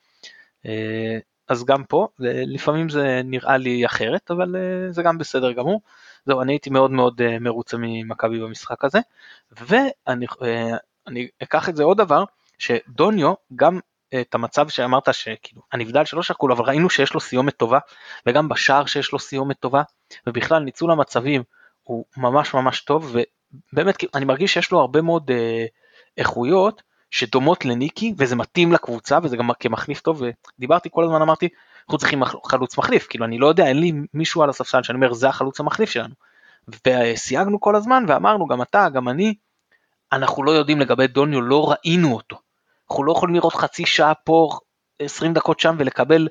אה, 0.65 1.18
אז 1.48 1.65
גם 1.65 1.84
פה 1.84 2.08
לפעמים 2.22 2.89
זה 2.89 3.22
נראה 3.24 3.58
לי 3.58 3.86
אחרת 3.86 4.32
אבל 4.32 4.56
זה 4.89 5.04
גם 5.04 5.18
בסדר 5.18 5.52
גמור. 5.52 5.82
זהו, 6.25 6.41
אני 6.41 6.53
הייתי 6.53 6.69
מאוד 6.69 6.91
מאוד 6.91 7.21
uh, 7.21 7.39
מרוצה 7.39 7.77
ממכבי 7.79 8.39
במשחק 8.39 8.86
הזה, 8.86 8.99
ואני 9.51 10.25
uh, 10.25 11.13
אקח 11.43 11.69
את 11.69 11.75
זה 11.75 11.84
עוד 11.84 11.97
דבר, 11.97 12.23
שדוניו 12.58 13.34
גם 13.55 13.79
אה, 14.13 14.21
את 14.21 14.36
המצב 14.36 14.69
שאמרת 14.69 15.13
שכאילו 15.13 15.62
הנבדל 15.73 16.05
שלא 16.05 16.23
שקול 16.23 16.51
אבל 16.51 16.65
ראינו 16.65 16.89
שיש 16.89 17.13
לו 17.13 17.19
סיומת 17.19 17.58
טובה 17.58 17.79
וגם 18.25 18.49
בשער 18.49 18.86
שיש 18.86 19.12
לו 19.12 19.19
סיומת 19.19 19.60
טובה 19.60 19.82
ובכלל 20.27 20.63
ניצול 20.63 20.91
המצבים 20.91 21.43
הוא 21.84 22.05
ממש 22.17 22.53
ממש 22.53 22.82
טוב 22.82 23.15
ובאמת 23.73 23.95
אני 24.15 24.25
מרגיש 24.25 24.53
שיש 24.53 24.71
לו 24.71 24.79
הרבה 24.79 25.01
מאוד 25.01 25.32
אה, 25.32 25.65
איכויות 26.17 26.82
שדומות 27.12 27.65
לניקי 27.65 28.13
וזה 28.17 28.36
מתאים 28.36 28.71
לקבוצה 28.71 29.19
וזה 29.23 29.38
גם 29.38 29.49
כמחליף 29.60 30.01
טוב 30.01 30.21
ודיברתי 30.58 30.89
כל 30.91 31.03
הזמן 31.03 31.21
אמרתי 31.21 31.49
אנחנו 31.89 31.97
צריכים 31.97 32.23
חלוץ 32.45 32.78
מחליף, 32.78 33.08
כאילו 33.08 33.25
אני 33.25 33.38
לא 33.38 33.47
יודע, 33.47 33.67
אין 33.67 33.80
לי 33.80 33.91
מישהו 34.13 34.43
על 34.43 34.49
הספסל 34.49 34.84
שאני 34.84 34.95
אומר 34.95 35.13
זה 35.13 35.30
החלוץ 35.30 35.60
המחליף 35.60 35.89
שלנו. 35.89 36.13
וסייגנו 36.88 37.60
כל 37.60 37.75
הזמן 37.75 38.06
ואמרנו 38.08 38.47
גם 38.47 38.62
אתה, 38.62 38.89
גם 38.89 39.10
אני, 39.10 39.34
אנחנו 40.12 40.43
לא 40.43 40.52
יודעים 40.52 40.80
לגבי 40.80 41.08
דוניו, 41.08 41.41
לא 41.41 41.71
ראינו 41.71 42.13
אותו. 42.13 42.39
אנחנו 42.89 43.04
לא 43.04 43.12
יכולים 43.12 43.36
לראות 43.36 43.54
חצי 43.54 43.86
שעה 43.86 44.13
פה, 44.13 44.49
20 44.99 45.34
דקות 45.34 45.60
שם 45.60 45.75
ולקבל 45.80 46.28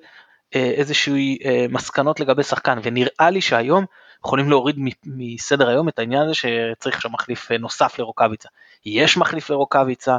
אה, 0.55 0.71
איזושהי 0.77 1.39
אה, 1.45 1.67
מסקנות 1.71 2.21
לגבי 2.21 2.43
שחקן, 2.43 2.79
ונראה 2.83 3.31
לי 3.31 3.41
שהיום 3.41 3.85
יכולים 4.25 4.51
להוריד 4.51 4.77
מסדר 5.05 5.69
היום 5.69 5.89
את 5.89 5.99
העניין 5.99 6.23
הזה 6.23 6.35
שצריך 6.35 7.01
שם 7.01 7.13
מחליף 7.13 7.53
אה, 7.53 7.59
נוסף 7.59 7.99
לרוקאביצה. 7.99 8.49
יש 8.87 9.17
מחליף 9.17 9.51
לרוקאביצה, 9.51 10.17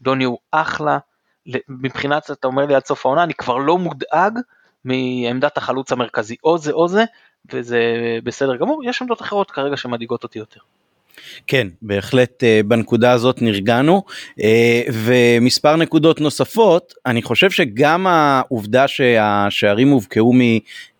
דוניו 0.00 0.34
אחלה, 0.50 0.98
מבחינת 1.68 2.30
אתה 2.30 2.46
אומר 2.46 2.66
לי 2.66 2.74
עד 2.74 2.84
סוף 2.86 3.06
העונה 3.06 3.22
אני 3.22 3.34
כבר 3.34 3.56
לא 3.56 3.78
מודאג 3.78 4.38
מעמדת 4.84 5.56
החלוץ 5.56 5.92
המרכזי, 5.92 6.36
או 6.44 6.58
זה 6.58 6.72
או 6.72 6.88
זה, 6.88 7.04
וזה 7.52 7.80
בסדר 8.24 8.56
גמור, 8.56 8.84
יש 8.84 9.02
עמדות 9.02 9.22
אחרות 9.22 9.50
כרגע 9.50 9.76
שמדאיגות 9.76 10.22
אותי 10.22 10.38
יותר. 10.38 10.60
כן, 11.46 11.68
בהחלט 11.82 12.44
אה, 12.44 12.60
בנקודה 12.66 13.12
הזאת 13.12 13.42
נרגענו, 13.42 14.02
אה, 14.42 14.82
ומספר 14.92 15.76
נקודות 15.76 16.20
נוספות, 16.20 16.94
אני 17.06 17.22
חושב 17.22 17.50
שגם 17.50 18.06
העובדה 18.06 18.88
שהשערים 18.88 19.88
הובקעו 19.88 20.32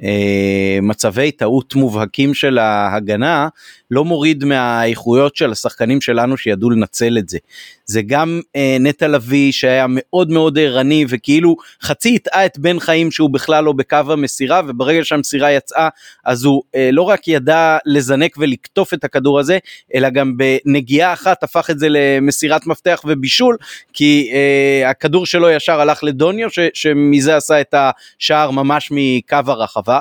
ממצבי 0.01 1.33
טעות 1.33 1.75
מובהקים 1.75 2.35
של 2.35 2.59
ההגנה, 2.59 3.49
לא 3.93 4.05
מוריד 4.05 4.45
מהאיכויות 4.45 5.37
של 5.37 5.53
השחקנים 5.53 6.01
שלנו 6.01 6.37
שידעו 6.37 6.71
לנצל 6.71 7.19
את 7.19 7.29
זה. 7.29 7.39
זה 7.85 8.03
גם 8.07 8.41
אה, 8.57 8.77
נטע 8.81 9.09
לביא 9.09 9.53
שהיה 9.53 9.87
מאוד 9.89 10.31
מאוד 10.31 10.59
ערני 10.59 11.05
וכאילו 11.09 11.57
חצי 11.83 12.15
הטעה 12.15 12.47
את 12.47 12.59
בן 12.59 12.81
חיים 12.81 13.11
שהוא 13.11 13.31
בכלל 13.31 13.65
לא 13.65 13.73
בקו 13.73 13.97
המסירה 14.09 14.61
וברגע 14.67 15.05
שהמסירה 15.05 15.53
יצאה 15.53 15.89
אז 16.25 16.45
הוא 16.45 16.63
אה, 16.75 16.91
לא 16.93 17.03
רק 17.03 17.29
ידע 17.29 17.79
לזנק 17.87 18.37
ולקטוף 18.39 18.95
את 18.95 19.05
הכדור 19.05 19.41
הזה 19.41 19.59
אלא 19.95 20.11
גם 20.11 20.37
בנגיעה 20.37 21.13
אחת 21.13 21.43
הפך 21.43 21.71
את 21.71 21.79
זה 21.79 21.87
למסירת 21.91 22.67
מפתח 22.67 23.03
ובישול 23.07 23.57
כי 23.93 24.31
אה, 24.33 24.91
הכדור 24.91 25.27
שלו 25.27 25.51
ישר 25.51 25.81
הלך 25.81 26.05
לדוניו 26.05 26.51
ש, 26.51 26.59
שמזה 26.75 27.37
עשה 27.37 27.61
את 27.61 27.75
השער 27.75 28.51
ממש 28.51 28.89
מקו 28.91 29.37
הרחבה. 29.47 29.99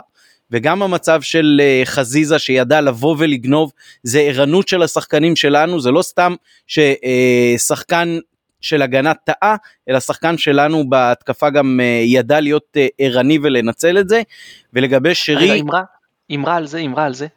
וגם 0.51 0.83
המצב 0.83 1.21
של 1.21 1.61
אה, 1.63 1.81
חזיזה 1.85 2.39
שידע 2.39 2.81
לבוא 2.81 3.15
ולגנוב 3.19 3.71
זה 4.03 4.19
ערנות 4.19 4.67
של 4.67 4.81
השחקנים 4.81 5.35
שלנו 5.35 5.79
זה 5.79 5.91
לא 5.91 6.01
סתם 6.01 6.35
ששחקן 6.67 8.17
של 8.61 8.81
הגנה 8.81 9.13
טעה 9.13 9.55
אלא 9.89 9.99
שחקן 9.99 10.37
שלנו 10.37 10.89
בהתקפה 10.89 11.49
גם 11.49 11.79
אה, 11.83 11.85
ידע 12.05 12.39
להיות 12.39 12.67
אה, 12.77 12.87
ערני 12.99 13.39
ולנצל 13.43 13.97
את 13.97 14.09
זה 14.09 14.21
ולגבי 14.73 15.15
שרי. 15.15 15.61
אמרה, 15.61 15.81
אמרה 16.36 16.56
על 16.56 16.67
זה 16.67 16.80
אמרה 16.80 17.06
על 17.06 17.13
זה. 17.13 17.28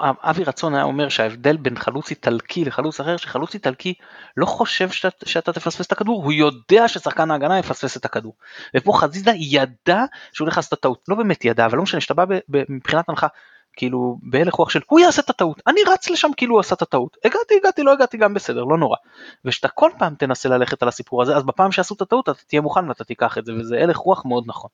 אבי 0.00 0.44
רצון 0.44 0.74
היה 0.74 0.84
אומר 0.84 1.08
שההבדל 1.08 1.56
בין 1.56 1.78
חלוץ 1.78 2.10
איטלקי 2.10 2.64
לחלוץ 2.64 3.00
אחר 3.00 3.16
שחלוץ 3.16 3.54
איטלקי 3.54 3.94
לא 4.36 4.46
חושב 4.46 4.90
שאתה, 4.90 5.26
שאתה 5.26 5.52
תפספס 5.52 5.86
את 5.86 5.92
הכדור 5.92 6.24
הוא 6.24 6.32
יודע 6.32 6.88
ששחקן 6.88 7.30
ההגנה 7.30 7.58
יפספס 7.58 7.96
את 7.96 8.04
הכדור. 8.04 8.34
ופה 8.76 8.92
חזיזה 8.92 9.32
ידע 9.36 10.04
שהוא 10.32 10.46
הולך 10.46 10.56
לעשות 10.56 10.72
את 10.72 10.78
הטעות 10.78 11.04
לא 11.08 11.16
באמת 11.16 11.44
ידע 11.44 11.66
אבל 11.66 11.76
לא 11.76 11.82
משנה 11.82 12.00
בא 12.16 12.24
מבחינת 12.68 13.08
הנחה 13.08 13.26
כאילו 13.76 14.18
בהלך 14.22 14.54
רוח 14.54 14.70
של 14.70 14.80
הוא 14.86 15.00
יעשה 15.00 15.22
את 15.22 15.30
הטעות 15.30 15.62
אני 15.66 15.80
רץ 15.86 16.10
לשם 16.10 16.28
כאילו 16.36 16.54
הוא 16.54 16.60
עשה 16.60 16.74
את 16.74 16.82
הטעות. 16.82 17.16
הגעתי 17.24 17.54
הגעתי 17.60 17.82
לא 17.82 17.92
הגעתי 17.92 18.16
גם 18.16 18.34
בסדר 18.34 18.64
לא 18.64 18.78
נורא. 18.78 18.96
ושאתה 19.44 19.68
כל 19.68 19.90
פעם 19.98 20.14
תנסה 20.18 20.48
ללכת 20.48 20.82
על 20.82 20.88
הסיפור 20.88 21.22
הזה 21.22 21.36
אז 21.36 21.42
בפעם 21.42 21.72
שעשו 21.72 21.94
את 21.94 22.00
הטעות 22.00 22.28
אתה 22.28 22.38
תהיה 22.46 22.60
מוכן 22.60 22.88
ואתה 22.88 23.04
תיקח 23.04 23.38
את 23.38 23.46
זה 23.46 23.52
וזה 23.54 23.78
הלך 23.82 23.96
רוח 23.96 24.24
מאוד 24.26 24.44
נכון. 24.46 24.70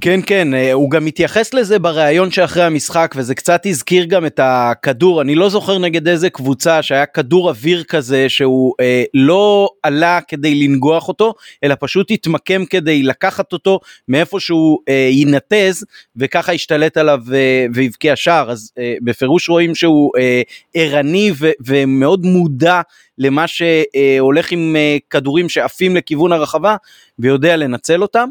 כן 0.00 0.20
כן 0.26 0.54
אה, 0.54 0.72
הוא 0.72 0.90
גם 0.90 1.04
מתייחס 1.04 1.54
לזה 1.54 1.78
בריאיון 1.78 2.30
שאחרי 2.30 2.62
המשחק 2.62 3.14
וזה 3.16 3.34
קצת 3.34 3.66
הזכיר 3.66 4.04
גם 4.04 4.26
את 4.26 4.40
הכדור. 4.42 5.22
אני 5.22 5.34
לא 5.34 5.48
זוכר 5.48 5.78
נגד 5.78 6.08
איזה 6.08 6.30
קבוצה 6.30 6.82
שהיה 6.82 7.06
כדור 7.06 7.48
אוויר 7.48 7.84
כזה 7.84 8.28
שהוא 8.28 8.74
אה, 8.80 9.04
לא 9.14 9.68
עלה 9.82 10.20
כדי 10.28 10.54
לנגוח 10.54 11.08
אותו 11.08 11.34
אלא 11.64 11.74
פשוט 11.80 12.10
התמקם 12.10 12.64
כדי 12.64 13.02
לקחת 13.02 13.52
אותו 13.52 13.80
מאיפה 14.08 14.40
שהוא 14.40 14.78
אה, 14.88 15.08
ינתז 15.12 15.84
וככה 16.16 16.52
השתלט 16.52 16.96
עליו 16.96 17.20
אה, 17.34 17.66
והבקיע 17.74 18.16
שער 18.16 18.35
אז 18.48 18.72
אה, 18.78 18.94
בפירוש 19.02 19.48
רואים 19.48 19.74
שהוא 19.74 20.12
אה, 20.18 20.42
ערני 20.74 21.32
ו- 21.38 21.50
ומאוד 21.66 22.24
מודע 22.24 22.80
למה 23.18 23.44
שהולך 23.46 24.52
עם 24.52 24.76
אה, 24.76 24.96
כדורים 25.10 25.48
שעפים 25.48 25.96
לכיוון 25.96 26.32
הרחבה 26.32 26.76
ויודע 27.18 27.56
לנצל 27.56 28.02
אותם. 28.02 28.28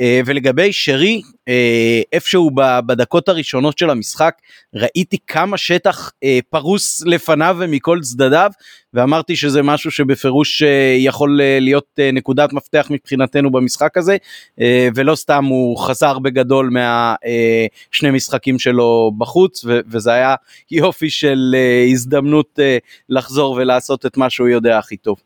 אה, 0.00 0.20
ולגבי 0.26 0.72
שרי, 0.72 1.22
אה, 1.48 2.02
איפשהו 2.12 2.50
בדקות 2.86 3.28
הראשונות 3.28 3.78
של 3.78 3.90
המשחק, 3.90 4.34
ראיתי 4.74 5.16
כמה 5.26 5.58
שטח 5.58 6.10
אה, 6.24 6.38
פרוס 6.50 7.02
לפניו 7.06 7.56
ומכל 7.58 7.98
צדדיו, 8.02 8.50
ואמרתי 8.94 9.36
שזה 9.36 9.62
משהו 9.62 9.90
שבפירוש 9.90 10.62
יכול 10.98 11.40
להיות 11.60 11.98
נקודת 12.12 12.52
מפתח 12.52 12.86
מבחינתנו 12.90 13.50
במשחק 13.50 13.96
הזה, 13.96 14.16
ולא 14.94 15.14
סתם 15.14 15.44
הוא 15.44 15.78
חזר 15.78 16.18
בגדול 16.18 16.70
מהשני 16.70 18.10
משחקים 18.10 18.58
שלו 18.58 19.12
בחוץ, 19.18 19.64
וזה 19.66 20.12
היה 20.12 20.34
יופי 20.70 21.10
של 21.10 21.56
הזדמנות 21.92 22.58
לחזור 23.08 23.52
ולעשות 23.52 24.06
את 24.06 24.16
מה 24.16 24.30
שהוא 24.30 24.48
יודע 24.48 24.78
הכי 24.78 24.96
טוב. 24.96 25.16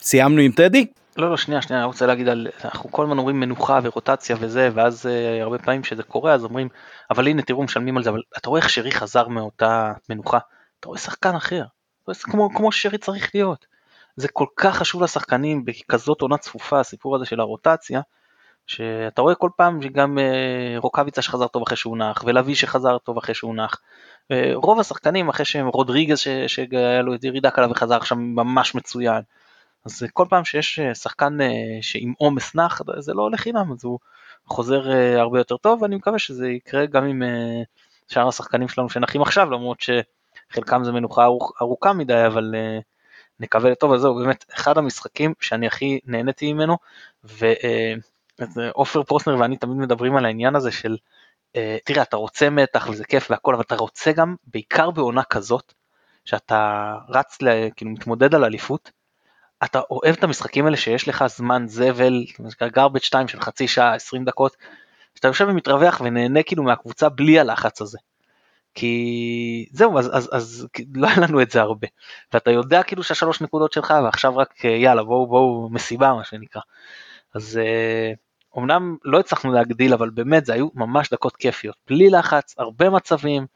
סיימנו 0.00 0.40
עם 0.40 0.52
טדי? 0.52 0.86
לא, 1.18 1.30
לא, 1.30 1.36
שנייה, 1.36 1.62
שנייה, 1.62 1.80
אני 1.80 1.86
רוצה 1.86 2.06
להגיד 2.06 2.28
על, 2.28 2.46
אנחנו 2.64 2.92
כל 2.92 3.02
הזמן 3.02 3.18
אומרים 3.18 3.40
מנוחה 3.40 3.78
ורוטציה 3.82 4.36
וזה, 4.40 4.68
ואז 4.74 5.06
uh, 5.06 5.42
הרבה 5.42 5.58
פעמים 5.58 5.84
שזה 5.84 6.02
קורה, 6.02 6.34
אז 6.34 6.44
אומרים, 6.44 6.68
אבל 7.10 7.28
הנה 7.28 7.42
תראו 7.42 7.62
משלמים 7.62 7.96
על 7.96 8.02
זה, 8.02 8.10
אבל 8.10 8.22
אתה 8.38 8.48
רואה 8.50 8.60
איך 8.60 8.70
שרי 8.70 8.92
חזר 8.92 9.28
מאותה 9.28 9.92
מנוחה, 10.08 10.38
אתה 10.80 10.88
רואה 10.88 10.98
שחקן 10.98 11.34
אחר, 11.34 11.64
כמו, 12.22 12.54
כמו 12.54 12.72
שרי 12.72 12.98
צריך 12.98 13.30
להיות. 13.34 13.66
זה 14.16 14.28
כל 14.28 14.46
כך 14.56 14.76
חשוב 14.76 15.02
לשחקנים 15.02 15.64
בכזאת 15.64 16.20
עונה 16.20 16.38
צפופה, 16.38 16.80
הסיפור 16.80 17.16
הזה 17.16 17.24
של 17.24 17.40
הרוטציה, 17.40 18.00
שאתה 18.66 19.22
רואה 19.22 19.34
כל 19.34 19.50
פעם 19.56 19.82
שגם 19.82 20.18
uh, 20.18 20.80
רוקאביצה 20.80 21.22
שחזר 21.22 21.46
טוב 21.46 21.62
אחרי 21.62 21.76
שהוא 21.76 21.96
נח, 21.96 22.24
ולוי 22.26 22.54
שחזר 22.54 22.98
טוב 22.98 23.18
אחרי 23.18 23.34
שהוא 23.34 23.54
נח, 23.54 23.80
רוב 24.54 24.80
השחקנים 24.80 25.28
אחרי 25.28 25.44
שהם 25.44 25.66
רודריגז 25.66 26.18
שהיה 26.46 27.02
לו 27.02 27.12
ירידה 27.22 27.50
קלה 27.50 27.70
וחזר 27.70 27.96
עכשיו 27.96 28.18
ממש 28.18 28.74
מצוין. 28.74 29.22
אז 29.84 30.02
כל 30.12 30.26
פעם 30.28 30.44
שיש 30.44 30.80
שחקן 30.94 31.38
שעם 31.80 32.12
עומס 32.18 32.54
נח 32.54 32.80
זה 32.98 33.14
לא 33.14 33.22
הולך 33.22 33.40
חינם 33.40 33.72
אז 33.72 33.84
הוא 33.84 33.98
חוזר 34.46 34.90
הרבה 35.18 35.38
יותר 35.38 35.56
טוב 35.56 35.82
ואני 35.82 35.96
מקווה 35.96 36.18
שזה 36.18 36.48
יקרה 36.48 36.86
גם 36.86 37.04
עם 37.04 37.22
שאר 38.08 38.28
השחקנים 38.28 38.68
שלנו 38.68 38.90
שנחים 38.90 39.22
עכשיו 39.22 39.50
למרות 39.50 39.78
שחלקם 39.80 40.84
זה 40.84 40.92
מנוחה 40.92 41.26
ארוכה 41.60 41.92
מדי 41.92 42.26
אבל 42.26 42.54
נקווה 43.40 43.70
לטוב 43.70 43.92
אז 43.92 44.00
זהו 44.00 44.14
באמת 44.14 44.44
אחד 44.54 44.78
המשחקים 44.78 45.34
שאני 45.40 45.66
הכי 45.66 46.00
נהניתי 46.04 46.52
ממנו 46.52 46.76
ועופר 48.38 49.02
פרוסנר 49.02 49.40
ואני 49.40 49.56
תמיד 49.56 49.76
מדברים 49.76 50.16
על 50.16 50.24
העניין 50.24 50.56
הזה 50.56 50.70
של 50.70 50.96
תראה 51.84 52.02
אתה 52.02 52.16
רוצה 52.16 52.50
מתח 52.50 52.88
וזה 52.90 53.04
כיף 53.04 53.30
והכל 53.30 53.54
אבל 53.54 53.62
אתה 53.62 53.76
רוצה 53.76 54.12
גם 54.12 54.36
בעיקר 54.46 54.90
בעונה 54.90 55.22
כזאת 55.24 55.72
שאתה 56.24 56.94
רץ 57.08 57.38
כאילו 57.76 57.90
מתמודד 57.90 58.34
על 58.34 58.44
אליפות 58.44 58.90
אתה 59.64 59.80
אוהב 59.90 60.14
את 60.14 60.24
המשחקים 60.24 60.64
האלה 60.64 60.76
שיש 60.76 61.08
לך 61.08 61.24
זמן 61.26 61.64
זבל, 61.68 62.24
garbage 62.76 63.04
2 63.04 63.28
של 63.28 63.40
חצי 63.40 63.68
שעה, 63.68 63.94
20 63.94 64.24
דקות, 64.24 64.56
שאתה 65.14 65.28
יושב 65.28 65.46
ומתרווח 65.48 66.00
ונהנה 66.04 66.42
כאילו 66.42 66.62
מהקבוצה 66.62 67.08
בלי 67.08 67.38
הלחץ 67.38 67.82
הזה. 67.82 67.98
כי 68.74 69.68
זהו, 69.72 69.98
אז, 69.98 70.10
אז, 70.16 70.30
אז 70.32 70.66
לא 70.94 71.06
היה 71.06 71.16
לנו 71.20 71.42
את 71.42 71.50
זה 71.50 71.60
הרבה. 71.60 71.86
ואתה 72.32 72.50
יודע 72.50 72.82
כאילו 72.82 73.02
שהשלוש 73.02 73.40
נקודות 73.40 73.72
שלך 73.72 73.94
ועכשיו 74.04 74.36
רק 74.36 74.64
יאללה 74.64 75.02
בואו 75.02 75.26
בואו 75.26 75.68
מסיבה 75.70 76.12
מה 76.14 76.24
שנקרא. 76.24 76.62
אז 77.34 77.60
אומנם 78.54 78.96
לא 79.04 79.20
הצלחנו 79.20 79.52
להגדיל 79.52 79.94
אבל 79.94 80.10
באמת 80.10 80.46
זה 80.46 80.52
היו 80.52 80.68
ממש 80.74 81.10
דקות 81.10 81.36
כיפיות, 81.36 81.76
בלי 81.86 82.10
לחץ, 82.10 82.54
הרבה 82.58 82.90
מצבים, 82.90 83.46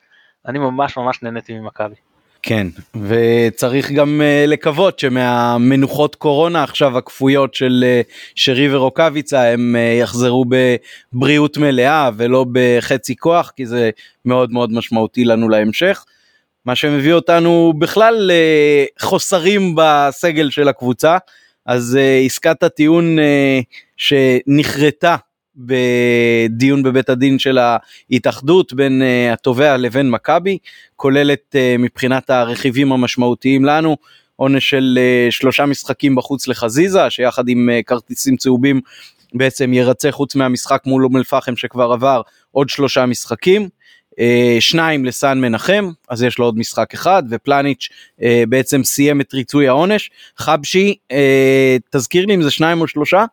אני 0.47 0.59
ממש 0.59 0.97
ממש 0.97 1.23
נהניתי 1.23 1.59
ממכבי. 1.59 1.95
כן, 2.43 2.67
וצריך 3.09 3.91
גם 3.91 4.21
uh, 4.21 4.51
לקוות 4.51 4.99
שמהמנוחות 4.99 6.15
קורונה 6.15 6.63
עכשיו 6.63 6.99
הכפויות 6.99 7.55
של 7.55 7.85
uh, 7.85 8.13
שרי 8.35 8.75
ורוקאביצה 8.75 9.53
הם 9.53 9.77
uh, 9.77 10.03
יחזרו 10.03 10.45
בבריאות 10.49 11.59
מלאה 11.59 12.11
ולא 12.17 12.47
בחצי 12.53 13.17
כוח, 13.17 13.53
כי 13.57 13.67
זה 13.67 13.91
מאוד 14.25 14.53
מאוד 14.53 14.73
משמעותי 14.73 15.25
לנו 15.25 15.49
להמשך. 15.49 16.05
מה 16.65 16.75
שמביא 16.75 17.13
אותנו 17.13 17.73
בכלל 17.79 18.31
לחוסרים 19.01 19.75
בסגל 19.77 20.51
של 20.51 20.69
הקבוצה, 20.69 21.17
אז 21.67 21.99
עסקת 22.27 22.63
הטיעון 22.63 23.17
שנחרטה 23.97 25.17
בדיון 25.57 26.83
בבית 26.83 27.09
הדין 27.11 27.39
של 27.39 27.59
ההתאחדות 27.59 28.73
בין 28.73 29.03
uh, 29.03 29.33
התובע 29.33 29.77
לבין 29.77 30.11
מכבי, 30.11 30.59
כוללת 30.97 31.55
uh, 31.55 31.79
מבחינת 31.79 32.31
הרכיבים 32.31 32.93
המשמעותיים 32.93 33.65
לנו 33.65 33.97
עונש 34.37 34.71
של 34.71 34.99
uh, 34.99 35.33
שלושה 35.33 35.67
משחקים 35.67 36.15
בחוץ 36.15 36.49
לחזיזה, 36.49 37.11
שיחד 37.11 37.49
עם 37.49 37.69
uh, 37.69 37.83
כרטיסים 37.87 38.37
צהובים 38.37 38.81
בעצם 39.35 39.73
ירצה 39.73 40.13
חוץ 40.13 40.35
מהמשחק 40.35 40.83
מול 40.87 41.05
אום 41.05 41.17
אל 41.17 41.25
פחם 41.25 41.57
שכבר 41.57 41.93
עבר 41.93 42.21
עוד 42.51 42.69
שלושה 42.69 43.07
משחקים. 43.07 43.69
שניים 44.61 45.05
לסן 45.05 45.41
מנחם, 45.41 45.91
אז 46.09 46.23
יש 46.23 46.39
לו 46.39 46.45
עוד 46.45 46.59
משחק 46.59 46.95
אחד, 46.95 47.23
ופלניץ' 47.31 47.89
בעצם 48.49 48.85
סיים 48.85 49.21
את 49.21 49.35
ריצוי 49.35 49.69
העונש. 49.69 50.11
חבשי, 50.39 50.95
תזכיר 51.91 52.27
לי 52.27 52.35
אם 52.35 52.43
זה 52.43 52.51
שניים 52.51 52.81
או 52.81 52.89
שלושה? 52.89 53.25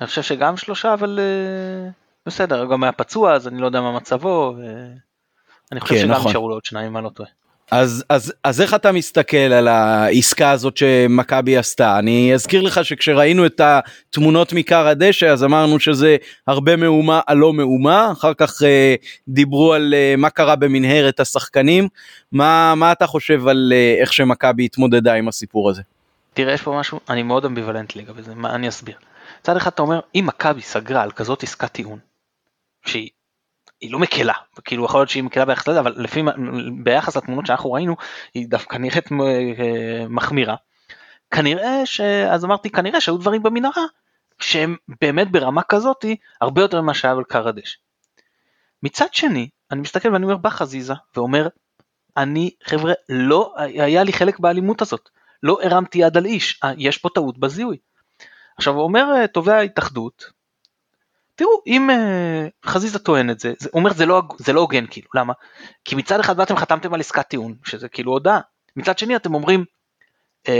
אני 0.00 0.06
חושב 0.06 0.22
שגם 0.22 0.56
שלושה, 0.56 0.94
אבל 0.94 1.18
uh, 1.18 1.92
בסדר, 2.26 2.64
גם 2.64 2.82
היה 2.82 2.92
פצוע, 2.92 3.32
אז 3.32 3.48
אני 3.48 3.60
לא 3.60 3.66
יודע 3.66 3.80
מה 3.80 3.92
מצבו. 3.92 4.54
ו... 4.58 4.62
אני 5.72 5.80
חושב 5.80 5.94
כן, 5.94 6.00
שגם 6.00 6.10
נכון. 6.10 6.30
נשארו 6.30 6.48
לו 6.48 6.54
עוד 6.54 6.64
שניים, 6.64 6.86
אם 6.86 6.96
אני 6.96 7.04
לא 7.04 7.10
טועה. 7.10 7.28
אז, 7.70 8.04
אז, 8.08 8.32
אז 8.44 8.60
איך 8.60 8.74
אתה 8.74 8.92
מסתכל 8.92 9.36
על 9.36 9.68
העסקה 9.68 10.50
הזאת 10.50 10.76
שמכבי 10.76 11.56
עשתה? 11.56 11.98
אני 11.98 12.34
אזכיר 12.34 12.62
לך 12.62 12.84
שכשראינו 12.84 13.46
את 13.46 13.60
התמונות 13.60 14.52
מכר 14.52 14.86
הדשא 14.86 15.26
אז 15.26 15.44
אמרנו 15.44 15.80
שזה 15.80 16.16
הרבה 16.46 16.76
מהומה 16.76 17.20
על 17.26 17.36
לא 17.36 17.52
מהומה, 17.52 18.12
אחר 18.12 18.34
כך 18.34 18.62
אה, 18.62 18.94
דיברו 19.28 19.72
על 19.72 19.94
אה, 19.94 20.14
מה 20.18 20.30
קרה 20.30 20.56
במנהרת 20.56 21.20
השחקנים, 21.20 21.88
מה, 22.32 22.74
מה 22.76 22.92
אתה 22.92 23.06
חושב 23.06 23.48
על 23.48 23.72
אה, 23.76 23.96
איך 24.00 24.12
שמכבי 24.12 24.64
התמודדה 24.64 25.14
עם 25.14 25.28
הסיפור 25.28 25.70
הזה? 25.70 25.82
תראה 26.34 26.54
יש 26.54 26.62
פה 26.62 26.76
משהו, 26.80 27.00
אני 27.10 27.22
מאוד 27.22 27.44
אמביוולנט 27.44 27.96
לגבי 27.96 28.22
זה, 28.22 28.34
מה 28.34 28.54
אני 28.54 28.68
אסביר. 28.68 28.94
מצד 29.40 29.56
אחד 29.56 29.70
אתה 29.70 29.82
אומר 29.82 30.00
אם 30.14 30.24
מכבי 30.26 30.62
סגרה 30.62 31.02
על 31.02 31.12
כזאת 31.12 31.42
עסקת 31.42 31.72
טיעון 31.72 31.98
שהיא 32.86 33.10
היא 33.80 33.92
לא 33.92 33.98
מקלה, 33.98 34.32
כאילו 34.64 34.84
יכול 34.84 35.00
להיות 35.00 35.08
שהיא 35.08 35.22
מקלה 35.22 35.44
ביחס 35.44 35.68
לזה, 35.68 35.80
אבל 35.80 35.94
לפי, 35.96 36.22
ביחס 36.82 37.16
לתמונות 37.16 37.46
שאנחנו 37.46 37.72
ראינו, 37.72 37.96
היא 38.34 38.48
דווקא 38.48 38.76
נראית 38.76 39.12
אה, 39.12 40.08
מחמירה. 40.08 40.54
כנראה 41.30 41.86
ש... 41.86 42.00
אז 42.00 42.44
אמרתי 42.44 42.70
כנראה 42.70 43.00
שהיו 43.00 43.16
דברים 43.16 43.42
במנהרה 43.42 43.84
שהם 44.40 44.76
באמת 45.00 45.30
ברמה 45.30 45.62
כזאתי 45.62 46.16
הרבה 46.40 46.62
יותר 46.62 46.80
ממה 46.80 46.94
שהיה 46.94 47.14
על 47.14 47.24
קרדש. 47.24 47.78
מצד 48.82 49.14
שני, 49.14 49.48
אני 49.70 49.80
מסתכל 49.80 50.12
ואני 50.12 50.24
אומר 50.24 50.36
בא 50.36 50.50
חזיזה 50.50 50.94
ואומר, 51.16 51.48
אני 52.16 52.50
חבר'ה 52.64 52.92
לא 53.08 53.54
היה 53.56 54.04
לי 54.04 54.12
חלק 54.12 54.38
באלימות 54.38 54.82
הזאת, 54.82 55.08
לא 55.42 55.58
הרמתי 55.62 55.98
יד 55.98 56.16
על 56.16 56.24
איש, 56.24 56.60
אה, 56.64 56.72
יש 56.78 56.98
פה 56.98 57.08
טעות 57.14 57.38
בזיהוי. 57.38 57.76
עכשיו 58.60 58.74
הוא 58.74 58.82
אומר 58.82 59.06
אה, 59.16 59.26
תובע 59.26 59.56
ההתאחדות, 59.56 60.24
תראו 61.34 61.62
אם 61.66 61.90
uh, 61.90 62.68
חזיזה 62.70 62.98
טוען 62.98 63.30
את 63.30 63.40
זה, 63.40 63.52
זה 63.58 63.68
אומר 63.74 63.92
זה 63.92 64.06
לא, 64.06 64.22
זה 64.38 64.52
לא 64.52 64.60
הוגן 64.60 64.84
כאילו, 64.90 65.08
למה? 65.14 65.32
כי 65.84 65.94
מצד 65.94 66.20
אחד 66.20 66.36
באתם 66.36 66.56
חתמתם 66.56 66.94
על 66.94 67.00
עסקת 67.00 67.28
טיעון, 67.28 67.54
שזה 67.64 67.88
כאילו 67.88 68.12
הודעה, 68.12 68.40
מצד 68.76 68.98
שני 68.98 69.16
אתם 69.16 69.34
אומרים, 69.34 69.64
uh, 70.46 70.50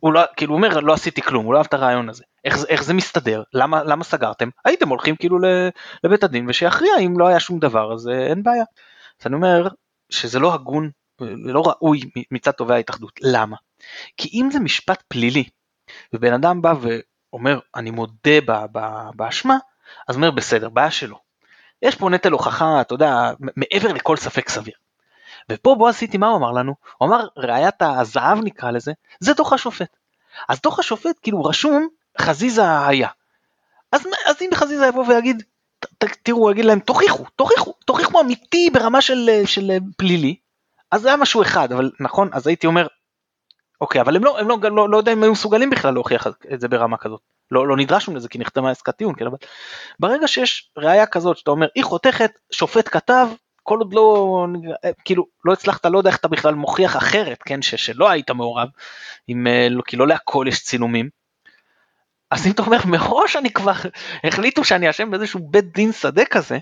הוא 0.00 0.12
לא, 0.12 0.20
כאילו 0.36 0.52
הוא 0.52 0.56
אומר 0.56 0.80
לא 0.80 0.92
עשיתי 0.92 1.22
כלום, 1.22 1.44
הוא 1.44 1.54
לא 1.54 1.58
אהב 1.58 1.66
את 1.66 1.74
הרעיון 1.74 2.08
הזה, 2.08 2.24
איך, 2.44 2.56
איך 2.68 2.84
זה 2.84 2.94
מסתדר, 2.94 3.42
למה, 3.54 3.84
למה 3.84 4.04
סגרתם? 4.04 4.48
הייתם 4.64 4.88
הולכים 4.88 5.16
כאילו 5.16 5.38
לבית 6.04 6.24
הדין 6.24 6.48
ושיכריע 6.48 6.92
אם 7.00 7.18
לא 7.18 7.26
היה 7.26 7.40
שום 7.40 7.58
דבר 7.58 7.92
אז 7.94 8.06
uh, 8.06 8.10
אין 8.30 8.42
בעיה. 8.42 8.64
אז 9.20 9.26
אני 9.26 9.34
אומר 9.34 9.68
שזה 10.10 10.38
לא 10.38 10.54
הגון, 10.54 10.90
לא 11.20 11.62
ראוי 11.66 12.00
מצד 12.30 12.50
תובע 12.50 12.74
ההתאחדות, 12.74 13.12
למה? 13.22 13.56
כי 14.16 14.28
אם 14.32 14.48
זה 14.52 14.60
משפט 14.60 15.02
פלילי 15.08 15.44
ובן 16.12 16.32
אדם 16.32 16.62
בא 16.62 16.74
אומר 17.32 17.58
אני 17.74 17.90
מודה 17.90 18.40
באשמה, 19.14 19.56
אז 20.08 20.16
אומר 20.16 20.30
בסדר, 20.30 20.68
בעיה 20.68 20.90
שלו. 20.90 21.18
יש 21.82 21.96
פה 21.96 22.10
נטל 22.10 22.32
הוכחה, 22.32 22.80
אתה 22.80 22.94
יודע, 22.94 23.30
מעבר 23.40 23.92
לכל 23.92 24.16
ספק 24.16 24.48
סביר. 24.48 24.74
ופה 25.50 25.74
בועז 25.78 25.94
סיטי 25.94 26.18
מה 26.18 26.28
הוא 26.28 26.36
אמר 26.36 26.52
לנו? 26.52 26.74
הוא 26.98 27.08
אמר 27.08 27.26
ראיית 27.36 27.82
הזהב 27.82 28.38
נקרא 28.44 28.70
לזה, 28.70 28.92
זה 29.20 29.34
דוח 29.34 29.52
השופט. 29.52 29.96
אז 30.48 30.60
דוח 30.60 30.78
השופט 30.78 31.18
כאילו 31.22 31.44
רשום 31.44 31.88
חזיזה 32.18 32.86
היה. 32.86 33.08
אז, 33.92 34.06
אז 34.26 34.36
אם 34.42 34.50
חזיזה 34.54 34.86
יבוא 34.86 35.04
ויגיד, 35.08 35.42
ת, 35.98 36.04
תראו, 36.22 36.38
הוא 36.38 36.50
יגיד 36.50 36.64
להם 36.64 36.80
תוכיחו, 36.80 37.24
תוכיחו, 37.36 37.72
תוכיחו 37.84 38.20
אמיתי 38.20 38.70
ברמה 38.72 39.00
של, 39.00 39.30
של 39.44 39.72
פלילי, 39.96 40.36
אז 40.90 41.02
זה 41.02 41.08
היה 41.08 41.16
משהו 41.16 41.42
אחד, 41.42 41.72
אבל 41.72 41.90
נכון, 42.00 42.30
אז 42.32 42.46
הייתי 42.46 42.66
אומר, 42.66 42.86
אוקיי, 43.80 44.00
אבל 44.00 44.16
הם 44.16 44.24
לא, 44.24 44.38
הם 44.38 44.48
לא, 44.48 44.58
לא, 44.62 44.88
לא 44.88 44.96
יודע 44.96 45.12
אם 45.12 45.22
היו 45.22 45.32
מסוגלים 45.32 45.70
בכלל 45.70 45.94
להוכיח 45.94 46.26
את 46.52 46.60
זה 46.60 46.68
ברמה 46.68 46.96
כזאת. 46.96 47.20
לא, 47.50 47.68
לא 47.68 47.76
נדרשנו 47.76 48.14
לזה 48.14 48.28
כי 48.28 48.38
נחתמה 48.38 48.70
עסקת 48.70 48.96
טיעון, 48.96 49.14
כן, 49.14 49.26
אבל 49.26 49.36
ברגע 50.00 50.28
שיש 50.28 50.70
ראייה 50.76 51.06
כזאת 51.06 51.36
שאתה 51.36 51.50
אומר 51.50 51.66
היא 51.74 51.84
חותכת, 51.84 52.30
שופט 52.50 52.88
כתב, 52.88 53.28
כל 53.62 53.78
עוד 53.78 53.94
לא, 53.94 54.46
כאילו, 55.04 55.26
לא 55.44 55.52
הצלחת, 55.52 55.86
לא 55.86 55.98
יודע 55.98 56.10
איך 56.10 56.18
אתה 56.18 56.28
בכלל 56.28 56.54
מוכיח 56.54 56.96
אחרת, 56.96 57.42
כן, 57.42 57.62
ש, 57.62 57.74
שלא 57.74 58.10
היית 58.10 58.30
מעורב, 58.30 58.68
עם, 59.28 59.46
אה, 59.46 59.68
לא, 59.70 59.82
כי 59.82 59.96
לא 59.96 60.08
להכל 60.08 60.44
יש 60.48 60.62
צילומים. 60.62 61.08
אז 62.30 62.46
אם 62.46 62.52
אתה 62.52 62.62
אומר 62.62 62.78
מראש 62.86 63.36
אני 63.36 63.52
כבר 63.52 63.72
החליטו 64.24 64.64
שאני 64.64 64.90
אשם 64.90 65.10
באיזשהו 65.10 65.40
בית 65.42 65.72
דין 65.72 65.92
שדה 65.92 66.24
כזה, 66.24 66.58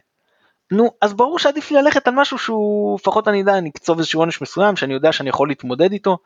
נו 0.70 0.90
אז 1.00 1.14
ברור 1.14 1.38
שעדיף 1.38 1.70
לי 1.70 1.82
ללכת 1.82 2.08
על 2.08 2.14
משהו 2.14 2.38
שהוא 2.38 2.98
לפחות 3.00 3.28
אני 3.28 3.38
יודע 3.38 3.58
אני 3.58 3.70
אקצוב 3.70 3.98
איזשהו 3.98 4.20
עונש 4.20 4.42
מסוים 4.42 4.76
שאני 4.76 4.94
יודע 4.94 5.12
שאני 5.12 5.28
יכול 5.28 5.48
להתמודד 5.48 5.92
איתו 5.92 6.18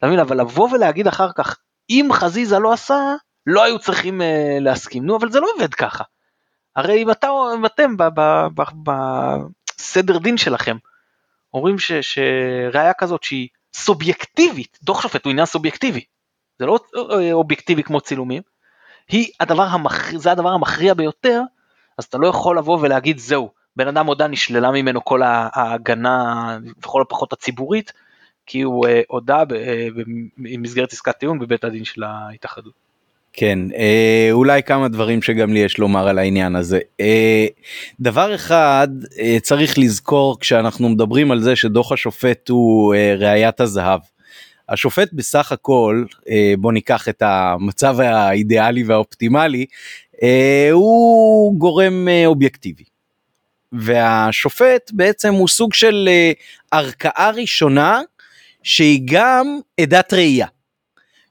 אתה 0.00 0.06
מבין? 0.06 0.18
אבל 0.18 0.40
לבוא 0.40 0.68
ולהגיד 0.72 1.06
אחר 1.06 1.32
כך, 1.32 1.58
אם 1.90 2.08
חזיזה 2.12 2.58
לא 2.58 2.72
עשה, 2.72 3.14
לא 3.46 3.64
היו 3.64 3.78
צריכים 3.78 4.20
uh, 4.20 4.24
להסכים. 4.60 5.06
נו, 5.06 5.16
אבל 5.16 5.30
זה 5.30 5.40
לא 5.40 5.48
עובד 5.54 5.74
ככה. 5.74 6.04
הרי 6.76 7.02
אם, 7.02 7.10
אתה, 7.10 7.28
אם 7.54 7.66
אתם 7.66 7.94
בסדר 8.84 10.18
דין 10.18 10.36
שלכם, 10.36 10.76
אומרים 11.54 11.76
שראיה 12.00 12.94
כזאת 12.94 13.22
שהיא 13.22 13.48
סובייקטיבית, 13.74 14.78
דוח 14.82 15.02
שופט 15.02 15.24
הוא 15.24 15.30
עניין 15.30 15.46
סובייקטיבי, 15.46 16.04
זה 16.58 16.66
לא 16.66 16.78
אה, 16.96 17.32
אובייקטיבי 17.32 17.82
כמו 17.82 18.00
צילומים, 18.00 18.42
היא 19.08 19.32
הדבר 19.40 19.62
המכ... 19.62 20.16
זה 20.16 20.32
הדבר 20.32 20.48
המכריע 20.48 20.94
ביותר, 20.94 21.42
אז 21.98 22.04
אתה 22.04 22.18
לא 22.18 22.26
יכול 22.26 22.58
לבוא 22.58 22.78
ולהגיד 22.80 23.18
זהו, 23.18 23.50
בן 23.76 23.88
אדם 23.88 24.06
הודה 24.06 24.26
נשללה 24.26 24.70
ממנו 24.70 25.04
כל 25.04 25.22
ההגנה, 25.22 26.58
לכל 26.84 27.02
הפחות 27.02 27.32
הציבורית, 27.32 27.92
כי 28.50 28.62
הוא 28.62 28.86
uh, 28.86 28.90
הודה 29.08 29.42
במסגרת 30.38 30.92
עסקת 30.92 31.18
טיעון 31.18 31.38
בבית 31.38 31.64
הדין 31.64 31.84
של 31.84 32.02
ההתאחדות. 32.02 32.72
כן, 33.32 33.58
אה, 33.76 34.28
אולי 34.32 34.62
כמה 34.62 34.88
דברים 34.88 35.22
שגם 35.22 35.52
לי 35.52 35.58
יש 35.58 35.78
לומר 35.78 36.08
על 36.08 36.18
העניין 36.18 36.56
הזה. 36.56 36.78
אה, 37.00 37.46
דבר 38.00 38.34
אחד, 38.34 38.88
אה, 39.18 39.36
צריך 39.42 39.78
לזכור 39.78 40.40
כשאנחנו 40.40 40.88
מדברים 40.88 41.30
על 41.30 41.40
זה 41.40 41.56
שדוח 41.56 41.92
השופט 41.92 42.48
הוא 42.48 42.94
אה, 42.94 43.14
ראיית 43.18 43.60
הזהב. 43.60 44.00
השופט 44.68 45.12
בסך 45.12 45.52
הכל, 45.52 46.04
אה, 46.28 46.54
בוא 46.58 46.72
ניקח 46.72 47.08
את 47.08 47.22
המצב 47.22 48.00
האידיאלי 48.00 48.82
והאופטימלי, 48.82 49.66
אה, 50.22 50.68
הוא 50.72 51.58
גורם 51.58 52.08
אה, 52.08 52.26
אובייקטיבי. 52.26 52.84
והשופט 53.72 54.90
בעצם 54.92 55.34
הוא 55.34 55.48
סוג 55.48 55.74
של 55.74 56.08
אה, 56.08 56.32
ערכאה 56.70 57.30
ראשונה 57.30 58.00
שהיא 58.62 59.00
גם 59.04 59.58
עדת 59.80 60.12
ראייה. 60.12 60.46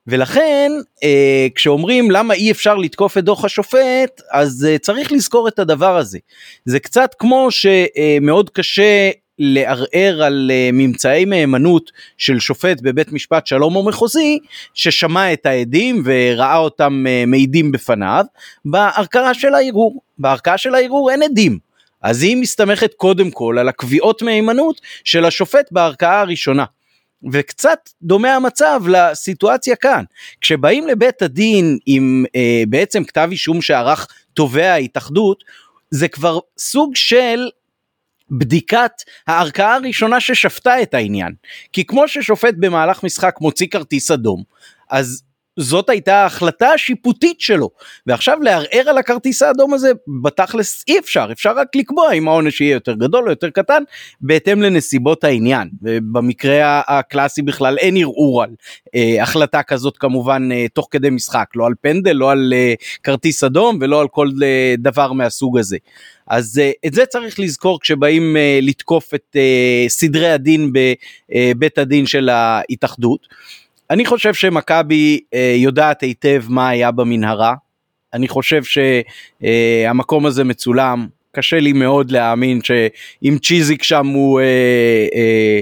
ולכן 0.07 0.71
אה, 1.03 1.47
כשאומרים 1.55 2.11
למה 2.11 2.33
אי 2.33 2.51
אפשר 2.51 2.75
לתקוף 2.75 3.17
את 3.17 3.23
דוח 3.23 3.45
השופט 3.45 4.21
אז 4.31 4.67
אה, 4.69 4.77
צריך 4.77 5.11
לזכור 5.11 5.47
את 5.47 5.59
הדבר 5.59 5.97
הזה. 5.97 6.19
זה 6.65 6.79
קצת 6.79 7.15
כמו 7.19 7.47
שמאוד 7.51 8.49
קשה 8.49 9.11
לערער 9.39 10.23
על 10.23 10.51
אה, 10.53 10.69
ממצאי 10.73 11.25
מהימנות 11.25 11.91
של 12.17 12.39
שופט 12.39 12.81
בבית 12.81 13.11
משפט 13.11 13.47
שלום 13.47 13.75
או 13.75 13.83
מחוזי 13.83 14.39
ששמע 14.73 15.33
את 15.33 15.45
העדים 15.45 16.01
וראה 16.05 16.57
אותם 16.57 17.05
אה, 17.07 17.23
מעידים 17.27 17.71
בפניו 17.71 18.25
בערכאה 18.65 19.33
של 19.33 19.55
הערעור. 19.55 20.01
בערכאה 20.17 20.57
של 20.57 20.75
הערעור 20.75 21.11
אין 21.11 21.23
עדים. 21.23 21.59
אז 22.01 22.23
היא 22.23 22.37
מסתמכת 22.37 22.93
קודם 22.93 23.31
כל 23.31 23.55
על 23.59 23.69
הקביעות 23.69 24.21
מהימנות 24.21 24.81
של 25.03 25.25
השופט 25.25 25.71
בערכאה 25.71 26.21
הראשונה. 26.21 26.65
וקצת 27.31 27.89
דומה 28.01 28.35
המצב 28.35 28.81
לסיטואציה 28.87 29.75
כאן. 29.75 30.03
כשבאים 30.41 30.87
לבית 30.87 31.21
הדין 31.21 31.77
עם 31.85 32.25
אה, 32.35 32.63
בעצם 32.69 33.03
כתב 33.03 33.27
אישום 33.31 33.61
שערך 33.61 34.07
תובע 34.33 34.71
ההתאחדות, 34.71 35.43
זה 35.91 36.07
כבר 36.07 36.39
סוג 36.57 36.95
של 36.95 37.49
בדיקת 38.31 38.91
הערכאה 39.27 39.75
הראשונה 39.75 40.19
ששפטה 40.19 40.81
את 40.81 40.93
העניין. 40.93 41.33
כי 41.73 41.85
כמו 41.85 42.07
ששופט 42.07 42.53
במהלך 42.57 43.03
משחק 43.03 43.35
מוציא 43.41 43.67
כרטיס 43.67 44.11
אדום, 44.11 44.43
אז 44.89 45.23
זאת 45.59 45.89
הייתה 45.89 46.15
ההחלטה 46.15 46.67
השיפוטית 46.67 47.41
שלו 47.41 47.69
ועכשיו 48.07 48.37
לערער 48.41 48.89
על 48.89 48.97
הכרטיס 48.97 49.41
האדום 49.41 49.73
הזה 49.73 49.91
בתכלס 50.23 50.83
אי 50.87 50.99
אפשר 50.99 51.27
אפשר 51.31 51.51
רק 51.55 51.75
לקבוע 51.75 52.11
אם 52.11 52.27
העונש 52.27 52.61
יהיה 52.61 52.73
יותר 52.73 52.93
גדול 52.93 53.25
או 53.25 53.29
יותר 53.29 53.49
קטן 53.49 53.83
בהתאם 54.21 54.61
לנסיבות 54.61 55.23
העניין 55.23 55.69
ובמקרה 55.81 56.81
הקלאסי 56.87 57.41
בכלל 57.41 57.77
אין 57.77 57.97
ערעור 57.97 58.43
על 58.43 58.49
אה, 58.95 59.23
החלטה 59.23 59.63
כזאת 59.63 59.97
כמובן 59.97 60.49
אה, 60.51 60.65
תוך 60.73 60.87
כדי 60.91 61.09
משחק 61.09 61.45
לא 61.55 61.65
על 61.65 61.73
פנדל 61.81 62.11
לא 62.11 62.31
על 62.31 62.53
אה, 62.55 62.73
כרטיס 63.03 63.43
אדום 63.43 63.77
ולא 63.81 64.01
על 64.01 64.07
כל 64.07 64.29
אה, 64.43 64.75
דבר 64.77 65.13
מהסוג 65.13 65.57
הזה. 65.57 65.77
אז 66.29 66.61
uh, 66.61 66.87
את 66.87 66.93
זה 66.93 67.05
צריך 67.05 67.39
לזכור 67.39 67.79
כשבאים 67.81 68.35
uh, 68.35 68.65
לתקוף 68.65 69.13
את 69.13 69.35
uh, 69.35 69.89
סדרי 69.89 70.29
הדין 70.29 70.73
בבית 70.73 71.77
הדין 71.77 72.05
של 72.05 72.29
ההתאחדות. 72.29 73.27
אני 73.89 74.05
חושב 74.05 74.33
שמכבי 74.33 75.19
אה, 75.33 75.53
יודעת 75.57 76.01
היטב 76.01 76.43
מה 76.49 76.69
היה 76.69 76.91
במנהרה. 76.91 77.53
אני 78.13 78.27
חושב 78.27 78.61
שהמקום 78.63 80.23
אה, 80.23 80.29
הזה 80.29 80.43
מצולם. 80.43 81.07
קשה 81.31 81.59
לי 81.59 81.73
מאוד 81.73 82.11
להאמין 82.11 82.59
שאם 82.63 83.37
צ'יזיק 83.43 83.83
שם 83.83 84.07
הוא 84.07 84.39
אה, 84.39 84.45
אה, 85.15 85.59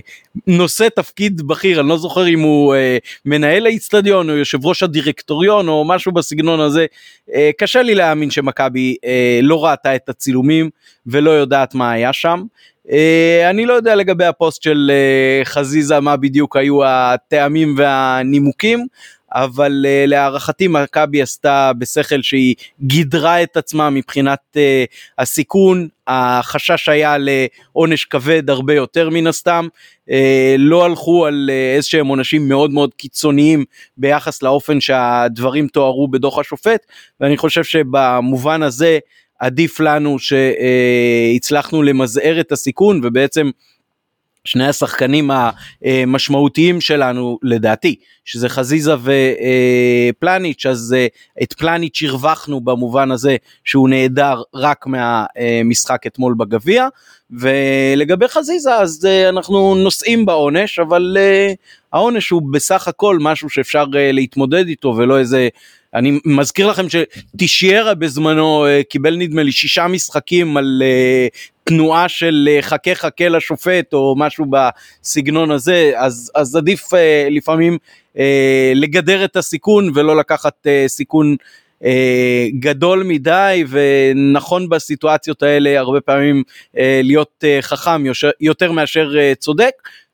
נושא 0.47 0.87
תפקיד 0.95 1.41
בכיר, 1.41 1.79
אני 1.79 1.89
לא 1.89 1.97
זוכר 1.97 2.27
אם 2.27 2.39
הוא 2.39 2.75
אה, 2.75 2.97
מנהל 3.25 3.65
האיצטדיון 3.65 4.29
או 4.29 4.35
יושב 4.35 4.65
ראש 4.65 4.83
הדירקטוריון 4.83 5.67
או 5.67 5.85
משהו 5.85 6.11
בסגנון 6.11 6.59
הזה, 6.59 6.85
אה, 7.33 7.49
קשה 7.57 7.81
לי 7.81 7.95
להאמין 7.95 8.31
שמכבי 8.31 8.95
אה, 9.05 9.39
לא 9.43 9.65
ראתה 9.65 9.95
את 9.95 10.09
הצילומים 10.09 10.69
ולא 11.05 11.31
יודעת 11.31 11.75
מה 11.75 11.91
היה 11.91 12.13
שם. 12.13 12.43
אה, 12.91 13.49
אני 13.49 13.65
לא 13.65 13.73
יודע 13.73 13.95
לגבי 13.95 14.25
הפוסט 14.25 14.63
של 14.63 14.91
אה, 14.93 15.45
חזיזה 15.45 15.99
מה 15.99 16.17
בדיוק 16.17 16.57
היו 16.57 16.85
הטעמים 16.85 17.75
והנימוקים. 17.77 18.87
אבל 19.31 19.85
uh, 19.85 20.09
להערכתי 20.09 20.67
מכבי 20.67 21.21
עשתה 21.21 21.71
בשכל 21.77 22.21
שהיא 22.21 22.55
גידרה 22.81 23.43
את 23.43 23.57
עצמה 23.57 23.89
מבחינת 23.89 24.39
uh, 24.53 24.59
הסיכון, 25.17 25.87
החשש 26.07 26.89
היה 26.89 27.15
לעונש 27.17 28.05
כבד 28.05 28.49
הרבה 28.49 28.73
יותר 28.73 29.09
מן 29.09 29.27
הסתם, 29.27 29.67
uh, 30.09 30.13
לא 30.57 30.85
הלכו 30.85 31.25
על 31.25 31.49
uh, 31.49 31.75
איזה 31.75 31.87
שהם 31.87 32.07
עונשים 32.07 32.49
מאוד 32.49 32.71
מאוד 32.71 32.93
קיצוניים 32.93 33.65
ביחס 33.97 34.43
לאופן 34.43 34.81
שהדברים 34.81 35.67
תוארו 35.67 36.07
בדוח 36.07 36.39
השופט, 36.39 36.85
ואני 37.19 37.37
חושב 37.37 37.63
שבמובן 37.63 38.63
הזה 38.63 38.99
עדיף 39.39 39.79
לנו 39.79 40.17
שהצלחנו 40.19 41.83
למזער 41.83 42.39
את 42.39 42.51
הסיכון 42.51 43.01
ובעצם 43.03 43.49
שני 44.47 44.67
השחקנים 44.67 45.31
המשמעותיים 45.31 46.81
שלנו 46.81 47.39
לדעתי 47.43 47.95
שזה 48.25 48.49
חזיזה 48.49 48.93
ופלניץ' 50.19 50.65
אז 50.65 50.95
אה, 50.97 51.07
את 51.43 51.53
פלניץ' 51.53 52.03
הרווחנו 52.03 52.61
במובן 52.61 53.11
הזה 53.11 53.35
שהוא 53.63 53.89
נהדר 53.89 54.41
רק 54.53 54.85
מהמשחק 54.87 56.07
אתמול 56.07 56.35
בגביע 56.37 56.87
ולגבי 57.31 58.27
חזיזה 58.27 58.75
אז 58.75 59.05
אה, 59.05 59.29
אנחנו 59.29 59.75
נושאים 59.75 60.25
בעונש 60.25 60.79
אבל 60.79 61.17
אה, 61.19 61.53
העונש 61.93 62.29
הוא 62.29 62.41
בסך 62.51 62.87
הכל 62.87 63.17
משהו 63.21 63.49
שאפשר 63.49 63.85
להתמודד 63.93 64.67
איתו 64.67 64.95
ולא 64.97 65.19
איזה 65.19 65.49
אני 65.93 66.19
מזכיר 66.25 66.67
לכם 66.67 66.85
שטישיירה 66.89 67.93
בזמנו 67.93 68.65
קיבל 68.89 69.15
נדמה 69.15 69.43
לי 69.43 69.51
שישה 69.51 69.87
משחקים 69.87 70.57
על 70.57 70.83
תנועה 71.63 72.09
של 72.09 72.49
חכה 72.61 72.95
חכה 72.95 73.29
לשופט 73.29 73.93
או 73.93 74.15
משהו 74.17 74.45
בסגנון 74.45 75.51
הזה 75.51 75.91
אז, 75.95 76.31
אז 76.35 76.55
עדיף 76.55 76.83
לפעמים 77.29 77.77
לגדר 78.75 79.25
את 79.25 79.35
הסיכון 79.35 79.91
ולא 79.95 80.17
לקחת 80.17 80.67
סיכון 80.87 81.35
גדול 82.59 83.03
מדי 83.03 83.63
ונכון 83.69 84.69
בסיטואציות 84.69 85.43
האלה 85.43 85.79
הרבה 85.79 86.01
פעמים 86.01 86.43
להיות 87.03 87.43
חכם 87.61 88.03
יותר 88.39 88.71
מאשר 88.71 89.33
צודק 89.35 89.71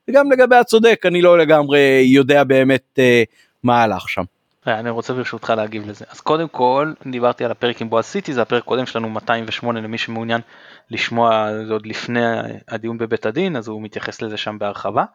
וגם 0.09 0.31
לגבי 0.31 0.55
הצודק 0.55 1.01
אני 1.05 1.21
לא 1.21 1.37
לגמרי 1.37 2.03
יודע 2.05 2.43
באמת 2.43 2.99
מה 3.63 3.83
הלך 3.83 4.09
שם. 4.09 4.23
אני 4.67 4.89
רוצה 4.89 5.13
ברשותך 5.13 5.53
להגיב 5.57 5.89
לזה. 5.89 6.05
אז 6.09 6.21
קודם 6.21 6.47
כל, 6.47 6.93
דיברתי 7.11 7.45
על 7.45 7.51
הפרק 7.51 7.81
עם 7.81 7.89
בועז 7.89 8.05
סיטי, 8.05 8.33
זה 8.33 8.41
הפרק 8.41 8.63
קודם 8.63 8.85
שלנו 8.85 9.09
208 9.09 9.81
למי 9.81 9.97
שמעוניין 9.97 10.41
לשמוע 10.89 11.47
זה 11.67 11.73
עוד 11.73 11.85
לפני 11.85 12.25
הדיון 12.67 12.97
בבית 12.97 13.25
הדין, 13.25 13.55
אז 13.55 13.67
הוא 13.67 13.81
מתייחס 13.81 14.21
לזה 14.21 14.37
שם 14.37 14.59
בהרחבה. 14.59 15.05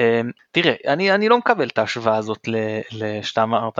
אמ, 0.00 0.30
תראה, 0.50 0.74
אני, 0.86 1.12
אני 1.12 1.28
לא 1.28 1.38
מקבל 1.38 1.68
את 1.68 1.78
ההשוואה 1.78 2.16
הזאת 2.16 2.48
שאתה 3.22 3.42
אמרת 3.42 3.78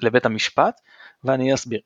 לבית 0.00 0.26
המשפט, 0.26 0.80
ואני 1.24 1.54
אסביר. 1.54 1.80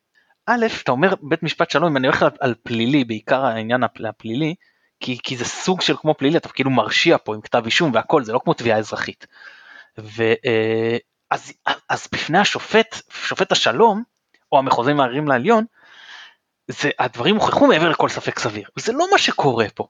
א', 0.45 0.65
אתה 0.83 0.91
אומר 0.91 1.13
בית 1.21 1.43
משפט 1.43 1.69
שלום, 1.69 1.89
אם 1.89 1.97
אני 1.97 2.07
הולך 2.07 2.23
על, 2.23 2.29
על 2.39 2.55
פלילי, 2.63 3.03
בעיקר 3.03 3.45
העניין 3.45 3.83
הפלילי, 3.83 4.55
כי, 4.99 5.17
כי 5.23 5.37
זה 5.37 5.45
סוג 5.45 5.81
של 5.81 5.97
כמו 5.97 6.13
פלילי, 6.13 6.37
אתה 6.37 6.49
כאילו 6.49 6.69
מרשיע 6.69 7.17
פה 7.23 7.35
עם 7.35 7.41
כתב 7.41 7.61
אישום 7.65 7.91
והכל, 7.93 8.23
זה 8.23 8.33
לא 8.33 8.39
כמו 8.43 8.53
תביעה 8.53 8.77
אזרחית. 8.77 9.27
ו, 9.99 10.23
אה, 10.45 10.97
אז, 11.31 11.53
אז 11.89 12.07
בפני 12.11 12.37
השופט, 12.37 13.01
שופט 13.23 13.51
השלום, 13.51 14.03
או 14.51 14.59
המחוזים 14.59 14.99
הערים 14.99 15.27
לעליון, 15.27 15.65
זה, 16.67 16.89
הדברים 16.99 17.35
הוכחו 17.35 17.67
מעבר 17.67 17.89
לכל 17.89 18.09
ספק 18.09 18.39
סביר, 18.39 18.69
וזה 18.77 18.91
לא 18.91 19.07
מה 19.11 19.17
שקורה 19.17 19.65
פה. 19.75 19.87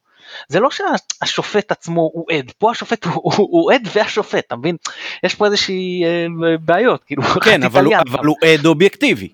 זה 0.47 0.59
לא 0.59 0.69
שהשופט 0.71 1.71
עצמו 1.71 2.01
הוא 2.13 2.25
עד, 2.31 2.51
פה 2.57 2.71
השופט 2.71 3.05
הוא, 3.05 3.13
הוא, 3.13 3.33
הוא 3.37 3.71
עד 3.71 3.87
והשופט, 3.93 4.43
אתה 4.47 4.55
מבין? 4.55 4.75
יש 5.23 5.35
פה 5.35 5.45
איזושהי 5.45 6.03
אה, 6.05 6.25
בעיות, 6.61 7.03
כאילו, 7.03 7.23
כן, 7.23 7.63
אבל, 7.63 7.85
הוא, 7.85 7.95
אבל 8.09 8.25
הוא 8.25 8.37
עד 8.53 8.65
אובייקטיבי. 8.65 9.29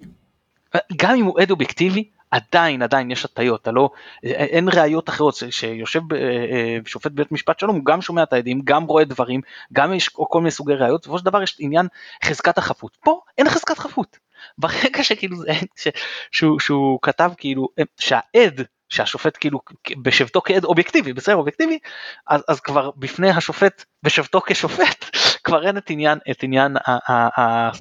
גם 0.95 1.15
אם 1.15 1.25
הוא 1.25 1.39
עד 1.41 1.51
אובייקטיבי, 1.51 2.09
עדיין 2.33 2.81
עדיין 2.81 3.11
יש 3.11 3.25
הטיות, 3.25 3.67
לא, 3.73 3.89
אין 4.23 4.69
ראיות 4.69 5.09
אחרות, 5.09 5.35
שיושב 5.49 6.13
אה, 6.13 6.17
אה, 6.19 6.77
שופט 6.85 7.11
בית 7.11 7.31
משפט 7.31 7.59
שלום 7.59 7.75
הוא 7.75 7.85
גם 7.85 8.01
שומע 8.01 8.23
את 8.23 8.33
העדים, 8.33 8.61
גם 8.63 8.83
רואה 8.83 9.03
דברים, 9.03 9.41
גם 9.73 9.93
יש 9.93 10.09
כל 10.09 10.39
מיני 10.39 10.51
סוגי 10.51 10.73
ראיות, 10.73 11.01
בסופו 11.01 11.19
של 11.19 11.25
דבר 11.25 11.43
יש 11.43 11.55
עניין 11.59 11.87
חזקת 12.25 12.57
החפות, 12.57 12.97
פה 13.03 13.19
אין 13.37 13.49
חזקת 13.49 13.77
חפות, 13.77 14.17
ברגע 14.57 15.03
שכאילו 15.03 15.37
זה, 15.37 15.51
ש, 15.75 15.87
שהוא, 16.31 16.59
שהוא 16.59 16.99
כתב 17.01 17.31
כאילו 17.37 17.67
אה, 17.79 17.83
שהעד 17.99 18.61
שהשופט 18.89 19.37
כאילו 19.39 19.59
בשבתו 19.97 20.41
כעד 20.45 20.63
אובייקטיבי 20.63 21.13
בסדר 21.13 21.35
אובייקטיבי 21.35 21.79
אז, 22.27 22.43
אז 22.47 22.59
כבר 22.59 22.91
בפני 22.95 23.29
השופט 23.29 23.85
בשבתו 24.03 24.41
כשופט 24.45 25.05
כבר 25.43 25.67
אין 25.67 25.77
את 25.77 25.89
עניין 25.89 26.19
את 26.31 26.43
עניין 26.43 26.77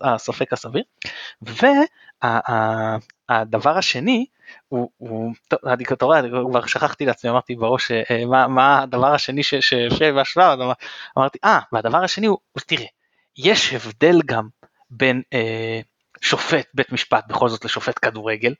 הספק 0.03 0.53
הסביר. 0.53 0.82
והדבר 3.28 3.78
השני 3.78 4.26
הוא, 4.68 4.90
הוא 4.96 5.34
טוב, 5.48 5.59
אני 5.66 5.84
כבר 5.84 6.66
שכחתי 6.66 7.07
לעצמי, 7.07 7.30
אמרתי 7.30 7.55
בראש 7.55 7.90
אה, 7.90 8.26
מה, 8.26 8.48
מה 8.48 8.82
הדבר 8.82 9.14
השני 9.14 9.42
שיושב 9.42 10.14
בהשוואה, 10.14 10.55
אמרתי, 11.18 11.38
אה, 11.44 11.61
והדבר 11.72 11.98
השני 11.98 12.26
הוא, 12.26 12.38
תראה, 12.66 12.86
יש 13.36 13.74
הבדל 13.74 14.20
גם 14.26 14.48
בין, 14.90 15.22
אה, 15.32 15.80
שופט 16.22 16.66
בית 16.74 16.92
משפט 16.92 17.24
בכל 17.28 17.48
זאת 17.48 17.64
לשופט 17.64 17.98
כדורגל, 18.03 18.55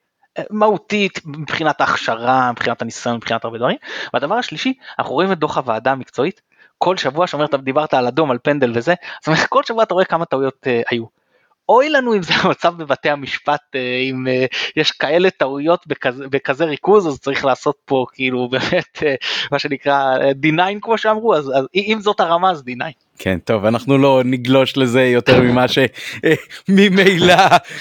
מהותית 0.51 1.21
מבחינת 1.27 1.81
ההכשרה, 1.81 2.53
מבחינת 2.53 2.83
הניסיון, 2.83 3.17
מבחינת 3.17 3.45
הרבה 3.45 3.59
דברים. 3.59 3.77
והדבר 4.15 4.35
השלישי, 4.35 4.75
אנחנו 4.99 5.13
רואים 5.13 5.33
את 5.33 5.39
דוח 5.39 5.59
הוועדה 5.59 5.93
המקצועית, 5.93 6.41
כל 6.79 6.97
שבוע 6.97 7.27
שאומרת, 7.27 7.55
דיברת 7.55 7.95
על 7.95 8.07
אדום, 8.07 8.31
על 8.31 8.39
פנדל 8.43 8.73
וזה, 8.75 8.95
זאת 9.21 9.27
אומרת 9.27 9.47
כל 9.49 9.63
שבוע 9.63 9.83
אתה 9.83 9.95
רואה 9.95 10.05
כמה 10.05 10.25
טעויות 10.25 10.67
uh, 10.67 10.83
היו. 10.91 11.05
אוי 11.73 11.89
לנו 11.89 12.15
אם 12.15 12.23
זה 12.23 12.35
המצב 12.35 12.75
בבתי 12.77 13.11
המשפט 13.11 13.61
uh, 13.77 13.79
אם 14.11 14.27
uh, 14.27 14.57
יש 14.77 14.91
כאלה 14.91 15.31
טעויות 15.31 15.87
בכזה, 15.87 16.25
בכזה 16.29 16.65
ריכוז 16.65 17.09
אז 17.09 17.19
צריך 17.19 17.45
לעשות 17.45 17.77
פה 17.85 18.07
כאילו 18.13 18.49
באמת 18.53 18.99
uh, 18.99 19.03
מה 19.53 19.59
שנקרא 19.59 20.17
D9 20.17 20.61
כמו 20.83 20.99
שאמרו 20.99 21.35
אז, 21.35 21.49
אז 21.49 21.65
אם 21.75 21.99
זאת 22.01 22.21
הרמה 22.21 22.51
אז 22.51 22.63
D9. 22.69 22.83
כן 23.19 23.39
טוב 23.39 23.65
אנחנו 23.65 23.99
לא 23.99 24.23
נגלוש 24.25 24.77
לזה 24.77 25.03
יותר 25.03 25.41
ממה 25.41 25.65
שממילא 25.69 27.35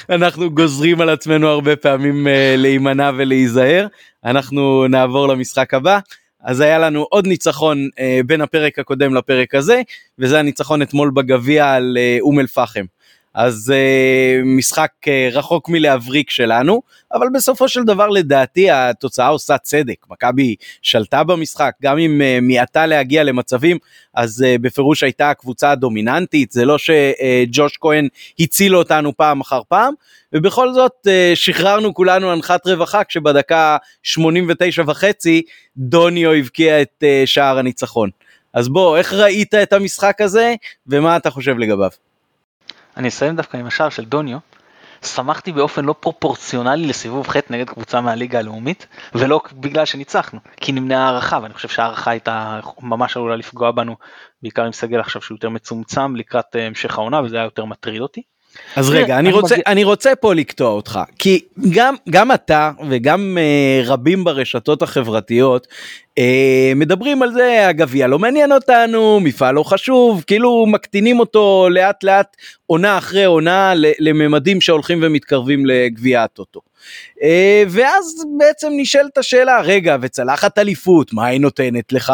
אנחנו 0.10 0.52
גוזרים 0.52 1.02
על 1.02 1.10
עצמנו 1.10 1.48
הרבה 1.48 1.76
פעמים 1.76 2.28
להימנע 2.58 3.12
ולהיזהר 3.18 3.88
אנחנו 4.26 4.88
נעבור 4.88 5.28
למשחק 5.28 5.74
הבא 5.74 6.00
אז 6.44 6.60
היה 6.60 6.80
לנו 6.80 7.06
עוד 7.10 7.28
ניצחון 7.28 7.88
אה, 8.00 8.20
בין 8.26 8.42
הפרק 8.42 8.80
הקודם 8.80 9.16
לפרק 9.16 9.56
הזה, 9.56 9.82
וזה 10.20 10.40
הניצחון 10.40 10.82
אתמול 10.82 11.12
בגביע 11.14 11.74
על 11.74 11.98
אה, 12.00 12.18
אום 12.22 12.40
אל 12.40 12.48
פחם. 12.48 12.86
אז 13.34 13.74
אה, 13.76 14.42
משחק 14.46 14.92
אה, 15.08 15.30
רחוק 15.32 15.70
מלהבריק 15.70 16.30
שלנו, 16.30 16.82
אבל 17.14 17.28
בסופו 17.34 17.68
של 17.68 17.84
דבר 17.84 18.10
לדעתי 18.10 18.72
התוצאה 18.72 19.28
עושה 19.28 19.58
צדק. 19.58 20.06
מכבי 20.10 20.56
שלטה 20.82 21.24
במשחק, 21.24 21.72
גם 21.82 21.98
אם 21.98 22.22
אה, 22.22 22.40
מיעטה 22.42 22.86
להגיע 22.86 23.24
למצבים, 23.24 23.78
אז 24.14 24.44
אה, 24.48 24.56
בפירוש 24.62 25.04
הייתה 25.04 25.30
הקבוצה 25.30 25.72
הדומיננטית, 25.72 26.52
זה 26.52 26.66
לא 26.66 26.78
שג'וש 26.78 27.78
כהן 27.82 28.08
הציל 28.40 28.76
אותנו 28.76 29.18
פעם 29.18 29.42
אחר 29.42 29.62
פעם, 29.68 29.94
ובכל 30.34 30.74
זאת 30.74 31.08
אה, 31.08 31.32
שחררנו 31.36 31.94
כולנו 31.94 32.34
אנחת 32.34 32.68
רווחה 32.68 33.04
כשבדקה 33.04 33.78
89 34.04 34.84
וחצי 34.88 35.42
דוניו 35.78 36.34
הבקיע 36.34 36.82
את 36.82 37.04
אה, 37.04 37.24
שער 37.26 37.58
הניצחון. 37.58 38.10
אז 38.54 38.70
בוא, 38.70 38.98
איך 38.98 39.14
ראית 39.14 39.54
את 39.54 39.74
המשחק 39.74 40.22
הזה, 40.22 40.56
ומה 40.88 41.18
אתה 41.18 41.30
חושב 41.30 41.58
לגביו? 41.58 41.90
אני 42.98 43.08
אסיים 43.08 43.36
דווקא 43.36 43.58
עם 43.58 43.66
השער 43.66 43.90
של 43.90 44.06
דוניו. 44.06 44.38
שמחתי 45.06 45.52
באופן 45.52 45.86
לא 45.86 45.96
פרופורציונלי 46.00 46.88
לסיבוב 46.88 47.28
ח' 47.28 47.36
נגד 47.50 47.70
קבוצה 47.70 48.02
מהליגה 48.02 48.40
הלאומית, 48.40 48.88
ולא 49.16 49.42
בגלל 49.54 49.86
שניצחנו, 49.86 50.40
כי 50.58 50.72
נמנעה 50.72 51.06
הערכה, 51.06 51.40
ואני 51.42 51.54
חושב 51.54 51.68
שהערכה 51.68 52.12
הייתה 52.12 52.60
ממש 52.82 53.18
עלולה 53.18 53.36
לפגוע 53.36 53.72
בנו, 53.72 53.96
בעיקר 54.42 54.64
עם 54.64 54.72
סגל 54.72 55.00
עכשיו 55.00 55.22
שהוא 55.22 55.36
יותר 55.36 55.50
מצומצם 55.50 56.16
לקראת 56.16 56.56
אה, 56.56 56.68
המשך 56.68 56.98
העונה, 56.98 57.22
וזה 57.22 57.36
היה 57.36 57.44
יותר 57.44 57.66
מטריד 57.66 58.02
אותי. 58.02 58.22
אז 58.76 58.90
רגע, 58.90 59.20
אני 59.20 59.32
רוצה, 59.32 59.56
אני 59.68 59.84
רוצה 59.84 60.16
פה 60.16 60.34
לקטוע 60.34 60.70
אותך, 60.70 61.00
כי 61.20 61.40
גם, 61.72 61.96
גם 62.10 62.32
אתה 62.32 62.72
וגם 62.90 63.38
uh, 63.38 63.88
רבים 63.88 64.24
ברשתות 64.24 64.82
החברתיות 64.82 65.68
uh, 66.10 66.22
מדברים 66.76 67.24
על 67.24 67.34
זה, 67.34 67.68
הגביע 67.68 68.08
לא 68.08 68.20
מעניין 68.20 68.52
אותנו, 68.52 69.20
מפעל 69.20 69.56
לא 69.56 69.64
חשוב, 69.64 70.24
כאילו 70.28 70.66
מקטינים 70.68 71.20
אותו 71.20 71.68
לאט 71.72 72.04
לאט 72.04 72.36
עונה 72.66 72.98
אחרי 72.98 73.26
עונה 73.26 73.74
לממדים 73.76 74.62
שהולכים 74.62 75.00
ומתקרבים 75.02 75.66
לגביע 75.66 76.24
הטוטו. 76.24 76.60
Uh, 77.20 77.24
ואז 77.70 78.24
בעצם 78.38 78.68
נשאלת 78.72 79.18
השאלה, 79.18 79.62
רגע, 79.62 79.98
וצלחת 80.02 80.58
אליפות, 80.58 81.14
מה 81.14 81.26
היא 81.26 81.42
נותנת 81.42 81.94
לך? 81.94 82.14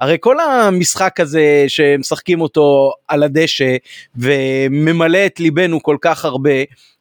הרי 0.00 0.16
כל 0.20 0.40
המשחק 0.40 1.20
הזה 1.20 1.64
שמשחקים 1.68 2.40
אותו 2.40 2.92
על 3.08 3.22
הדשא 3.22 3.76
וממלא 4.16 5.26
את 5.26 5.40
ליבנו 5.40 5.82
כל 5.82 5.96
כך 6.00 6.24
הרבה, 6.24 6.50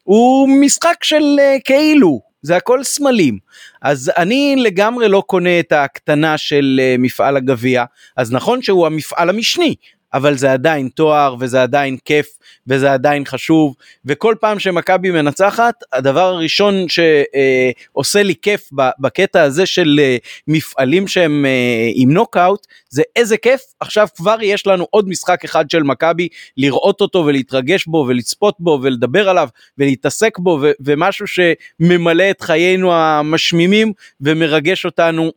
הוא 0.03 0.49
משחק 0.49 1.03
של 1.03 1.23
uh, 1.39 1.61
כאילו, 1.65 2.21
זה 2.41 2.55
הכל 2.55 2.83
סמלים. 2.83 3.37
אז 3.81 4.11
אני 4.17 4.55
לגמרי 4.57 5.07
לא 5.07 5.23
קונה 5.27 5.59
את 5.59 5.71
ההקטנה 5.71 6.37
של 6.37 6.79
uh, 6.79 7.01
מפעל 7.01 7.37
הגביע, 7.37 7.83
אז 8.17 8.31
נכון 8.33 8.61
שהוא 8.61 8.85
המפעל 8.85 9.29
המשני, 9.29 9.75
אבל 10.13 10.37
זה 10.37 10.51
עדיין 10.51 10.89
תואר 10.95 11.35
וזה 11.39 11.63
עדיין 11.63 11.97
כיף 12.05 12.27
וזה 12.67 12.93
עדיין 12.93 13.25
חשוב 13.25 13.75
וכל 14.05 14.35
פעם 14.39 14.59
שמכבי 14.59 15.11
מנצחת 15.11 15.75
הדבר 15.93 16.21
הראשון 16.21 16.85
שעושה 16.89 18.23
לי 18.23 18.33
כיף 18.41 18.69
בקטע 18.99 19.41
הזה 19.41 19.65
של 19.65 19.99
אה, 19.99 20.17
מפעלים 20.47 21.07
שהם 21.07 21.45
אה, 21.45 21.89
עם 21.93 22.11
נוקאוט 22.13 22.67
זה 22.89 23.03
איזה 23.15 23.37
כיף 23.37 23.61
עכשיו 23.79 24.07
כבר 24.15 24.37
יש 24.41 24.67
לנו 24.67 24.87
עוד 24.89 25.09
משחק 25.09 25.43
אחד 25.45 25.69
של 25.69 25.83
מכבי 25.83 26.27
לראות 26.57 27.01
אותו 27.01 27.25
ולהתרגש 27.25 27.85
בו 27.85 28.05
ולצפות 28.07 28.55
בו 28.59 28.79
ולדבר 28.81 29.29
עליו 29.29 29.49
ולהתעסק 29.77 30.37
בו 30.37 30.59
ומשהו 30.79 31.25
שממלא 31.27 32.31
את 32.31 32.41
חיינו 32.41 32.93
המשמימים 32.93 33.93
ומרגש 34.21 34.85
אותנו 34.85 35.31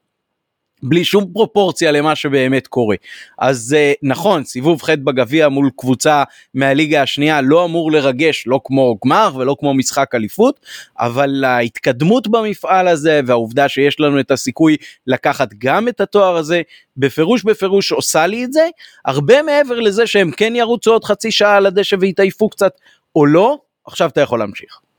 בלי 0.82 1.04
שום 1.04 1.32
פרופורציה 1.32 1.92
למה 1.92 2.16
שבאמת 2.16 2.66
קורה. 2.66 2.96
אז 3.38 3.76
uh, 3.78 3.98
נכון, 4.02 4.44
סיבוב 4.44 4.82
ח' 4.82 4.90
בגביע 4.90 5.48
מול 5.48 5.70
קבוצה 5.76 6.22
מהליגה 6.54 7.02
השנייה 7.02 7.40
לא 7.40 7.64
אמור 7.64 7.92
לרגש, 7.92 8.44
לא 8.46 8.60
כמו 8.64 8.96
גמר 9.04 9.30
ולא 9.36 9.56
כמו 9.58 9.74
משחק 9.74 10.14
אליפות, 10.14 10.60
אבל 10.98 11.44
ההתקדמות 11.44 12.28
במפעל 12.28 12.88
הזה 12.88 13.20
והעובדה 13.26 13.68
שיש 13.68 14.00
לנו 14.00 14.20
את 14.20 14.30
הסיכוי 14.30 14.76
לקחת 15.06 15.48
גם 15.58 15.88
את 15.88 16.00
התואר 16.00 16.36
הזה, 16.36 16.62
בפירוש 16.96 17.44
בפירוש 17.44 17.92
עושה 17.92 18.26
לי 18.26 18.44
את 18.44 18.52
זה, 18.52 18.68
הרבה 19.04 19.42
מעבר 19.42 19.80
לזה 19.80 20.06
שהם 20.06 20.30
כן 20.30 20.56
ירוצו 20.56 20.92
עוד 20.92 21.04
חצי 21.04 21.30
שעה 21.30 21.56
על 21.56 21.66
הדשא 21.66 21.96
ויתעייפו 22.00 22.48
קצת 22.48 22.72
או 23.16 23.26
לא, 23.26 23.58
עכשיו 23.86 24.08
אתה 24.08 24.20
יכול 24.20 24.38
להמשיך. 24.38 24.91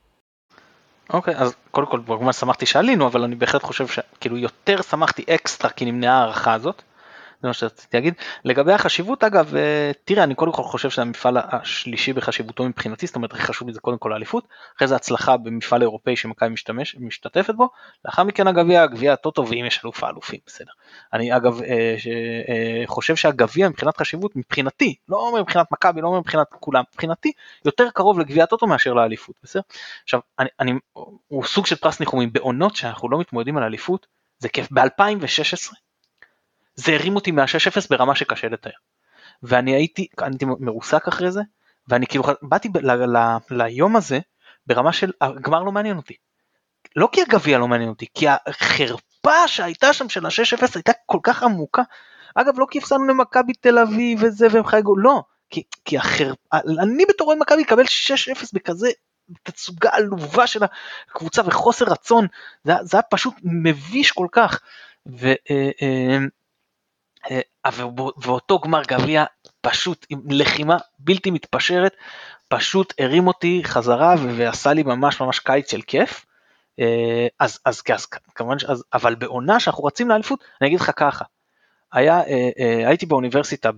אוקיי, 1.13 1.35
אז 1.35 1.55
קודם 1.71 1.87
כל 1.87 1.99
כמובן 2.05 2.33
שמחתי 2.33 2.65
שעלינו, 2.65 3.07
אבל 3.07 3.23
אני 3.23 3.35
בהחלט 3.35 3.63
חושב 3.63 3.87
שכאילו 3.87 4.37
יותר 4.37 4.81
שמחתי 4.81 5.23
אקסטרה 5.29 5.71
כי 5.71 5.85
נמנעה 5.85 6.17
ההערכה 6.17 6.53
הזאת. 6.53 6.81
זה 7.43 7.47
מה 7.47 7.53
שרציתי 7.53 7.97
להגיד. 7.97 8.13
לגבי 8.45 8.73
החשיבות 8.73 9.23
אגב, 9.23 9.55
אה, 9.55 9.91
תראה 10.05 10.23
אני 10.23 10.35
קודם 10.35 10.51
כל 10.51 10.63
חושב 10.63 10.89
שזה 10.89 11.01
המפעל 11.01 11.37
השלישי 11.37 12.13
בחשיבותו 12.13 12.63
מבחינתי, 12.63 13.07
זאת 13.07 13.15
אומרת 13.15 13.33
הכי 13.33 13.41
חשוב 13.41 13.67
לי 13.67 13.73
זה 13.73 13.79
קודם 13.79 13.97
כל 13.97 14.13
האליפות, 14.13 14.47
אחרי 14.77 14.87
זה 14.87 14.95
הצלחה 14.95 15.37
במפעל 15.37 15.81
אירופאי 15.81 16.15
שמכבי 16.15 16.53
משתתפת 16.99 17.55
בו, 17.55 17.69
לאחר 18.05 18.23
מכן 18.23 18.47
הגביע, 18.47 18.83
הגביע 18.83 19.13
הטוטו 19.13 19.47
ואם 19.47 19.65
יש 19.67 19.81
אלוף 19.85 20.03
האלופים, 20.03 20.39
בסדר. 20.45 20.71
אני 21.13 21.35
אגב 21.35 21.61
אה, 21.61 21.95
ש, 21.97 22.07
אה, 22.07 22.83
חושב 22.85 23.15
שהגביע 23.15 23.69
מבחינת 23.69 23.97
חשיבות 23.97 24.35
מבחינתי, 24.35 24.95
לא 25.09 25.37
מבחינת 25.39 25.71
מכבי, 25.71 26.01
לא 26.01 26.19
מבחינת 26.19 26.47
כולם, 26.59 26.83
מבחינתי 26.93 27.31
יותר 27.65 27.89
קרוב 27.93 28.19
לגביע 28.19 28.43
הטוטו 28.43 28.67
מאשר 28.67 28.93
לאליפות, 28.93 29.35
בסדר? 29.43 29.61
עכשיו, 30.03 30.19
אני, 30.39 30.49
אני, 30.59 30.71
הוא 31.27 31.43
סוג 31.43 31.65
של 31.65 31.75
פרס 31.75 31.99
ניחומים, 31.99 32.33
בעונות 32.33 32.75
שאנחנו 32.75 33.09
לא 33.09 33.19
מתמודדים 33.19 33.57
על 33.57 33.63
אליפות, 33.63 34.07
זה 34.39 34.49
כיף, 34.49 34.67
ב-2016 34.71 35.73
זה 36.75 36.93
הרים 36.93 37.15
אותי 37.15 37.31
מה-6-0 37.31 37.87
ברמה 37.89 38.15
שקשה 38.15 38.47
לתאר. 38.49 38.71
ואני 39.43 39.75
הייתי, 39.75 40.07
הייתי 40.17 40.45
מרוסק 40.45 41.07
אחרי 41.07 41.31
זה, 41.31 41.41
ואני 41.87 42.07
כאילו 42.07 42.23
באתי 42.41 42.69
ל, 42.81 42.91
ל, 42.91 43.17
ל, 43.17 43.37
ליום 43.51 43.95
הזה 43.95 44.19
ברמה 44.67 44.93
של 44.93 45.11
הגמר 45.21 45.63
לא 45.63 45.71
מעניין 45.71 45.97
אותי. 45.97 46.13
לא 46.95 47.09
כי 47.11 47.21
הגביע 47.21 47.57
לא 47.57 47.67
מעניין 47.67 47.89
אותי, 47.89 48.05
כי 48.13 48.25
החרפה 48.29 49.47
שהייתה 49.47 49.93
שם 49.93 50.09
של 50.09 50.25
ה-6-0 50.25 50.67
הייתה 50.75 50.91
כל 51.05 51.19
כך 51.23 51.43
עמוקה. 51.43 51.81
אגב, 52.35 52.59
לא 52.59 52.65
כי 52.71 52.77
הפסדנו 52.77 53.07
למכבי 53.07 53.53
תל 53.53 53.79
אביב 53.79 54.23
וזה 54.23 54.47
והם 54.51 54.65
חייגו, 54.65 54.97
לא. 54.97 55.21
כי, 55.49 55.63
כי 55.85 55.97
החרפה, 55.97 56.57
אני 56.79 57.05
בתור 57.09 57.27
אוהד 57.27 57.39
מכבי 57.39 57.63
אקבל 57.63 57.83
6-0 57.83 57.85
בכזה 58.53 58.89
תצוגה 59.43 59.89
עלובה 59.93 60.47
של 60.47 60.59
הקבוצה 61.09 61.41
וחוסר 61.45 61.85
רצון, 61.85 62.27
זה, 62.63 62.73
זה 62.81 62.97
היה 62.97 63.03
פשוט 63.03 63.33
מביש 63.43 64.11
כל 64.11 64.27
כך. 64.31 64.59
ו, 65.07 65.27
אה, 65.27 65.69
אה, 65.81 66.17
ואותו 68.17 68.59
גמר 68.59 68.81
גביע 68.87 69.25
פשוט 69.61 70.05
עם 70.09 70.21
לחימה 70.29 70.77
בלתי 70.99 71.31
מתפשרת, 71.31 71.95
פשוט 72.47 72.93
הרים 72.99 73.27
אותי 73.27 73.61
חזרה 73.63 74.15
ועשה 74.37 74.73
לי 74.73 74.83
ממש 74.83 75.21
ממש 75.21 75.39
קיץ 75.39 75.71
של 75.71 75.81
כיף. 75.81 76.25
אה, 76.79 77.27
אז, 77.39 77.59
אז, 77.65 77.81
אז 77.93 78.05
כמובן, 78.35 78.55
אז, 78.67 78.83
אבל 78.93 79.15
בעונה 79.15 79.59
שאנחנו 79.59 79.83
רצים 79.83 80.09
לאליפות, 80.09 80.43
אני 80.61 80.67
אגיד 80.67 80.79
לך 80.79 80.91
ככה, 80.95 81.25
היה, 81.93 82.21
אה, 82.23 82.87
הייתי 82.87 83.05
באוניברסיטה 83.05 83.69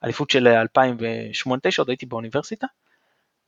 באליפות 0.00 0.30
של 0.30 0.48
2008-2009, 0.48 1.78
עוד 1.78 1.88
הייתי 1.88 2.06
באוניברסיטה, 2.06 2.66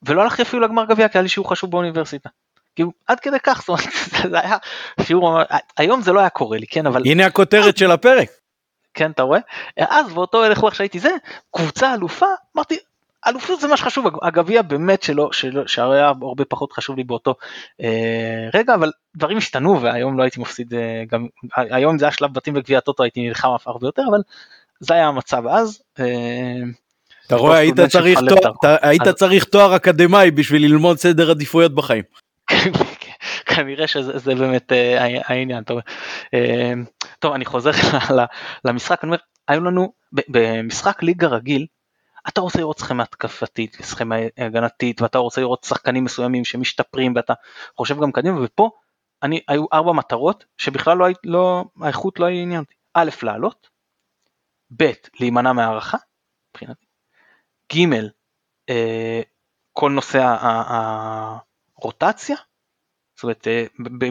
ולא 0.03 0.23
הלכתי 0.23 0.43
אפילו 0.43 0.63
לגמר 0.63 0.85
גביע 0.85 1.09
כי 1.09 1.19
היה 1.19 1.23
לי 1.23 1.29
שיעור 1.29 1.51
חשוב 1.51 1.71
באוניברסיטה. 1.71 2.29
כאילו 2.77 2.91
עד 3.07 3.21
כדי 3.21 3.41
כך, 3.43 3.61
זאת 3.61 3.69
אומרת, 3.69 3.85
זה 4.31 4.41
היה 4.41 4.57
שיעור, 5.01 5.39
היום 5.77 6.01
זה 6.01 6.13
לא 6.13 6.21
היה 6.21 6.29
קורה 6.29 6.59
לי, 6.59 6.67
כן, 6.67 6.87
אבל... 6.87 7.03
הנה 7.07 7.27
הכותרת 7.27 7.77
של 7.77 7.91
הפרק. 7.91 8.29
כן, 8.95 9.11
אתה 9.11 9.23
רואה? 9.23 9.39
אז 9.77 10.13
באותו 10.13 10.45
הלך 10.45 10.59
רוח 10.59 10.75
שהייתי 10.75 10.99
זה, 10.99 11.11
קבוצה 11.51 11.95
אלופה, 11.95 12.27
אמרתי, 12.57 12.79
אלופות 13.27 13.61
זה 13.61 13.69
מה 13.69 13.77
שחשוב, 13.77 14.07
הגביע 14.23 14.63
באמת 14.63 15.03
שלא, 15.03 15.29
שלא, 15.33 15.67
שהרי 15.67 15.97
היה 15.97 16.13
הרבה 16.23 16.45
פחות 16.45 16.73
חשוב 16.73 16.97
לי 16.97 17.05
באותו 17.05 17.35
אה, 17.81 18.49
רגע, 18.55 18.75
אבל 18.75 18.91
דברים 19.17 19.37
השתנו 19.37 19.83
והיום 19.83 20.19
לא 20.19 20.23
הייתי 20.23 20.41
מפסיד, 20.41 20.75
אה, 20.75 21.03
גם 21.11 21.27
היום 21.57 21.99
זה 21.99 22.05
היה 22.05 22.13
שלב 22.13 22.35
בתים 22.35 22.55
בגביע 22.55 22.79
הטוטו 22.79 23.03
הייתי 23.03 23.29
נלחם 23.29 23.49
הרבה 23.67 23.87
יותר, 23.87 24.03
אבל 24.11 24.21
זה 24.81 24.95
היה 24.95 25.07
המצב 25.07 25.47
אז. 25.47 25.83
אה, 26.01 26.05
אתה 27.27 27.37
רואה, 27.37 27.59
היית 27.59 27.81
צריך, 27.81 28.19
תואר, 28.29 28.53
אתה, 28.61 28.77
היית 28.83 29.07
אז... 29.07 29.15
צריך 29.15 29.45
תואר 29.45 29.77
אקדמאי 29.77 30.31
בשביל 30.31 30.63
ללמוד 30.63 30.99
סדר 30.99 31.31
עדיפויות 31.31 31.75
בחיים. 31.75 32.03
כנראה 33.47 33.87
שזה 33.87 34.35
באמת 34.35 34.73
uh, 34.73 34.75
העניין. 35.25 35.65
טוב, 35.65 35.79
uh, 35.79 37.09
טוב, 37.19 37.33
אני 37.33 37.45
חוזר 37.45 37.71
למשחק, 38.65 39.05
אני 39.05 39.09
אומר, 39.09 39.19
היו 39.49 39.65
לנו, 39.65 39.93
במשחק 40.13 41.03
ליגה 41.03 41.27
רגיל, 41.27 41.67
אתה 42.29 42.41
רוצה 42.41 42.59
לראות 42.59 42.79
סכמה 42.79 43.03
התקפתית 43.03 43.77
וסכמה 43.81 44.17
הגנתית 44.39 45.03
ואתה 45.03 45.19
רוצה 45.19 45.41
לראות 45.41 45.65
שחקנים 45.65 46.05
מסוימים 46.05 46.45
שמשתפרים 46.45 47.13
ואתה 47.17 47.33
חושב 47.77 48.01
גם 48.01 48.13
קדימה 48.13 48.43
ופה 48.43 48.71
אני, 49.23 49.41
היו 49.49 49.65
ארבע 49.73 49.93
מטרות 49.93 50.45
שבכלל 50.59 50.99
לא, 50.99 51.07
לא 51.25 51.65
האיכות 51.81 52.21
לא 52.21 52.27
עניין 52.27 52.61
אותי. 52.61 52.75
א', 52.95 53.11
לעלות, 53.23 53.69
ב', 54.77 54.93
להימנע 55.21 55.53
מהערכה, 55.53 55.99
מבחינתי, 56.51 56.87
ג', 57.75 57.95
אה, 58.71 59.21
כל 59.73 59.91
נושא 59.91 60.37
הרוטציה, 61.85 62.37
זאת 63.17 63.23
אומרת 63.23 63.49
אה, 63.49 63.67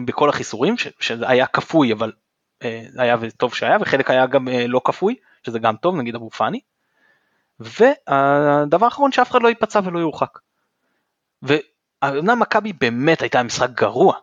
בכל 0.05 0.30
החיסורים 0.30 0.76
שזה 0.99 1.30
היה 1.30 1.47
כפוי 1.47 1.93
אבל 1.93 2.11
אה, 2.63 2.86
היה 2.97 3.15
וטוב 3.21 3.55
שהיה 3.55 3.78
וחלק 3.82 4.09
היה 4.09 4.26
גם 4.26 4.47
אה, 4.47 4.67
לא 4.67 4.82
כפוי 4.86 5.15
שזה 5.45 5.59
גם 5.59 5.76
טוב 5.76 5.95
נגיד 5.95 6.15
אבו 6.15 6.30
פאני. 6.30 6.59
והדבר 7.59 8.86
האחרון 8.86 9.11
שאף 9.11 9.32
אחד 9.32 9.41
לא 9.41 9.47
ייפצע 9.47 9.80
ולא 9.84 9.99
יורחק. 9.99 10.39
ואומנם 11.41 12.39
מכבי 12.39 12.74
באמת 12.74 13.21
הייתה 13.21 13.43
משחק 13.43 13.69
גרוע 13.69 14.15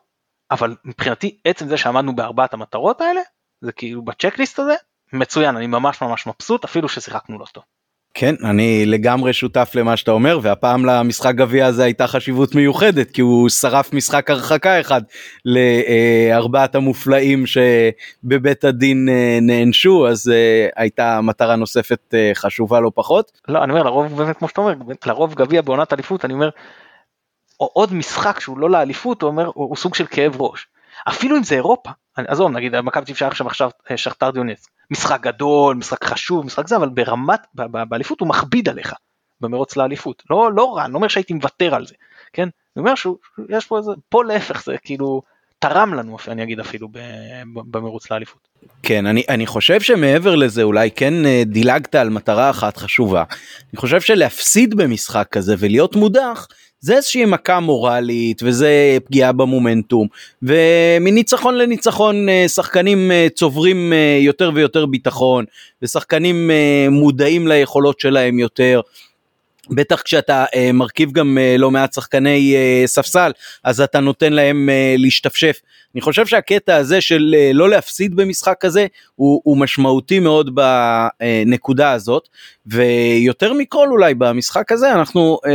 אבל 0.50 0.76
מבחינתי 0.84 1.40
עצם 1.44 1.68
זה 1.68 1.76
שעמדנו 1.76 2.16
בארבעת 2.16 2.54
המטרות 2.54 3.00
האלה 3.00 3.20
זה 3.60 3.72
כאילו 3.72 4.02
בצ'קליסט 4.02 4.58
הזה 4.58 4.74
מצוין 5.12 5.56
אני 5.56 5.66
ממש 5.66 6.02
ממש 6.02 6.26
מבסוט 6.26 6.64
אפילו 6.64 6.88
ששיחקנו 6.88 7.38
לא 7.38 7.46
טוב. 7.52 7.64
כן 8.14 8.34
אני 8.44 8.86
לגמרי 8.86 9.32
שותף 9.32 9.72
למה 9.74 9.96
שאתה 9.96 10.10
אומר 10.10 10.38
והפעם 10.42 10.84
למשחק 10.84 11.34
גביע 11.34 11.66
הזה 11.66 11.84
הייתה 11.84 12.06
חשיבות 12.06 12.54
מיוחדת 12.54 13.10
כי 13.10 13.20
הוא 13.20 13.48
שרף 13.48 13.92
משחק 13.92 14.30
הרחקה 14.30 14.80
אחד 14.80 15.02
לארבעת 15.44 16.74
המופלאים 16.74 17.44
שבבית 17.46 18.64
הדין 18.64 19.08
אה, 19.08 19.38
נענשו 19.42 20.08
אז 20.08 20.28
אה, 20.28 20.68
הייתה 20.76 21.20
מטרה 21.20 21.56
נוספת 21.56 22.14
אה, 22.14 22.30
חשובה 22.34 22.80
לא 22.80 22.90
פחות. 22.94 23.40
לא 23.48 23.64
אני 23.64 23.72
אומר 23.72 23.82
לרוב 23.82 24.16
באמת 24.16 24.36
כמו 24.38 24.48
שאתה 24.48 24.60
אומר 24.60 24.74
לרוב 25.06 25.34
גביע 25.34 25.62
בעונת 25.62 25.92
אליפות 25.92 26.24
אני 26.24 26.34
אומר 26.34 26.50
או 27.60 27.70
עוד 27.72 27.94
משחק 27.94 28.40
שהוא 28.40 28.58
לא 28.58 28.70
לאליפות, 28.70 29.22
הוא 29.22 29.30
אומר, 29.30 29.50
הוא, 29.54 29.76
סוג 29.76 29.94
של 29.94 30.06
כאב 30.06 30.40
ראש. 30.42 30.66
אפילו 31.08 31.36
אם 31.36 31.42
זה 31.42 31.54
אירופה, 31.54 31.90
עזוב 32.16 32.50
נגיד 32.50 32.80
מכבי 32.80 33.04
תפשע 33.04 33.26
עכשיו 33.26 33.46
עכשיו 33.46 33.70
שכתר 33.96 34.30
דיונס, 34.30 34.68
משחק 34.90 35.20
גדול, 35.20 35.76
משחק 35.76 36.04
חשוב, 36.04 36.46
משחק 36.46 36.68
זה, 36.68 36.76
אבל 36.76 36.88
ברמת, 36.88 37.40
באליפות 37.54 38.20
הוא 38.20 38.28
מכביד 38.28 38.68
עליך, 38.68 38.94
במרוץ 39.40 39.76
לאליפות. 39.76 40.22
לא, 40.30 40.52
לא 40.52 40.74
רע, 40.74 40.84
אני 40.84 40.92
לא 40.92 40.96
אומר 40.96 41.08
שהייתי 41.08 41.34
מוותר 41.34 41.74
על 41.74 41.86
זה, 41.86 41.94
כן? 42.32 42.48
אני 42.76 42.80
אומר 42.80 42.94
שיש 42.94 43.66
פה 43.66 43.78
איזה, 43.78 43.90
פה 44.08 44.24
להפך 44.24 44.64
זה 44.64 44.76
כאילו 44.84 45.22
תרם 45.58 45.94
לנו, 45.94 46.16
אני 46.28 46.42
אגיד 46.42 46.60
אפילו, 46.60 46.88
במרוץ 47.54 48.10
לאליפות. 48.10 48.48
כן, 48.82 49.06
אני, 49.06 49.24
אני 49.28 49.46
חושב 49.46 49.80
שמעבר 49.80 50.34
לזה 50.34 50.62
אולי 50.62 50.90
כן 50.90 51.26
אה, 51.26 51.42
דילגת 51.46 51.94
על 51.94 52.10
מטרה 52.10 52.50
אחת 52.50 52.76
חשובה. 52.76 53.24
אני 53.72 53.76
חושב 53.76 54.00
שלהפסיד 54.00 54.74
במשחק 54.74 55.28
כזה 55.30 55.54
ולהיות 55.58 55.96
מודח, 55.96 56.46
זה 56.80 56.96
איזושהי 56.96 57.24
מכה 57.24 57.60
מורלית 57.60 58.42
וזה 58.42 58.98
פגיעה 59.04 59.32
במומנטום 59.32 60.06
ומניצחון 60.42 61.58
לניצחון 61.58 62.28
אה, 62.28 62.48
שחקנים 62.48 63.12
אה, 63.12 63.26
צוברים 63.34 63.92
אה, 63.92 64.18
יותר 64.20 64.50
ויותר 64.54 64.86
ביטחון 64.86 65.44
ושחקנים 65.82 66.50
מודעים 66.90 67.48
ליכולות 67.48 68.00
שלהם 68.00 68.38
יותר. 68.38 68.80
בטח 69.70 70.02
כשאתה 70.02 70.44
uh, 70.44 70.72
מרכיב 70.72 71.12
גם 71.12 71.38
uh, 71.38 71.58
לא 71.58 71.70
מעט 71.70 71.92
שחקני 71.92 72.56
uh, 72.56 72.86
ספסל 72.86 73.32
אז 73.64 73.80
אתה 73.80 74.00
נותן 74.00 74.32
להם 74.32 74.68
uh, 74.68 75.00
להשתפשף. 75.00 75.60
אני 75.94 76.00
חושב 76.00 76.26
שהקטע 76.26 76.76
הזה 76.76 77.00
של 77.00 77.34
uh, 77.34 77.56
לא 77.56 77.70
להפסיד 77.70 78.16
במשחק 78.16 78.56
כזה 78.60 78.86
הוא, 79.14 79.40
הוא 79.44 79.56
משמעותי 79.56 80.18
מאוד 80.18 80.50
בנקודה 80.54 81.92
הזאת 81.92 82.28
ויותר 82.66 83.52
מכל 83.52 83.88
אולי 83.88 84.14
במשחק 84.14 84.72
הזה 84.72 84.92
אנחנו 84.92 85.38
uh, 85.44 85.48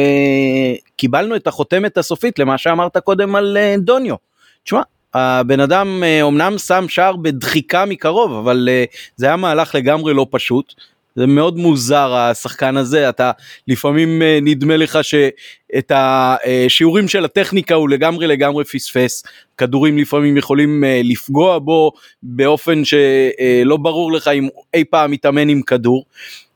קיבלנו 0.95 1.36
את 1.36 1.47
החותמת 1.47 1.97
הסופית 1.97 2.39
למה 2.39 2.57
שאמרת 2.57 2.97
קודם 2.97 3.36
על 3.36 3.57
uh, 3.57 3.82
דוניו. 3.82 4.16
תשמע 4.63 4.82
הבן 5.13 5.59
אדם 5.59 6.03
אומנם 6.22 6.57
שם 6.57 6.86
שער 6.89 7.16
בדחיקה 7.16 7.86
מקרוב 7.86 8.34
אבל 8.34 8.70
זה 9.16 9.26
היה 9.26 9.36
מהלך 9.36 9.76
לגמרי 9.76 10.13
לא 10.13 10.28
פשוט 10.30 10.74
זה 11.16 11.26
מאוד 11.26 11.57
מוזר 11.57 12.13
השחקן 12.13 12.78
הזה. 12.78 13.09
אתה 13.09 13.32
לפעמים 13.68 14.22
אה, 14.22 14.39
נדמה 14.41 14.78
לך 14.78 14.99
שאת 15.01 15.91
השיעורים 15.95 17.07
של 17.07 17.26
הטכניקה 17.26 17.76
הוא 17.76 17.89
לגמרי 17.89 18.28
לגמרי 18.28 18.63
פספס. 18.63 19.24
כדורים 19.57 19.97
לפעמים 19.97 20.38
יכולים 20.38 20.84
אה, 20.84 21.01
לפגוע 21.03 21.59
בו 21.59 21.91
באופן 22.24 22.82
שלא 22.86 23.78
ברור 23.78 24.11
לך 24.11 24.28
אם 24.28 24.47
אי 24.74 24.84
פעם 24.84 25.11
מתאמן 25.11 25.49
עם 25.49 25.61
כדור. 25.61 26.05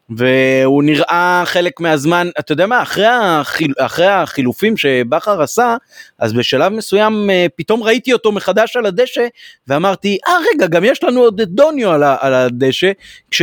והוא 0.10 0.84
נראה 0.84 1.44
חלק 1.46 1.80
מהזמן 1.80 2.28
אתה 2.40 2.52
יודע 2.52 2.68
מה 2.68 2.82
אחרי, 2.82 3.06
החיל, 3.06 3.74
אחרי 3.78 4.08
החילופים 4.08 4.78
שבכר 4.78 5.42
עשה 5.42 5.76
אז 6.20 6.34
בשלב 6.34 6.72
מסוים 6.72 7.30
אה, 7.30 7.46
פתאום 7.56 7.84
ראיתי 7.84 8.14
אותו 8.14 8.32
מחדש 8.32 8.76
על 8.76 8.86
הדשא 8.86 9.28
ואמרתי 9.68 10.18
אה 10.28 10.34
רגע 10.54 10.68
גם 10.68 10.84
יש 10.84 11.04
לנו 11.04 11.22
עוד 11.22 11.42
את 11.42 11.50
דוניו 11.50 11.92
על, 11.92 12.04
על 12.04 12.34
הדשא. 12.34 12.92
כש... 13.32 13.42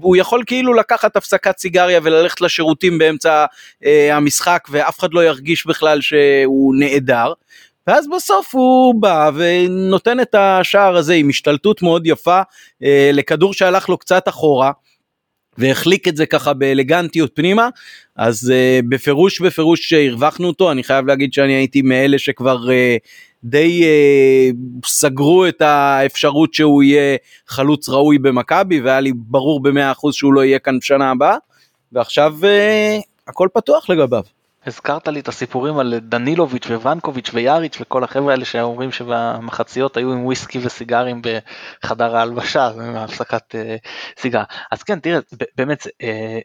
הוא 0.00 0.16
יכול 0.16 0.42
כאילו 0.46 0.74
לקחת 0.74 1.16
הפסקת 1.16 1.58
סיגריה 1.58 2.00
וללכת 2.02 2.40
לשירותים 2.40 2.98
באמצע 2.98 3.44
אה, 3.84 4.16
המשחק 4.16 4.68
ואף 4.70 4.98
אחד 4.98 5.14
לא 5.14 5.24
ירגיש 5.24 5.66
בכלל 5.66 6.00
שהוא 6.00 6.74
נעדר. 6.78 7.32
ואז 7.86 8.06
בסוף 8.16 8.54
הוא 8.54 8.94
בא 8.94 9.30
ונותן 9.34 10.20
את 10.20 10.34
השער 10.34 10.96
הזה 10.96 11.14
עם 11.14 11.28
השתלטות 11.28 11.82
מאוד 11.82 12.06
יפה 12.06 12.40
אה, 12.82 13.10
לכדור 13.12 13.54
שהלך 13.54 13.88
לו 13.88 13.98
קצת 13.98 14.28
אחורה. 14.28 14.72
והחליק 15.58 16.08
את 16.08 16.16
זה 16.16 16.26
ככה 16.26 16.52
באלגנטיות 16.52 17.30
פנימה 17.34 17.68
אז 18.16 18.52
uh, 18.52 18.86
בפירוש 18.88 19.40
בפירוש 19.40 19.92
הרווחנו 19.92 20.46
אותו 20.46 20.72
אני 20.72 20.84
חייב 20.84 21.06
להגיד 21.06 21.32
שאני 21.32 21.52
הייתי 21.52 21.82
מאלה 21.82 22.18
שכבר 22.18 22.66
uh, 22.66 22.70
די 23.48 23.82
uh, 23.82 24.86
סגרו 24.86 25.46
את 25.46 25.62
האפשרות 25.62 26.54
שהוא 26.54 26.82
יהיה 26.82 27.16
חלוץ 27.48 27.88
ראוי 27.88 28.18
במכבי 28.18 28.80
והיה 28.80 29.00
לי 29.00 29.12
ברור 29.16 29.62
במאה 29.62 29.92
אחוז 29.92 30.14
שהוא 30.14 30.34
לא 30.34 30.44
יהיה 30.44 30.58
כאן 30.58 30.78
בשנה 30.78 31.10
הבאה 31.10 31.36
ועכשיו 31.92 32.34
uh, 32.42 33.02
הכל 33.28 33.48
פתוח 33.54 33.90
לגביו. 33.90 34.22
הזכרת 34.66 35.08
לי 35.08 35.20
את 35.20 35.28
הסיפורים 35.28 35.78
על 35.78 35.98
דנילוביץ' 35.98 36.66
וונקוביץ' 36.66 37.30
ויאריץ' 37.34 37.78
וכל 37.80 38.04
החבר'ה 38.04 38.32
האלה 38.32 38.44
שאומרים 38.44 38.92
שבמחציות 38.92 39.96
היו 39.96 40.12
עם 40.12 40.24
וויסקי 40.24 40.58
וסיגרים 40.62 41.22
בחדר 41.22 42.16
ההלבשה, 42.16 42.70
הפסקת 42.96 43.54
uh, 43.54 43.88
סיגר. 44.20 44.42
אז 44.72 44.82
כן, 44.82 45.00
תראה, 45.00 45.18
באמת, 45.56 45.86
uh, 45.86 45.88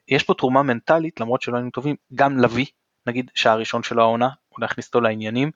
יש 0.07 0.23
פה 0.23 0.33
תרומה 0.33 0.63
מנטלית, 0.63 1.19
למרות 1.19 1.41
שלא 1.41 1.55
היינו 1.55 1.69
טובים, 1.69 1.95
גם 2.15 2.39
לביא, 2.39 2.65
נגיד 3.07 3.31
שער 3.35 3.59
ראשון 3.59 3.83
שלו 3.83 4.01
העונה, 4.01 4.29
הוא 4.49 4.61
להכניס 4.61 4.87
אותו 4.87 5.01
לעניינים, 5.01 5.51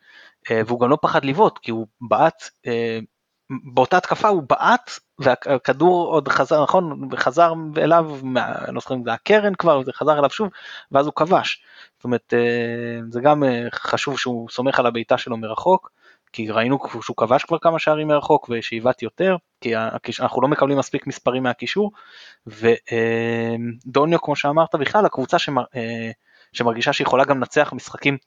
uh, 0.48 0.52
והוא 0.68 0.80
גם 0.80 0.89
לא 0.89 0.98
פחד 1.02 1.26
לבעוט, 1.26 1.58
כי 1.58 1.72
הוא 1.72 1.88
בעט, 2.02 2.43
uh, 2.43 3.06
באותה 3.50 3.98
התקפה 3.98 4.28
הוא 4.28 4.43
בעט 4.50 4.91
והכדור 5.20 6.08
עוד 6.08 6.28
חזר 6.28 6.64
נכון 6.64 7.10
חזר 7.16 7.54
אליו 7.78 8.12
לא 8.68 8.80
זוכר 8.80 8.96
אם 8.96 9.04
זה 9.04 9.14
הקרן 9.14 9.56
כבר 9.56 9.84
זה 9.84 9.93
חזר 9.93 10.20
אליו 10.20 10.30
שוב 10.30 10.50
ואז 10.91 11.06
הוא 11.06 11.14
כבש. 11.16 11.64
זאת 11.98 12.04
אומרת 12.04 12.34
אה, 12.34 13.00
זה 13.10 13.22
גם 13.22 13.43
אה, 13.43 13.68
חשוב 13.74 14.20
שהוא 14.20 14.50
סומך 14.50 14.80
על 14.80 14.86
הבעיטה 14.86 15.18
שלו 15.18 15.38
מרחוק 15.38 15.91
כי 16.34 16.52
ראינו 16.52 16.80
שהוא 17.02 17.18
כבש 17.18 17.43
כבר 17.43 17.58
כמה 17.60 17.80
שערים 17.80 18.08
מרחוק 18.08 18.50
ושאיבת 18.50 19.02
יותר 19.02 19.36
כי 19.62 19.76
אנחנו 20.20 20.41
לא 20.41 20.48
מקבלים 20.48 20.78
מספיק 20.78 21.08
מספרים 21.08 21.43
מהקישור 21.43 21.91
ודוניו 22.48 24.22
כמו 24.22 24.36
שאמרת 24.36 24.76
בכלל 24.76 25.06
הקבוצה 25.06 25.38
אה, 26.56 26.58
שמרגישה 26.58 26.93
שיכולה 26.93 27.26
גם 27.26 27.38
לנצח 27.38 27.74
משחקים 27.74 28.18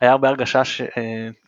היה 0.00 0.12
הרבה 0.12 0.28
הרגשה 0.28 0.64
שגם 0.64 0.92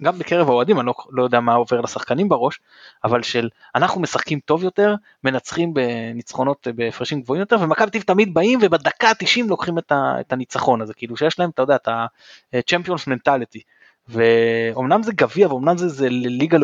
אה, 0.07 0.13
בקרב 0.13 0.49
האוהדים, 0.49 0.81
אני 0.81 0.87
לא, 0.87 0.95
לא 1.11 1.23
יודע 1.23 1.41
מה 1.41 1.55
עובר 1.55 1.81
לשחקנים 1.81 2.29
בראש, 2.29 2.61
אבל 3.05 3.23
של 3.23 3.49
אנחנו 3.75 4.01
משחקים 4.01 4.41
טוב 4.41 4.65
יותר, 4.65 4.95
מנצחים 5.25 5.75
בניצחונות 5.75 6.69
בהפרשים 6.75 7.21
גבוהים 7.21 7.41
יותר, 7.41 7.57
ומכבי 7.61 7.91
תל 7.91 8.03
תמיד 8.03 8.35
באים 8.35 8.59
ובדקה 8.63 9.09
ה-90 9.09 9.47
לוקחים 9.49 9.79
את, 9.79 9.93
ה, 9.93 10.21
את 10.21 10.33
הניצחון 10.33 10.81
הזה, 10.81 10.95
כאילו 10.95 11.17
שיש 11.17 11.39
להם, 11.39 11.51
אתה 11.51 11.63
יודע, 11.63 11.77
את 11.77 11.89
ה-Champions 11.89 13.09
mentality. 13.09 13.61
ואומנם 14.09 15.03
זה 15.03 15.13
גביע 15.13 15.49
ואומנם 15.49 15.79
זה, 15.79 15.89
זה 15.89 16.09
ליגה, 16.11 16.59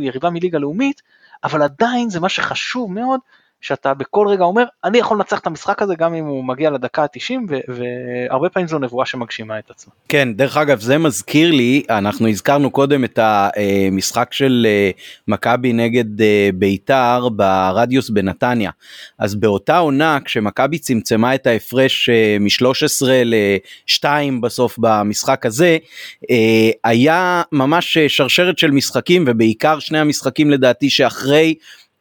יריבה 0.00 0.30
מליגה 0.30 0.58
לאומית, 0.58 1.02
אבל 1.44 1.62
עדיין 1.62 2.10
זה 2.10 2.20
מה 2.20 2.28
שחשוב 2.28 2.92
מאוד, 2.92 3.20
שאתה 3.60 3.94
בכל 3.94 4.26
רגע 4.28 4.44
אומר 4.44 4.64
אני 4.84 4.98
יכול 4.98 5.16
לנצח 5.16 5.38
את 5.38 5.46
המשחק 5.46 5.82
הזה 5.82 5.94
גם 5.94 6.14
אם 6.14 6.24
הוא 6.24 6.44
מגיע 6.44 6.70
לדקה 6.70 7.02
ה-90 7.02 7.52
והרבה 7.68 8.48
פעמים 8.48 8.68
זו 8.68 8.78
נבואה 8.78 9.06
שמגשימה 9.06 9.58
את 9.58 9.70
עצמה. 9.70 9.92
כן 10.08 10.34
דרך 10.34 10.56
אגב 10.56 10.80
זה 10.80 10.98
מזכיר 10.98 11.50
לי 11.50 11.82
אנחנו 11.90 12.28
הזכרנו 12.28 12.70
קודם 12.70 13.04
את 13.04 13.18
המשחק 13.22 14.32
של 14.32 14.66
אה, 14.70 14.90
מכבי 15.28 15.72
נגד 15.72 16.22
אה, 16.22 16.50
ביתר 16.54 17.28
ברדיוס 17.28 18.10
בנתניה 18.10 18.70
אז 19.18 19.34
באותה 19.34 19.78
עונה 19.78 20.18
כשמכבי 20.24 20.78
צמצמה 20.78 21.34
את 21.34 21.46
ההפרש 21.46 22.08
אה, 22.08 22.36
מ-13 22.40 23.06
ל-2 23.24 24.04
בסוף 24.40 24.78
במשחק 24.78 25.46
הזה 25.46 25.78
היה 26.84 27.42
ממש 27.52 27.98
שרשרת 27.98 28.58
של 28.58 28.70
משחקים 28.70 29.24
ובעיקר 29.26 29.78
שני 29.78 29.98
המשחקים 29.98 30.50
לדעתי 30.50 30.90
שאחרי 30.90 31.54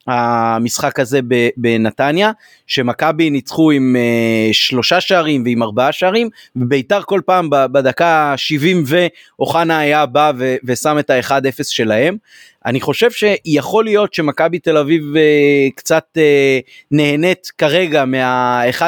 המשחק 0.09 0.99
הזה 0.99 1.19
בנתניה 1.57 2.31
שמכבי 2.67 3.29
ניצחו 3.29 3.71
עם 3.71 3.95
uh, 3.95 4.53
שלושה 4.53 5.01
שערים 5.01 5.43
ועם 5.45 5.63
ארבעה 5.63 5.91
שערים 5.91 6.29
וביתר 6.55 7.01
כל 7.01 7.21
פעם 7.25 7.49
בדקה 7.49 8.33
70 8.37 8.83
ואוחנה 8.85 9.79
היה 9.79 10.05
בא 10.05 10.31
ושם 10.63 10.99
את 10.99 11.09
ה-1-0 11.09 11.63
שלהם. 11.63 12.17
אני 12.65 12.81
חושב 12.81 13.11
שיכול 13.11 13.85
להיות 13.85 14.13
שמכבי 14.13 14.59
תל 14.59 14.77
אביב 14.77 15.03
uh, 15.13 15.75
קצת 15.75 16.17
uh, 16.17 16.69
נהנית 16.91 17.47
כרגע 17.57 18.05
מה-1-0 18.05 18.81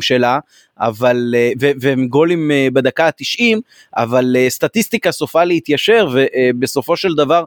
שלה 0.00 0.38
אבל 0.78 1.34
והם 1.80 2.06
גולים 2.06 2.50
בדקה 2.72 3.06
ה-90 3.06 3.56
אבל 3.96 4.36
סטטיסטיקה 4.48 5.12
סופה 5.12 5.44
להתיישר 5.44 6.08
ובסופו 6.12 6.96
של 6.96 7.14
דבר 7.14 7.44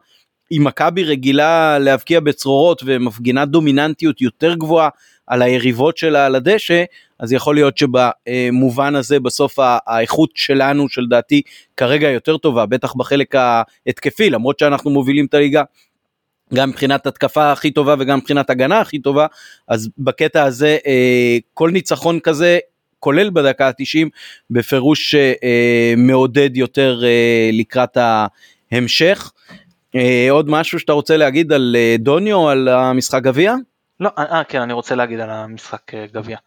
אם 0.57 0.63
מכבי 0.63 1.03
רגילה 1.03 1.79
להבקיע 1.79 2.19
בצרורות 2.19 2.83
ומפגינה 2.85 3.45
דומיננטיות 3.45 4.21
יותר 4.21 4.53
גבוהה 4.53 4.89
על 5.27 5.41
היריבות 5.41 5.97
שלה 5.97 6.25
על 6.25 6.35
הדשא, 6.35 6.83
אז 7.19 7.33
יכול 7.33 7.55
להיות 7.55 7.77
שבמובן 7.77 8.95
הזה 8.95 9.19
בסוף 9.19 9.55
האיכות 9.87 10.29
שלנו 10.35 10.89
שלדעתי 10.89 11.41
כרגע 11.77 12.09
יותר 12.09 12.37
טובה, 12.37 12.65
בטח 12.65 12.93
בחלק 12.93 13.35
ההתקפי, 13.35 14.29
למרות 14.29 14.59
שאנחנו 14.59 14.91
מובילים 14.91 15.25
את 15.25 15.33
הליגה 15.33 15.63
גם 16.53 16.69
מבחינת 16.69 17.07
התקפה 17.07 17.51
הכי 17.51 17.71
טובה 17.71 17.95
וגם 17.99 18.17
מבחינת 18.17 18.49
הגנה 18.49 18.79
הכי 18.79 18.99
טובה, 18.99 19.27
אז 19.67 19.89
בקטע 19.97 20.43
הזה 20.43 20.77
אה, 20.87 21.37
כל 21.53 21.71
ניצחון 21.71 22.19
כזה 22.19 22.59
כולל 22.99 23.29
בדקה 23.29 23.67
ה-90 23.67 24.07
בפירוש 24.49 25.15
אה, 25.15 25.93
מעודד 25.97 26.57
יותר 26.57 27.01
אה, 27.03 27.49
לקראת 27.53 27.97
ההמשך. 28.71 29.31
אה, 29.95 30.27
עוד 30.31 30.49
משהו 30.49 30.79
שאתה 30.79 30.93
רוצה 30.93 31.17
להגיד 31.17 31.53
על 31.53 31.75
אה, 31.79 31.95
דוניו 31.99 32.49
על 32.49 32.67
המשחק 32.67 33.21
גביע? 33.21 33.55
לא, 33.99 34.09
אה, 34.17 34.23
אה 34.23 34.43
כן 34.43 34.61
אני 34.61 34.73
רוצה 34.73 34.95
להגיד 34.95 35.19
על 35.19 35.29
המשחק 35.29 35.93
גביע. 35.93 36.37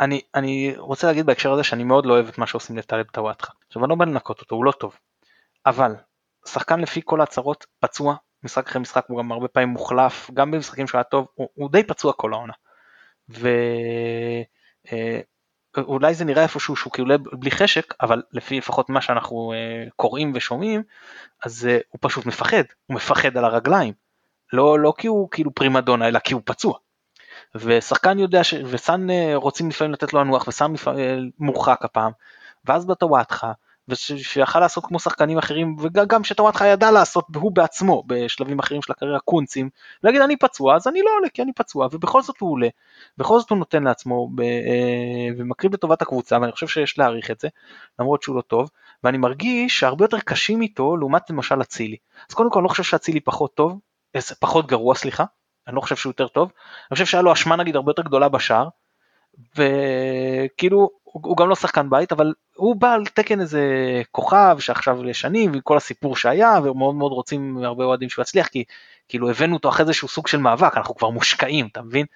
אני, 0.00 0.20
אני 0.34 0.74
רוצה 0.76 1.06
להגיד 1.06 1.26
בהקשר 1.26 1.52
הזה 1.52 1.64
שאני 1.64 1.84
מאוד 1.84 2.06
לא 2.06 2.12
אוהב 2.12 2.28
את 2.28 2.38
מה 2.38 2.46
שעושים 2.46 2.76
לטלב 2.76 3.06
טוואטחה. 3.12 3.52
עכשיו 3.66 3.84
אני 3.84 3.90
לא 3.90 3.96
בא 3.96 4.04
לנקות 4.04 4.40
אותו, 4.40 4.54
הוא 4.54 4.64
לא 4.64 4.72
טוב. 4.72 4.96
אבל 5.66 5.94
שחקן 6.46 6.80
לפי 6.80 7.00
כל 7.04 7.20
ההצהרות 7.20 7.66
פצוע, 7.80 8.14
משחק 8.42 8.68
אחרי 8.68 8.80
משחק 8.80 9.04
הוא 9.08 9.18
גם 9.18 9.32
הרבה 9.32 9.48
פעמים 9.48 9.68
מוחלף, 9.68 10.30
גם 10.34 10.50
במשחקים 10.50 10.86
שהוא 10.86 10.98
היה 10.98 11.04
טוב, 11.04 11.26
הוא, 11.34 11.48
הוא 11.54 11.70
די 11.72 11.82
פצוע 11.82 12.12
כל 12.12 12.32
העונה. 12.32 12.52
ו... 13.30 13.48
אה, 15.78 15.82
אולי 15.82 16.14
זה 16.14 16.24
נראה 16.24 16.42
איפשהו 16.42 16.76
שהוא 16.76 16.92
כאילו 16.92 17.14
בלי 17.32 17.50
חשק, 17.50 17.94
אבל 18.00 18.22
לפי 18.32 18.58
לפחות 18.58 18.90
מה 18.90 19.00
שאנחנו 19.00 19.52
uh, 19.52 19.90
קוראים 19.96 20.32
ושומעים, 20.34 20.82
אז 21.44 21.68
uh, 21.70 21.82
הוא 21.88 21.98
פשוט 22.02 22.26
מפחד, 22.26 22.62
הוא 22.86 22.94
מפחד 22.94 23.36
על 23.36 23.44
הרגליים. 23.44 23.94
לא, 24.52 24.78
לא 24.78 24.92
כי 24.98 25.06
הוא 25.06 25.28
כאילו 25.30 25.54
פרימדונה, 25.54 26.08
אלא 26.08 26.18
כי 26.18 26.34
הוא 26.34 26.42
פצוע. 26.44 26.78
ושחקן 27.54 28.18
יודע, 28.18 28.44
ש... 28.44 28.54
וסאן 28.70 29.10
uh, 29.10 29.12
רוצים 29.34 29.68
לפעמים 29.68 29.92
לתת 29.92 30.12
לו 30.12 30.20
לנוח, 30.20 30.48
וסאן 30.48 30.74
uh, 30.74 30.88
מורחק 31.38 31.84
הפעם, 31.84 32.12
ואז 32.64 32.86
בטוואטחה, 32.86 33.52
ושיכל 33.88 34.60
לעשות 34.60 34.86
כמו 34.86 34.98
שחקנים 34.98 35.38
אחרים 35.38 35.76
וגם 35.80 36.24
שטוואטחה 36.24 36.66
ידע 36.66 36.90
לעשות 36.90 37.24
הוא 37.34 37.52
בעצמו 37.52 38.02
בשלבים 38.06 38.58
אחרים 38.58 38.82
של 38.82 38.92
הקריירה 38.92 39.20
קונצים 39.20 39.70
להגיד 40.02 40.20
אני 40.20 40.36
פצוע 40.36 40.76
אז 40.76 40.88
אני 40.88 41.02
לא 41.02 41.10
עולה 41.16 41.28
כי 41.28 41.42
אני 41.42 41.52
פצוע 41.52 41.88
ובכל 41.92 42.22
זאת 42.22 42.36
הוא 42.40 42.52
עולה. 42.52 42.68
בכל 43.18 43.38
זאת 43.40 43.50
הוא 43.50 43.58
נותן 43.58 43.82
לעצמו 43.82 44.30
אה, 44.42 45.34
ומקריב 45.38 45.74
לטובת 45.74 46.02
הקבוצה 46.02 46.38
ואני 46.40 46.52
חושב 46.52 46.66
שיש 46.66 46.98
להעריך 46.98 47.30
את 47.30 47.40
זה 47.40 47.48
למרות 47.98 48.22
שהוא 48.22 48.36
לא 48.36 48.40
טוב 48.40 48.70
ואני 49.04 49.18
מרגיש 49.18 49.78
שהרבה 49.80 50.04
יותר 50.04 50.20
קשים 50.20 50.62
איתו 50.62 50.96
לעומת 50.96 51.30
למשל 51.30 51.62
אצילי. 51.62 51.96
אז 52.30 52.34
קודם 52.34 52.50
כל 52.50 52.58
אני 52.58 52.64
לא 52.64 52.68
חושב 52.68 52.82
שאצילי 52.82 53.20
פחות 53.20 53.54
טוב 53.54 53.78
פחות 54.40 54.66
גרוע 54.66 54.94
סליחה 54.94 55.24
אני 55.66 55.76
לא 55.76 55.80
חושב 55.80 55.96
שהוא 55.96 56.10
יותר 56.10 56.28
טוב 56.28 56.52
אני 56.90 56.94
חושב 56.94 57.04
שהיה 57.04 57.22
לו 57.22 57.32
אשמה 57.32 57.56
נגיד 57.56 57.76
הרבה 57.76 57.90
יותר 57.90 58.02
גדולה 58.02 58.28
בשער 58.28 58.68
וכאילו 59.56 60.90
הוא, 61.04 61.36
גם 61.36 61.48
לא 61.48 61.56
שחקן 61.56 61.90
בית 61.90 62.12
אבל 62.12 62.34
הוא 62.56 62.76
בא 62.76 62.92
על 62.92 63.06
תקן 63.06 63.40
איזה 63.40 63.62
כוכב 64.12 64.56
שעכשיו 64.60 65.04
לשנים 65.04 65.52
וכל 65.54 65.76
הסיפור 65.76 66.16
שהיה 66.16 66.58
ומאוד 66.64 66.94
מאוד 66.94 67.12
רוצים 67.12 67.58
הרבה 67.64 67.84
אוהדים 67.84 68.08
שהוא 68.08 68.22
יצליח 68.22 68.46
כי 68.46 68.64
כאילו 69.08 69.30
הבאנו 69.30 69.56
אותו 69.56 69.68
אחרי 69.68 69.82
איזשהו 69.86 70.08
סוג 70.08 70.26
של 70.26 70.38
מאבק 70.38 70.76
אנחנו 70.76 70.94
כבר 70.94 71.10
מושקעים 71.10 71.66
אתה 71.66 71.82
מבין 71.82 72.06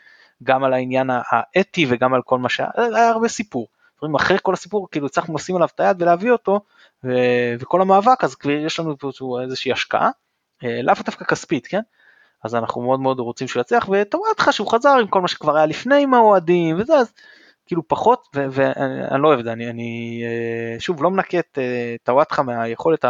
גם 0.42 0.64
על 0.64 0.72
העניין 0.72 1.10
האתי 1.30 1.86
וגם 1.88 2.14
על 2.14 2.22
כל 2.22 2.38
מה 2.38 2.48
שהיה 2.48 2.70
היה 2.76 3.08
הרבה 3.08 3.28
סיפור. 3.28 3.68
אחרי 4.16 4.36
כל 4.42 4.54
הסיפור 4.54 4.88
כאילו 4.90 5.06
הצלחנו 5.06 5.34
לשים 5.34 5.56
עליו 5.56 5.68
את 5.74 5.80
היד 5.80 6.02
ולהביא 6.02 6.30
אותו 6.30 6.60
ו... 7.04 7.10
וכל 7.58 7.80
המאבק 7.80 8.24
אז 8.24 8.34
כבר 8.34 8.50
יש 8.50 8.80
לנו 8.80 8.96
איזושהי 9.42 9.72
השקעה 9.72 10.10
אה, 10.64 10.82
לאו 10.82 10.94
דווקא 11.04 11.24
כספית 11.24 11.66
כן 11.66 11.80
אז 12.44 12.54
אנחנו 12.54 12.82
מאוד 12.82 13.00
מאוד 13.00 13.18
רוצים 13.18 13.48
שהוא 13.48 13.60
יצליח 13.60 13.88
ותאמר 13.88 14.24
שהוא 14.50 14.72
חזר 14.72 14.96
עם 15.00 15.06
כל 15.06 15.20
מה 15.20 15.28
שכבר 15.28 15.56
היה 15.56 15.66
לפני 15.66 16.02
עם 16.02 16.14
האוהדים 16.14 16.80
וזה 16.80 16.94
אז 16.94 17.12
כאילו 17.66 17.88
פחות 17.88 18.28
ואני 18.34 19.22
לא 19.22 19.28
אוהב 19.28 19.38
את 19.38 19.44
זה 19.44 19.52
אני, 19.52 19.70
אני 19.70 20.22
אה, 20.24 20.80
שוב 20.80 21.02
לא 21.02 21.10
מנקה 21.10 21.38
את 21.38 21.58
אה, 21.58 21.94
טוואטחה 22.02 22.42
מהיכולת 22.42 23.04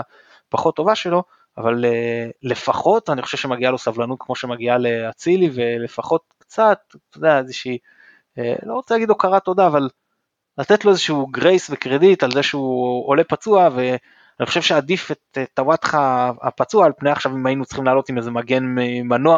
הפחות 0.48 0.76
טובה 0.76 0.94
שלו 0.94 1.22
אבל 1.58 1.84
אה, 1.84 2.26
לפחות 2.42 3.10
אני 3.10 3.22
חושב 3.22 3.38
שמגיעה 3.38 3.72
לו 3.72 3.78
סבלנות 3.78 4.18
כמו 4.20 4.36
שמגיעה 4.36 4.78
לאצילי 4.78 5.50
ולפחות 5.54 6.22
קצת 6.38 6.78
אתה 7.10 7.18
יודע 7.18 7.38
איזושהי 7.38 7.78
לא 8.62 8.74
רוצה 8.74 8.94
להגיד 8.94 9.08
הוקרת 9.08 9.44
תודה 9.44 9.66
אבל 9.66 9.88
לתת 10.58 10.84
לו 10.84 10.90
איזשהו 10.90 11.26
גרייס 11.26 11.70
וקרדיט 11.70 12.22
על 12.22 12.30
זה 12.30 12.42
שהוא 12.42 13.08
עולה 13.08 13.24
פצוע 13.24 13.68
ואני 14.38 14.46
חושב 14.46 14.62
שעדיף 14.62 15.10
את 15.10 15.38
טוואטחה 15.54 16.32
הפצוע 16.42 16.86
על 16.86 16.92
פני 16.98 17.10
עכשיו 17.10 17.32
אם 17.32 17.46
היינו 17.46 17.64
צריכים 17.64 17.84
לעלות 17.84 18.08
עם 18.08 18.18
איזה 18.18 18.30
מגן 18.30 18.74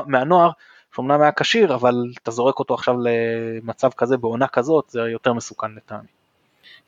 מהנוער 0.06 0.50
שאומנם 0.94 1.20
היה 1.20 1.32
כשיר, 1.32 1.74
אבל 1.74 1.94
אתה 2.22 2.30
זורק 2.30 2.58
אותו 2.58 2.74
עכשיו 2.74 2.94
למצב 3.00 3.90
כזה 3.96 4.16
בעונה 4.16 4.46
כזאת, 4.46 4.84
זה 4.88 5.00
יותר 5.00 5.32
מסוכן 5.32 5.72
לטעמי. 5.76 6.08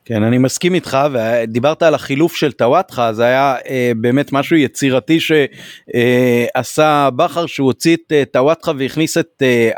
כן 0.05 0.23
אני 0.23 0.37
מסכים 0.37 0.73
איתך 0.73 0.97
ודיברת 1.13 1.83
על 1.83 1.93
החילוף 1.95 2.35
של 2.35 2.51
טוואטחה 2.51 3.13
זה 3.13 3.23
היה 3.23 3.55
אה, 3.69 3.91
באמת 3.95 4.33
משהו 4.33 4.55
יצירתי 4.55 5.19
שעשה 5.19 7.03
אה, 7.05 7.09
בכר 7.09 7.45
שהוא 7.45 7.65
הוציא 7.65 7.95
את 7.95 8.11
אה, 8.11 8.23
טוואטחה 8.31 8.71
והכניס 8.77 9.17
את 9.17 9.41
אה, 9.41 9.71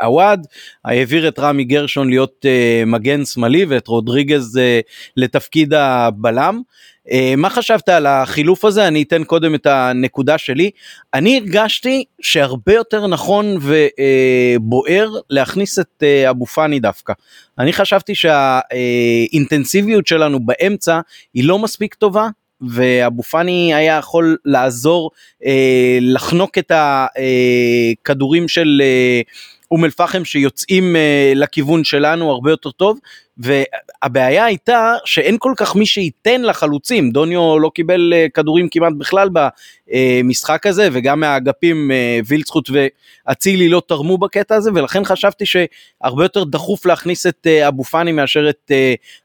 העביר 0.84 1.28
את 1.28 1.38
רמי 1.38 1.64
גרשון 1.64 2.08
להיות 2.08 2.46
אה, 2.46 2.82
מגן 2.86 3.24
שמאלי 3.24 3.64
ואת 3.64 3.88
רודריגז 3.88 4.58
אה, 4.58 4.80
לתפקיד 5.16 5.74
הבלם. 5.74 6.54
אה, 6.54 6.60
מה 7.36 7.50
חשבת 7.50 7.88
על 7.88 8.06
החילוף 8.06 8.64
הזה? 8.64 8.88
אני 8.88 9.02
אתן 9.02 9.24
קודם 9.24 9.54
את 9.54 9.66
הנקודה 9.66 10.38
שלי. 10.38 10.70
אני 11.14 11.38
הרגשתי 11.38 12.04
שהרבה 12.20 12.74
יותר 12.74 13.06
נכון 13.06 13.58
ובוער 13.60 15.10
להכניס 15.30 15.78
את 15.78 16.02
אה, 16.02 16.30
אבו 16.30 16.46
פאני 16.46 16.80
דווקא. 16.80 17.12
אני 17.58 17.72
חשבתי 17.72 18.12
שהאינטנסיביות 18.14 20.06
שלנו 20.06 20.40
באמצע 20.40 21.00
היא 21.34 21.44
לא 21.44 21.58
מספיק 21.58 21.94
טובה. 21.94 22.28
ואבו 22.68 23.22
פאני 23.22 23.74
היה 23.74 23.98
יכול 23.98 24.36
לעזור 24.44 25.10
אה, 25.44 25.98
לחנוק 26.00 26.58
את 26.58 26.72
הכדורים 26.74 28.48
של 28.48 28.80
אה, 28.82 29.20
אום 29.70 29.84
אל 29.84 29.90
פחם 29.90 30.24
שיוצאים 30.24 30.96
אה, 30.96 31.32
לכיוון 31.36 31.84
שלנו 31.84 32.30
הרבה 32.30 32.50
יותר 32.50 32.70
טוב 32.70 32.98
והבעיה 33.40 34.44
הייתה 34.44 34.94
שאין 35.04 35.36
כל 35.38 35.52
כך 35.56 35.76
מי 35.76 35.86
שייתן 35.86 36.42
לחלוצים 36.42 37.10
דוניו 37.10 37.58
לא 37.58 37.70
קיבל 37.74 38.12
אה, 38.16 38.26
כדורים 38.34 38.68
כמעט 38.70 38.92
בכלל 38.98 39.28
במשחק 39.32 40.66
הזה 40.66 40.88
וגם 40.92 41.20
מהאגפים 41.20 41.90
אה, 41.90 42.20
וילצחוט 42.26 42.70
ואצילי 42.70 43.68
לא 43.68 43.82
תרמו 43.88 44.18
בקטע 44.18 44.54
הזה 44.54 44.70
ולכן 44.74 45.04
חשבתי 45.04 45.44
שהרבה 45.46 46.24
יותר 46.24 46.44
דחוף 46.44 46.86
להכניס 46.86 47.26
את 47.26 47.46
אה, 47.46 47.68
אבו 47.68 47.84
פאני 47.84 48.12
מאשר 48.12 48.50
את 48.50 48.70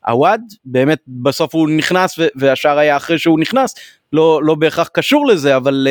עווד 0.06 0.42
באמת 0.66 1.00
בסוף 1.08 1.56
הוא 1.56 1.70
נכנס 1.70 2.20
והשאר 2.36 2.78
היה 2.78 2.98
אחרי 2.98 3.20
שהוא 3.20 3.40
נכנס 3.40 3.76
לא, 4.14 4.44
לא 4.44 4.56
בהכרח 4.56 4.88
קשור 4.88 5.28
לזה, 5.28 5.56
אבל 5.56 5.88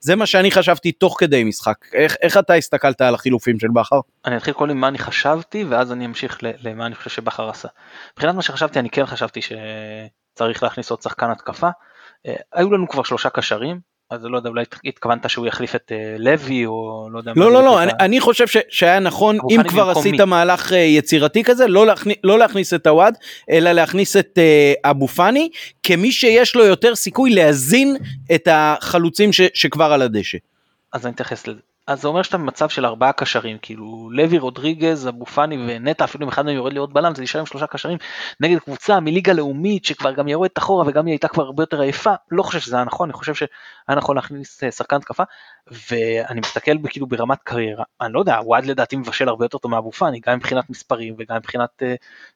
זה 0.00 0.16
מה 0.16 0.26
שאני 0.26 0.50
חשבתי 0.50 0.92
תוך 0.92 1.16
כדי 1.18 1.44
משחק. 1.44 1.74
איך, 1.92 2.16
איך 2.22 2.36
אתה 2.36 2.54
הסתכלת 2.54 3.00
על 3.00 3.14
החילופים 3.14 3.60
של 3.60 3.68
בכר? 3.72 4.00
אני 4.24 4.36
אתחיל 4.36 4.54
קודם 4.54 4.76
מה 4.76 4.88
אני 4.88 4.98
חשבתי, 4.98 5.64
ואז 5.64 5.92
אני 5.92 6.06
אמשיך 6.06 6.38
למה 6.42 6.86
אני 6.86 6.94
חושב 6.94 7.10
שבכר 7.10 7.50
עשה. 7.50 7.67
מבחינת 8.12 8.34
מה 8.34 8.42
שחשבתי, 8.42 8.78
אני 8.78 8.90
כן 8.90 9.06
חשבתי 9.06 9.40
שצריך 9.42 10.62
להכניס 10.62 10.90
עוד 10.90 11.02
שחקן 11.02 11.30
התקפה. 11.30 11.68
Uh, 11.68 12.30
היו 12.52 12.72
לנו 12.72 12.88
כבר 12.88 13.02
שלושה 13.02 13.30
קשרים, 13.30 13.80
אז 14.10 14.24
לא 14.24 14.36
יודע, 14.36 14.50
אולי 14.50 14.64
התכוונת 14.84 15.30
שהוא 15.30 15.46
יחליף 15.46 15.74
את 15.74 15.92
אה, 15.92 16.16
לוי 16.18 16.66
או 16.66 17.08
לא 17.12 17.18
יודע. 17.18 17.32
לא, 17.36 17.52
לא, 17.52 17.62
לא, 17.62 17.82
אני, 17.82 17.92
אני 18.00 18.20
חושב 18.20 18.46
ש, 18.46 18.56
שהיה 18.68 18.98
נכון, 19.00 19.38
אם 19.50 19.62
כבר 19.68 19.90
עשית 19.90 20.20
מי. 20.20 20.24
מהלך 20.24 20.72
אה, 20.72 20.78
יצירתי 20.78 21.44
כזה, 21.44 21.66
לא, 21.66 21.86
להכניס, 21.86 22.16
לא 22.24 22.38
להכניס 22.38 22.74
את 22.74 22.86
הוואד, 22.86 23.16
אלא 23.50 23.72
להכניס 23.72 24.16
את 24.16 24.38
uh, 24.38 24.90
אבו 24.90 25.08
פאני, 25.08 25.50
כמי 25.82 26.12
שיש 26.12 26.56
לו 26.56 26.64
יותר 26.64 26.94
סיכוי 26.94 27.30
להזין 27.30 27.96
את 28.34 28.48
החלוצים 28.50 29.32
ש, 29.32 29.40
שכבר 29.54 29.92
על 29.92 30.02
הדשא. 30.02 30.38
אז 30.92 31.06
אני 31.06 31.14
אתייחס 31.14 31.46
לזה. 31.46 31.60
אז 31.88 32.00
זה 32.00 32.08
אומר 32.08 32.22
שאתה 32.22 32.38
במצב 32.38 32.68
של 32.68 32.86
ארבעה 32.86 33.12
קשרים, 33.12 33.58
כאילו 33.62 34.10
לוי, 34.12 34.38
רודריגז, 34.38 35.08
אבו 35.08 35.26
פאני 35.26 35.56
ונטע, 35.68 36.04
אפילו 36.04 36.24
אם 36.24 36.28
אחד 36.28 36.44
מהם 36.44 36.54
יורד 36.54 36.72
להיות 36.72 36.92
בלם, 36.92 37.14
זה 37.14 37.22
נשאר 37.22 37.40
עם 37.40 37.46
שלושה 37.46 37.66
קשרים 37.66 37.98
נגד 38.40 38.58
קבוצה 38.58 39.00
מליגה 39.00 39.32
לאומית 39.32 39.84
שכבר 39.84 40.12
גם 40.12 40.28
יורדת 40.28 40.58
אחורה 40.58 40.84
וגם 40.86 41.06
היא 41.06 41.12
הייתה 41.12 41.28
כבר 41.28 41.42
הרבה 41.42 41.62
יותר 41.62 41.80
עייפה, 41.80 42.14
לא 42.30 42.42
חושב 42.42 42.60
שזה 42.60 42.76
היה 42.76 42.84
נכון, 42.84 43.08
אני 43.08 43.12
חושב 43.12 43.34
שהיה 43.34 43.96
נכון 43.96 44.16
להכניס 44.16 44.64
אה, 44.64 44.70
שחקן 44.70 44.98
תקפה, 44.98 45.22
ואני 45.90 46.40
מסתכל 46.40 46.72
כאילו 46.88 47.06
ברמת 47.06 47.38
קריירה, 47.42 47.84
אני 48.00 48.12
לא 48.12 48.20
יודע, 48.20 48.38
וואד 48.44 48.66
לדעתי 48.66 48.96
מבשל 48.96 49.28
הרבה 49.28 49.44
יותר 49.44 49.58
טוב 49.58 49.70
מאבו 49.70 49.92
פאני, 49.92 50.20
גם 50.26 50.36
מבחינת 50.36 50.70
מספרים 50.70 51.14
וגם 51.18 51.36
מבחינת 51.36 51.82
uh, 51.82 51.86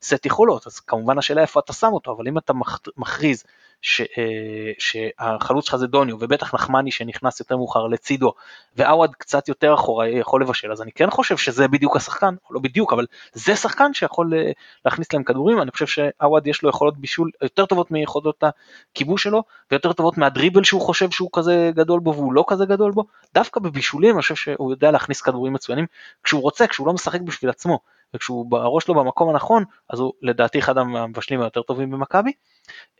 סט 0.03 0.27
יכולות, 0.27 0.67
אז 0.67 0.81
כמובן 0.81 1.19
השאלה 1.19 1.43
איפה 1.43 1.61
אתה 1.61 1.73
שם 1.73 1.93
אותו, 1.93 2.13
אבל 2.13 2.29
אם 2.29 2.39
אתה 2.39 2.53
מכריז 2.97 3.45
ש, 3.83 4.01
אה, 4.01 4.73
שהחלוץ 4.79 5.67
שלך 5.67 5.77
זה 5.77 5.87
דוניו 5.87 6.17
ובטח 6.21 6.55
נחמני 6.55 6.91
שנכנס 6.91 7.41
יותר 7.41 7.57
מאוחר 7.57 7.87
לצידו 7.87 8.33
ועווד 8.77 9.15
קצת 9.15 9.49
יותר 9.49 9.75
אחורה 9.75 10.09
יכול 10.09 10.43
לבשל 10.43 10.73
אז 10.73 10.83
אני 10.83 10.93
כן 10.93 11.11
חושב 11.11 11.37
שזה 11.37 11.69
בדיוק 11.69 11.97
השחקן, 11.97 12.35
לא 12.51 12.61
בדיוק 12.61 12.93
אבל 12.93 13.07
זה 13.33 13.57
שחקן 13.57 13.95
שיכול 13.95 14.35
אה, 14.35 14.51
להכניס 14.85 15.13
להם 15.13 15.25
כדורים, 15.25 15.63
אני 15.63 15.71
חושב 15.71 15.87
שעווד 15.87 16.47
יש 16.47 16.63
לו 16.63 16.69
יכולות 16.69 16.99
בישול 16.99 17.31
יותר 17.43 17.67
טובות 17.67 17.91
מיכולות 17.91 18.45
הכיבוש 18.93 19.23
שלו 19.23 19.43
ויותר 19.71 19.93
טובות 19.93 20.19
מהדריבל 20.19 20.65
שהוא 20.65 20.81
חושב 20.81 21.11
שהוא 21.11 21.31
כזה 21.33 21.71
גדול 21.75 22.01
בו 22.01 22.15
והוא 22.15 22.33
לא 22.33 22.45
כזה 22.49 22.67
גדול 22.67 22.93
בו, 22.93 23.05
דווקא 23.35 23.61
בבישולים 23.61 24.15
אני 24.15 24.23
חושב 24.23 24.35
שהוא 24.35 24.71
יודע 24.71 24.91
להכניס 24.91 25.21
כדורים 25.21 25.53
מצוינים 25.53 25.87
כשהוא 26.25 26.43
רוצה, 26.43 26.67
כשהוא 26.67 26.87
לא 26.87 26.93
משחק 26.93 27.21
בשביל 27.21 27.51
עצמו. 27.51 27.79
וכשהוא 28.15 28.51
בראש 28.51 28.89
לו 28.89 28.95
במקום 28.95 29.29
הנכון 29.29 29.65
אז 29.91 29.99
הוא 29.99 30.13
לדעתי 30.23 30.59
אחד 30.59 30.79
המבשלים 30.79 31.41
היותר 31.41 31.63
טובים 31.63 31.91
במכבי. 31.91 32.33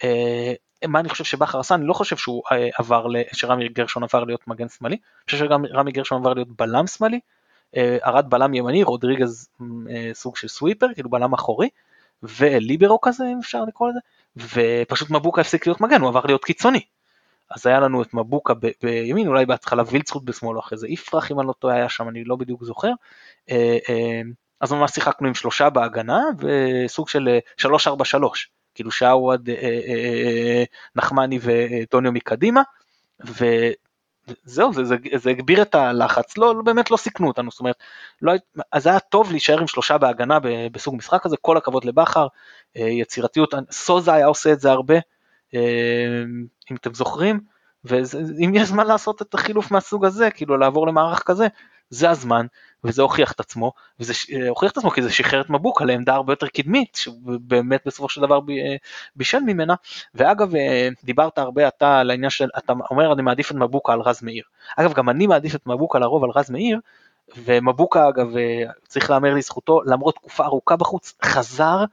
אה, 0.05 0.53
מה 0.89 1.01
אני 1.01 1.09
חושב 1.09 1.25
שבכר 1.25 1.61
עשה, 1.61 1.75
אני 1.75 1.87
לא 1.87 1.93
חושב 1.93 2.17
שהוא 2.17 2.43
אה, 2.53 2.69
עבר, 2.79 3.07
שרמי 3.33 3.69
גרשון 3.69 4.03
עבר 4.03 4.25
להיות 4.25 4.49
מגן 4.49 4.69
שמאלי, 4.69 4.95
אני 4.95 5.25
חושב 5.27 5.39
שגם 5.39 5.67
רמי 5.67 5.93
גרשון 5.93 6.21
עבר 6.21 6.35
להיות 6.35 6.49
בלם 6.49 6.87
שמאלי, 6.87 7.21
ארד 7.77 8.25
אה, 8.25 8.31
בלם 8.31 8.55
ימני, 8.55 8.83
רודריגז 8.83 9.49
סוג 10.13 10.37
של 10.37 10.49
סוויפר, 10.49 10.87
כאילו 10.95 11.11
בלם 11.11 11.33
אחורי, 11.33 11.69
וליברו 12.23 13.01
כזה 13.01 13.25
אם 13.33 13.39
אפשר 13.39 13.65
לקרוא 13.65 13.91
לזה, 13.91 14.01
ופשוט 14.37 15.11
מבוקה 15.11 15.41
הפסיק 15.41 15.67
להיות 15.67 15.81
מגן, 15.81 16.01
הוא 16.01 16.09
עבר 16.09 16.23
להיות 16.27 16.45
קיצוני. 16.45 16.81
אז 17.51 17.67
היה 17.67 17.81
לנו 17.81 18.03
את 18.03 18.15
מבוקה 18.15 18.55
ב- 18.55 18.71
בימין, 18.83 19.29
אולי 19.29 19.47
בהתחלה 19.47 19.83
וילצחוט 19.91 20.23
בשמאל, 20.23 20.59
אחרי 20.59 20.79
זה 20.79 20.89
יפרח 20.89 21.31
אם 21.31 21.41
אני 21.41 21.49
לא 21.49 21.53
טועה 21.59 21.77
היה 21.77 21.89
שם, 21.89 22.09
אני 22.09 22.25
לא 22.25 22.37
בדיוק 22.37 22.65
זוכר. 22.65 22.93
אז 24.63 24.73
ממש 24.73 24.91
שיחקנו 24.91 25.29
עם 25.29 25.35
שלושה 25.35 25.71
בהגנה 25.71 26.21
וסוג 26.39 27.09
של 27.09 27.39
3-4-3. 27.61 27.67
כאילו 28.75 28.91
שעווד, 28.91 29.49
אה, 29.49 29.55
אה, 29.55 29.81
אה, 29.89 30.65
נחמני 30.97 31.39
וטוניו 31.43 32.13
מקדימה, 32.13 32.63
וזהו, 33.21 34.73
זה, 34.73 34.85
זה, 34.85 34.97
זה 35.15 35.31
הגביר 35.31 35.63
את 35.63 35.75
הלחץ, 35.75 36.39
לא, 36.39 36.55
באמת 36.65 36.91
לא 36.91 36.97
סיכנו 36.97 37.29
אותנו, 37.29 37.51
זאת 37.51 37.61
אומרת, 37.61 37.77
לא, 38.23 38.33
אז 38.73 38.87
היה 38.87 39.01
טוב 39.01 39.31
להישאר 39.31 39.61
עם 39.61 39.67
שלושה 39.67 39.99
בהגנה 39.99 40.39
בסוג 40.73 40.97
משחק 40.97 41.27
הזה, 41.27 41.37
כל 41.41 41.57
הכבוד 41.57 41.85
לבכר, 41.85 42.27
יצירתיות, 42.75 43.55
סוזה 43.71 44.13
היה 44.13 44.27
עושה 44.27 44.53
את 44.53 44.61
זה 44.61 44.71
הרבה, 44.71 44.95
אם 46.71 46.77
אתם 46.77 46.95
זוכרים, 46.95 47.41
ואם 47.85 48.53
יש 48.55 48.69
זמן 48.69 48.87
לעשות 48.87 49.23
את 49.23 49.35
החילוף 49.35 49.71
מהסוג 49.71 50.05
הזה, 50.05 50.31
כאילו 50.31 50.57
לעבור 50.57 50.87
למערך 50.87 51.23
כזה, 51.23 51.47
זה 51.93 52.11
הזמן, 52.11 52.47
וזה 52.85 53.03
הוכיח 53.03 53.33
את 53.33 53.41
עצמו, 53.41 53.73
וזה 54.01 54.13
אה, 54.33 54.49
הוכיח 54.49 54.73
את 54.73 54.77
עצמו 54.77 54.91
כי 54.91 55.03
זה 55.03 55.13
שחרר 55.13 55.41
את 55.41 55.51
מבוקה 55.51 55.85
לעמדה 55.85 56.15
הרבה 56.15 56.33
יותר 56.33 56.47
קדמית, 56.47 56.95
שבאמת 56.95 57.83
בסופו 57.87 58.09
של 58.09 58.21
דבר 58.21 58.37
אה, 58.37 58.77
בישל 59.17 59.41
ממנה, 59.41 59.75
ואגב 60.15 60.55
אה, 60.57 60.89
דיברת 61.05 61.39
הרבה 61.39 61.69
אתה 61.69 61.99
על 61.99 62.11
העניין 62.11 62.31
של, 62.31 62.49
אתה 62.59 62.73
אומר 62.91 63.13
אני 63.13 63.23
מעדיף 63.23 63.51
את 63.51 63.57
מבוקה 63.57 63.93
על 63.93 64.01
רז 64.01 64.23
מאיר, 64.23 64.45
אגב 64.77 64.93
גם 64.93 65.09
אני 65.09 65.27
מעדיף 65.27 65.55
את 65.55 65.67
מבוקה 65.67 65.99
לרוב 65.99 66.25
על 66.25 66.31
רז 66.35 66.51
מאיר, 66.51 66.81
ומבוקה 67.37 68.09
אגב 68.09 68.29
צריך 68.89 69.11
להמר 69.11 69.35
לזכותו 69.35 69.81
למרות 69.87 70.15
תקופה 70.15 70.45
ארוכה 70.45 70.77
בחוץ 70.77 71.15
חזר 71.25 71.85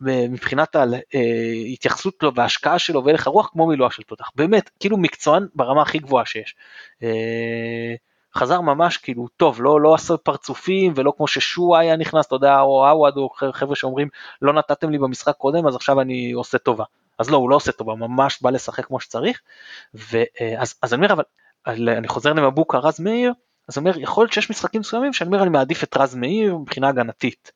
מבחינת 0.00 0.76
ההתייחסות 0.76 2.22
לו 2.22 2.34
וההשקעה 2.34 2.78
שלו 2.78 3.04
והלך 3.04 3.26
הרוח 3.26 3.48
כמו 3.52 3.66
מילואה 3.66 3.90
של 3.90 4.02
תותח. 4.02 4.30
באמת 4.34 4.70
כאילו 4.80 4.96
מקצוען 4.96 5.46
ברמה 5.54 5.82
הכי 5.82 5.98
גבוהה 5.98 6.26
שיש. 6.26 6.56
חזר 8.36 8.60
ממש 8.60 8.96
כאילו 8.96 9.28
טוב, 9.36 9.62
לא, 9.62 9.80
לא 9.80 9.94
עשה 9.94 10.16
פרצופים 10.16 10.92
ולא 10.96 11.12
כמו 11.16 11.26
ששועה 11.26 11.80
היה 11.80 11.96
נכנס, 11.96 12.26
אתה 12.26 12.34
יודע, 12.34 12.60
או 12.60 12.88
עווד 12.88 13.16
או 13.16 13.30
חבר'ה 13.52 13.76
שאומרים 13.76 14.08
לא 14.42 14.52
נתתם 14.52 14.90
לי 14.90 14.98
במשחק 14.98 15.36
קודם 15.36 15.66
אז 15.66 15.76
עכשיו 15.76 16.00
אני 16.00 16.32
עושה 16.32 16.58
טובה. 16.58 16.84
אז 17.18 17.30
לא, 17.30 17.36
הוא 17.36 17.50
לא 17.50 17.56
עושה 17.56 17.72
טובה, 17.72 17.94
ממש 17.94 18.42
בא 18.42 18.50
לשחק 18.50 18.84
כמו 18.84 19.00
שצריך. 19.00 19.40
ואז 19.94 20.74
אז 20.82 20.94
אני 20.94 21.06
אומר, 21.06 21.14
אבל 21.14 21.88
אני 21.88 22.08
חוזר 22.08 22.32
למבוקה 22.32 22.78
רז 22.78 23.00
מאיר, 23.00 23.32
אז 23.68 23.78
אומר, 23.78 23.98
יכול 23.98 24.24
להיות 24.24 24.32
שיש 24.32 24.50
משחקים 24.50 24.80
מסוימים 24.80 25.12
שאני 25.12 25.28
אומר, 25.28 25.42
אני 25.42 25.50
מעדיף 25.50 25.84
את 25.84 25.96
רז 25.96 26.14
מאיר 26.14 26.56
מבחינה 26.56 26.88
הגנתית. 26.88 27.52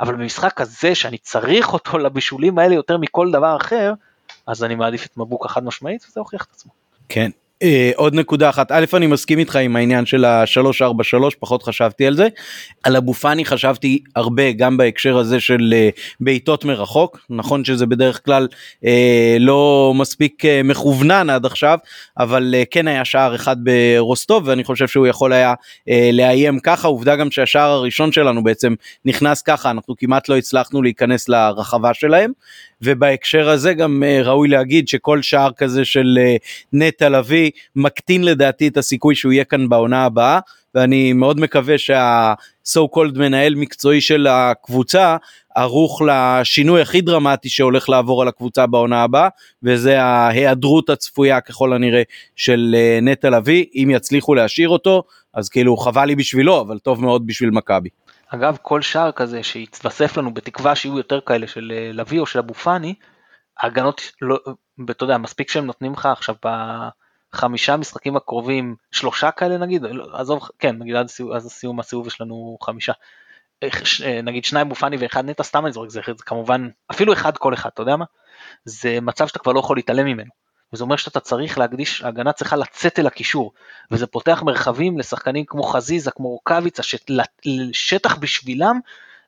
אבל 0.00 0.14
במשחק 0.14 0.60
הזה 0.60 0.94
שאני 0.94 1.18
צריך 1.18 1.72
אותו 1.72 1.98
לבישולים 1.98 2.58
האלה 2.58 2.74
יותר 2.74 2.98
מכל 2.98 3.30
דבר 3.32 3.56
אחר, 3.56 3.92
אז 4.46 4.64
אני 4.64 4.74
מעדיף 4.74 5.06
את 5.06 5.16
מבוקה 5.16 5.48
חד 5.48 5.64
משמעית 5.64 6.04
וזה 6.08 6.20
הוכיח 6.20 6.44
את 6.44 6.50
עצמו. 6.50 6.72
כן, 7.08 7.30
אה, 7.30 7.41
עוד 7.94 8.14
נקודה 8.14 8.48
אחת, 8.48 8.72
א' 8.72 8.84
אני 8.94 9.06
מסכים 9.06 9.38
איתך 9.38 9.56
עם 9.56 9.76
העניין 9.76 10.06
של 10.06 10.24
ה-343, 10.24 11.36
פחות 11.38 11.62
חשבתי 11.62 12.06
על 12.06 12.16
זה. 12.16 12.28
על 12.82 12.96
אבו 12.96 13.14
פאני 13.14 13.44
חשבתי 13.44 14.02
הרבה 14.16 14.52
גם 14.52 14.76
בהקשר 14.76 15.18
הזה 15.18 15.40
של 15.40 15.74
אה, 15.76 15.88
בעיטות 16.20 16.64
מרחוק, 16.64 17.18
נכון 17.30 17.64
שזה 17.64 17.86
בדרך 17.86 18.24
כלל 18.24 18.48
אה, 18.84 19.36
לא 19.40 19.92
מספיק 19.96 20.44
אה, 20.44 20.60
מכוונן 20.64 21.30
עד 21.30 21.46
עכשיו, 21.46 21.78
אבל 22.18 22.54
אה, 22.54 22.62
כן 22.70 22.88
היה 22.88 23.04
שער 23.04 23.34
אחד 23.34 23.56
ברוסטוב 23.64 24.48
ואני 24.48 24.64
חושב 24.64 24.88
שהוא 24.88 25.06
יכול 25.06 25.32
היה 25.32 25.54
אה, 25.88 26.10
לאיים 26.12 26.58
ככה, 26.60 26.88
עובדה 26.88 27.16
גם 27.16 27.30
שהשער 27.30 27.70
הראשון 27.70 28.12
שלנו 28.12 28.44
בעצם 28.44 28.74
נכנס 29.04 29.42
ככה, 29.42 29.70
אנחנו 29.70 29.94
כמעט 29.98 30.28
לא 30.28 30.36
הצלחנו 30.36 30.82
להיכנס 30.82 31.28
לרחבה 31.28 31.94
שלהם. 31.94 32.32
ובהקשר 32.84 33.48
הזה 33.48 33.74
גם 33.74 34.02
uh, 34.02 34.26
ראוי 34.26 34.48
להגיד 34.48 34.88
שכל 34.88 35.22
שער 35.22 35.52
כזה 35.52 35.84
של 35.84 36.18
uh, 36.18 36.44
נטע 36.72 37.08
לביא 37.08 37.50
מקטין 37.76 38.24
לדעתי 38.24 38.68
את 38.68 38.76
הסיכוי 38.76 39.14
שהוא 39.14 39.32
יהיה 39.32 39.44
כאן 39.44 39.68
בעונה 39.68 40.04
הבאה 40.04 40.38
ואני 40.74 41.12
מאוד 41.12 41.40
מקווה 41.40 41.78
שה-so 41.78 42.80
called 42.96 43.18
מנהל 43.18 43.54
מקצועי 43.54 44.00
של 44.00 44.26
הקבוצה 44.30 45.16
ערוך 45.56 46.02
לשינוי 46.06 46.80
הכי 46.80 47.00
דרמטי 47.00 47.48
שהולך 47.48 47.88
לעבור 47.88 48.22
על 48.22 48.28
הקבוצה 48.28 48.66
בעונה 48.66 49.02
הבאה 49.02 49.28
וזה 49.62 50.02
ההיעדרות 50.02 50.90
הצפויה 50.90 51.40
ככל 51.40 51.72
הנראה 51.72 52.02
של 52.36 52.74
uh, 52.74 53.04
נטע 53.04 53.30
לביא 53.30 53.64
אם 53.74 53.88
יצליחו 53.92 54.34
להשאיר 54.34 54.68
אותו 54.68 55.02
אז 55.34 55.48
כאילו 55.48 55.76
חבל 55.76 56.04
לי 56.04 56.16
בשבילו 56.16 56.60
אבל 56.60 56.78
טוב 56.78 57.00
מאוד 57.00 57.26
בשביל 57.26 57.50
מכבי. 57.50 57.88
אגב, 58.34 58.58
כל 58.62 58.82
שער 58.82 59.12
כזה 59.12 59.42
שיתווסף 59.42 60.16
לנו 60.16 60.34
בתקווה 60.34 60.74
שיהיו 60.74 60.96
יותר 60.96 61.20
כאלה 61.20 61.46
של 61.46 61.72
אה, 61.74 61.90
לביא 61.92 62.20
או 62.20 62.26
של 62.26 62.38
אבו 62.38 62.54
פאני, 62.54 62.94
ההגנות, 63.58 64.12
לא, 64.22 64.38
אתה 64.90 65.04
יודע, 65.04 65.18
מספיק 65.18 65.50
שהם 65.50 65.66
נותנים 65.66 65.92
לך 65.92 66.06
עכשיו 66.06 66.34
בחמישה 66.42 67.76
משחקים 67.76 68.16
הקרובים, 68.16 68.76
שלושה 68.90 69.30
כאלה 69.30 69.58
נגיד, 69.58 69.82
לא, 69.82 70.20
עזוב, 70.20 70.48
כן, 70.58 70.76
נגיד 70.78 70.96
עד, 70.96 71.04
הסיום, 71.04 71.32
עד 71.32 71.36
הסיום 71.36 71.80
הסיבוב 71.80 72.06
יש 72.06 72.20
לנו 72.20 72.58
חמישה. 72.62 72.92
אה, 73.62 74.22
נגיד 74.22 74.44
שניים 74.44 74.66
אבו 74.66 74.74
פאני 74.74 74.96
ואחד 75.00 75.24
נטע, 75.24 75.42
סתם 75.42 75.64
אני 75.66 75.72
זורק, 75.72 75.90
זה, 75.90 76.00
זה 76.06 76.24
כמובן, 76.24 76.68
אפילו 76.90 77.12
אחד 77.12 77.36
כל 77.36 77.54
אחד, 77.54 77.70
אתה 77.74 77.82
יודע 77.82 77.96
מה? 77.96 78.04
זה 78.64 79.00
מצב 79.02 79.26
שאתה 79.26 79.38
כבר 79.38 79.52
לא 79.52 79.60
יכול 79.60 79.76
להתעלם 79.76 80.06
ממנו. 80.06 80.41
וזה 80.72 80.84
אומר 80.84 80.96
שאתה 80.96 81.20
צריך 81.20 81.58
להקדיש, 81.58 82.02
ההגנה 82.02 82.32
צריכה 82.32 82.56
לצאת 82.56 82.98
אל 82.98 83.06
הקישור, 83.06 83.52
וזה 83.90 84.06
פותח 84.06 84.42
מרחבים 84.42 84.98
לשחקנים 84.98 85.44
כמו 85.44 85.62
חזיזה, 85.62 86.10
כמו 86.10 86.28
רוקאביצה, 86.28 86.82
שטח 87.72 88.16
בשבילם 88.16 88.80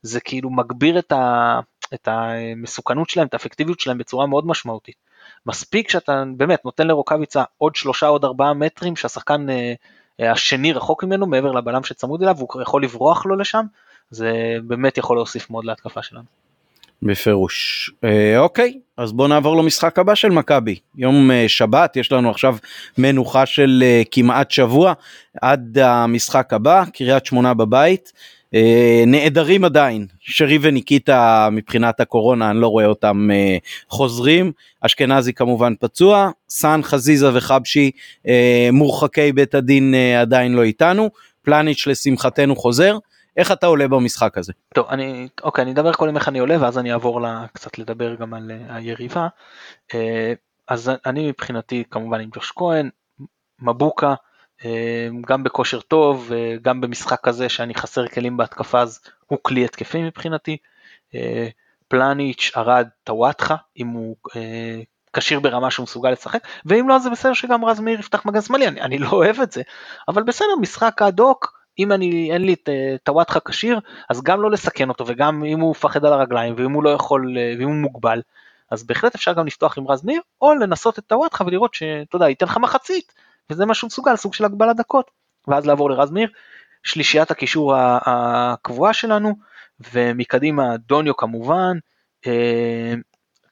זה 0.03 0.21
כאילו 0.21 0.51
מגביר 0.51 0.99
את, 0.99 1.13
ה, 1.13 1.61
את 1.95 2.09
המסוכנות 2.09 3.11
שלהם, 3.11 3.27
את 3.27 3.35
האפקטיביות 3.35 3.81
שלהם 3.81 3.99
בצורה 3.99 4.27
מאוד 4.27 4.47
משמעותית. 4.47 4.97
מספיק 5.47 5.91
שאתה 5.91 6.25
באמת 6.37 6.65
נותן 6.65 6.87
לרוקאביצה 6.87 7.45
עוד 7.59 7.77
שלושה 7.77 8.07
עוד 8.07 8.25
ארבעה 8.25 8.55
מטרים 8.55 8.97
שהשחקן 8.97 9.47
אה, 9.51 10.33
השני 10.33 10.73
רחוק 10.73 11.05
ממנו 11.05 11.27
מעבר 11.27 11.53
לבלם 11.53 11.85
שצמוד 11.85 12.23
אליו 12.23 12.35
והוא 12.37 12.63
יכול 12.63 12.83
לברוח 12.83 13.27
לו 13.27 13.37
לשם, 13.37 13.67
זה 14.11 14.57
באמת 14.67 14.99
יכול 14.99 15.17
להוסיף 15.17 15.51
מאוד 15.51 15.65
להתקפה 15.65 16.03
שלנו. 16.03 16.44
בפירוש. 17.03 17.91
אה, 18.05 18.39
אוקיי, 18.39 18.79
אז 18.97 19.13
בוא 19.13 19.29
נעבור 19.29 19.57
למשחק 19.57 19.99
הבא 19.99 20.15
של 20.15 20.31
מכבי. 20.31 20.77
יום 20.97 21.31
אה, 21.31 21.45
שבת, 21.49 21.97
יש 21.97 22.13
לנו 22.13 22.31
עכשיו 22.31 22.57
מנוחה 22.99 23.47
של 23.47 23.83
אה, 23.87 24.03
כמעט 24.11 24.51
שבוע 24.51 24.93
עד 25.43 25.79
המשחק 25.79 26.53
הבא, 26.53 26.85
קריית 26.93 27.27
שמונה 27.27 27.55
בבית. 27.55 28.13
אה, 28.55 29.05
נעדרים 29.07 29.65
עדיין, 29.65 30.07
שרי 30.21 30.59
וניקיטה 30.61 31.49
מבחינת 31.53 32.01
הקורונה, 32.01 32.51
אני 32.51 32.61
לא 32.61 32.67
רואה 32.67 32.87
אותם 32.87 33.29
אה, 33.33 33.57
חוזרים, 33.89 34.53
אשכנזי 34.81 35.33
כמובן 35.33 35.73
פצוע, 35.81 36.31
סאן, 36.49 36.81
חזיזה 36.83 37.31
וחבשי 37.35 37.91
אה, 38.29 38.69
מורחקי 38.73 39.33
בית 39.33 39.55
הדין 39.55 39.95
אה, 39.95 40.21
עדיין 40.21 40.53
לא 40.53 40.63
איתנו, 40.63 41.11
פלניץ' 41.43 41.87
לשמחתנו 41.87 42.57
חוזר, 42.57 42.99
איך 43.37 43.53
אתה 43.53 43.67
עולה 43.67 43.89
במשחק 43.89 44.39
הזה? 44.39 44.53
טוב, 44.75 44.87
אני, 44.89 45.29
אוקיי, 45.43 45.63
אני 45.63 45.73
אדבר 45.73 45.93
קודם 45.93 46.17
איך 46.17 46.29
אני 46.29 46.39
עולה 46.39 46.57
ואז 46.61 46.79
אני 46.79 46.93
אעבור 46.93 47.21
לה, 47.21 47.47
קצת 47.53 47.79
לדבר 47.79 48.15
גם 48.15 48.35
על 48.35 48.51
uh, 48.51 48.73
היריבה. 48.73 49.29
Uh, 49.93 49.97
אז 50.69 50.91
אני 51.07 51.29
מבחינתי 51.29 51.85
כמובן 51.91 52.21
עם 52.21 52.31
ג'וש 52.33 52.53
כהן, 52.57 52.91
מבוקה, 53.59 54.15
uh, 54.61 54.65
גם 55.27 55.43
בכושר 55.43 55.81
טוב, 55.81 56.31
גם 56.63 56.81
במשחק 56.81 57.21
כזה 57.23 57.49
שאני 57.49 57.75
חסר 57.75 58.07
כלים 58.07 58.37
בהתקפה 58.37 58.81
אז 58.81 59.01
הוא 59.27 59.39
כלי 59.43 59.65
התקפי 59.65 60.03
מבחינתי. 60.03 60.57
פלניץ', 61.89 62.53
ארד, 62.57 62.89
טוואטחה, 63.05 63.57
אם 63.77 63.89
הוא 63.89 64.17
כשיר 65.13 65.41
ברמה 65.41 65.71
שהוא 65.71 65.85
מסוגל 65.85 66.11
לשחק, 66.11 66.47
ואם 66.67 66.89
לא 66.89 66.97
אז 66.97 67.03
זה 67.03 67.11
בסדר 67.11 67.33
שגם 67.33 67.65
רז 67.65 67.81
מאיר 67.81 68.01
יפתח 68.01 68.27
מגן 68.27 68.41
שמאלי, 68.41 68.69
אני, 68.69 68.81
אני 68.81 68.99
לא 68.99 69.09
אוהב 69.09 69.41
את 69.41 69.53
זה, 69.53 69.63
אבל 70.09 70.23
בסדר, 70.23 70.57
משחק 70.61 71.03
אד 71.03 71.21
הוק, 71.21 71.59
אם 71.79 71.93
אני, 71.93 72.33
אין 72.33 72.43
לי 72.43 72.53
את 72.55 72.69
טוואטחה 73.03 73.41
כשיר, 73.41 73.81
אז 74.11 74.23
גם 74.23 74.43
לא 74.43 74.51
לסכן 74.51 74.89
אותו, 74.89 75.05
וגם 75.07 75.45
אם 75.45 75.61
הוא 75.61 75.71
מפחד 75.71 76.05
על 76.05 76.13
הרגליים, 76.13 76.55
ואם 76.57 76.73
הוא 76.73 76.85
לא 76.85 76.91
יכול, 76.91 77.39
אה, 77.39 77.55
ואם 77.59 77.69
הוא 77.69 77.75
מוגבל, 77.75 78.23
אז 78.71 78.87
בהחלט 78.87 79.15
אפשר 79.15 79.33
גם 79.33 79.47
לפתוח 79.47 79.79
עם 79.79 79.89
רז 79.89 80.05
ניר, 80.05 80.21
או 80.41 80.55
לנסות 80.55 80.99
את 80.99 81.05
טוואטחה 81.07 81.45
ולראות 81.45 81.75
שאתה 81.75 82.17
יודע, 82.17 82.29
ייתן 82.29 82.47
לך 82.47 82.57
מחצית, 82.57 83.13
וזה 83.51 83.67
מה 83.67 83.75
שהוא 83.75 83.89
מסוגל, 83.89 84.17
סוג 84.17 84.35
של 84.35 84.45
הגבלת 84.45 84.77
דקות, 84.77 85.11
ואז 85.49 85.67
לעבור 85.67 85.91
לרז 85.91 86.13
ניר, 86.13 86.29
שלישיית 86.83 87.31
הקישור 87.31 87.75
הקבועה 87.77 88.93
שלנו, 88.93 89.35
ומקדימה 89.93 90.77
דוניו 90.77 91.17
כמובן, 91.17 91.79
אה, 92.27 92.95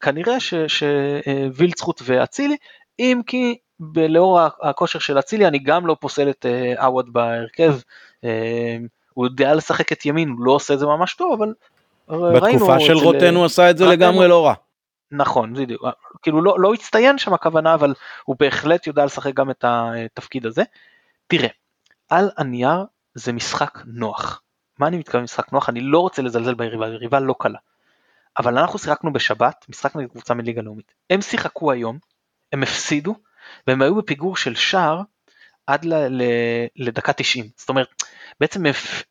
כנראה 0.01 0.37
שווילצחוט 0.69 2.03
ואצילי, 2.05 2.57
אם 2.99 3.21
כי 3.27 3.59
לאור 3.97 4.41
הכושר 4.63 4.99
של 4.99 5.19
אצילי 5.19 5.47
אני 5.47 5.59
גם 5.59 5.87
לא 5.87 5.97
פוסל 6.01 6.31
את 6.31 6.47
אה, 6.47 6.85
עווד 6.85 7.13
בהרכב, 7.13 7.73
אה, 7.73 7.79
הוא 9.15 9.27
יודע 9.27 9.55
לשחק 9.55 9.93
את 9.93 10.07
ימין, 10.07 10.29
הוא 10.29 10.45
לא 10.45 10.53
עושה 10.53 10.75
את 10.75 10.79
זה 10.79 10.87
ממש 10.87 11.15
טוב, 11.15 11.43
אבל. 11.43 11.55
בתקופה 12.09 12.81
של 12.81 12.97
רוטן 12.97 13.35
הוא 13.35 13.45
עשה 13.45 13.71
את 13.71 13.79
זה 13.79 13.87
לגמרי 13.87 14.29
לא 14.29 14.47
רע. 14.47 14.55
נכון, 15.11 15.55
בדיוק, 15.55 15.83
כאילו 16.23 16.43
לא, 16.43 16.55
לא 16.59 16.75
הצטיין 16.75 17.19
שם 17.19 17.35
הכוונה, 17.35 17.75
אבל 17.75 17.95
הוא 18.25 18.37
בהחלט 18.41 18.87
יודע 18.87 19.05
לשחק 19.05 19.35
גם 19.35 19.51
את 19.51 19.65
התפקיד 19.69 20.47
הזה. 20.47 20.63
תראה, 21.27 21.49
על 22.09 22.31
הנייר 22.37 22.85
זה 23.15 23.33
משחק 23.33 23.79
נוח. 23.87 24.43
מה 24.79 24.87
אני 24.87 24.99
מתכוון 24.99 25.23
משחק 25.25 25.53
נוח? 25.53 25.69
אני 25.69 25.81
לא 25.81 25.99
רוצה 25.99 26.23
לזלזל 26.23 26.55
ביריבה, 26.55 26.87
היריבה 26.87 27.21
לא 27.21 27.35
קלה. 27.39 27.59
אבל 28.39 28.59
אנחנו 28.59 28.79
שיחקנו 28.79 29.13
בשבת, 29.13 29.65
משחק 29.69 29.97
נגד 29.97 30.09
קבוצה 30.09 30.35
מליגה 30.35 30.63
לאומית. 30.63 30.93
הם 31.11 31.23
שיחקו 31.23 31.73
היום, 31.73 31.99
הם 32.53 32.63
הפסידו, 32.63 33.15
והם 33.67 33.83
היו 33.83 33.95
בפיגור 33.95 34.37
של 34.37 34.55
שער 34.55 35.03
עד 35.67 35.85
ל, 35.85 35.95
ל, 35.95 36.23
לדקה 36.77 37.13
90. 37.13 37.49
זאת 37.57 37.69
אומרת, 37.69 37.89
בעצם 38.41 38.67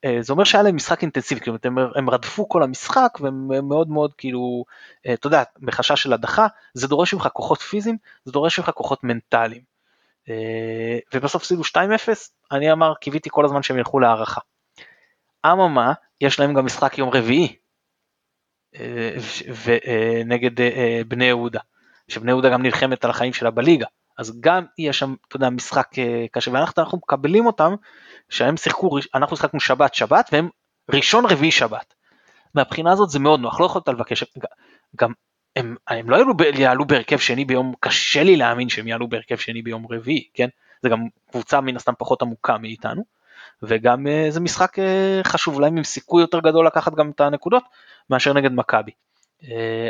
אה, 0.06 0.18
זה 0.22 0.34
אומר 0.34 0.44
שהיה 0.44 0.64
להם 0.64 0.76
משחק 0.76 1.02
אינטנסיבי, 1.02 1.42
כאילו 1.42 1.58
הם, 1.64 1.78
הם 1.96 2.10
רדפו 2.10 2.50
כל 2.50 2.64
המשחק 2.64 3.18
והם 3.20 3.68
מאוד 3.70 3.90
מאוד 3.90 4.14
כאילו, 4.14 4.66
אה, 5.08 5.14
אתה 5.14 5.28
יודע, 5.28 5.44
בחשש 5.60 6.04
של 6.04 6.14
הדחה, 6.14 6.48
זה 6.74 6.88
דורש 6.88 7.14
ממך 7.14 7.28
כוחות 7.34 7.62
פיזיים, 7.62 7.98
זה 8.26 8.32
דורש 8.32 8.60
ממך 8.60 8.70
כוחות 8.70 9.04
מנטליים. 9.04 9.62
אה, 10.30 11.00
ובסוף 11.14 11.42
הפסידו 11.42 11.62
2-0, 11.64 11.76
אני 12.52 12.72
אמר, 12.72 12.94
קיוויתי 12.96 13.30
כל 13.32 13.46
הזמן 13.46 13.64
שהם 13.64 13.78
ילכו 13.78 14.00
להערכה. 14.00 14.42
אממה, 15.46 15.94
יש 16.22 16.40
להם 16.40 16.54
גם 16.54 16.66
משחק 16.66 16.98
יום 16.98 17.10
רביעי, 17.10 17.56
ונגד 19.66 20.52
בני 21.08 21.26
יהודה, 21.26 21.60
שבני 22.08 22.32
יהודה 22.32 22.50
גם 22.50 22.62
נלחמת 22.62 23.06
על 23.06 23.12
החיים 23.12 23.34
שלה 23.34 23.52
בליגה. 23.52 23.86
אז 24.22 24.40
גם 24.40 24.66
יש 24.78 25.00
שם, 25.00 25.16
אתה 25.28 25.36
יודע, 25.36 25.50
משחק 25.50 26.00
אה, 26.00 26.26
קשה, 26.32 26.52
ואנחנו 26.52 26.98
מקבלים 26.98 27.46
אותם, 27.46 27.76
שהם 28.30 28.58
שיחקו, 28.58 28.98
אנחנו 29.16 29.36
שיחקנו 29.36 29.60
שבת 29.60 29.94
שבת, 29.94 30.30
והם 30.32 30.50
ראשון 30.92 31.26
רביעי 31.26 31.52
שבת. 31.52 31.94
מהבחינה 32.56 32.92
הזאת 32.92 33.10
זה 33.10 33.20
מאוד 33.20 33.40
נוח, 33.40 33.60
לא 33.60 33.66
יכולת 33.66 33.88
לבקש, 33.88 34.24
גם 34.96 35.12
הם, 35.56 35.76
הם 35.88 36.10
לא 36.10 36.16
יעלו, 36.16 36.34
יעלו 36.54 36.86
בהרכב 36.86 37.18
שני 37.18 37.46
ביום, 37.46 37.74
קשה 37.80 38.24
לי 38.24 38.36
להאמין 38.36 38.70
שהם 38.70 38.88
יעלו 38.88 39.10
בהרכב 39.10 39.36
שני 39.36 39.62
ביום 39.62 39.86
רביעי, 39.92 40.28
כן? 40.34 40.48
זה 40.82 40.90
גם 40.90 41.08
קבוצה 41.32 41.62
מן 41.62 41.76
הסתם 41.76 41.94
פחות 41.98 42.22
עמוקה 42.22 42.58
מאיתנו, 42.58 43.04
וגם 43.64 44.08
אה, 44.08 44.26
זה 44.30 44.40
משחק 44.40 44.80
אה, 44.80 45.22
חשוב 45.24 45.62
להם 45.62 45.78
עם 45.78 45.84
סיכוי 45.84 46.22
יותר 46.22 46.40
גדול 46.40 46.68
לקחת 46.68 46.96
גם 46.96 47.10
את 47.10 47.22
הנקודות, 47.22 47.64
מאשר 48.10 48.34
נגד 48.34 48.52
מכבי. 48.52 48.92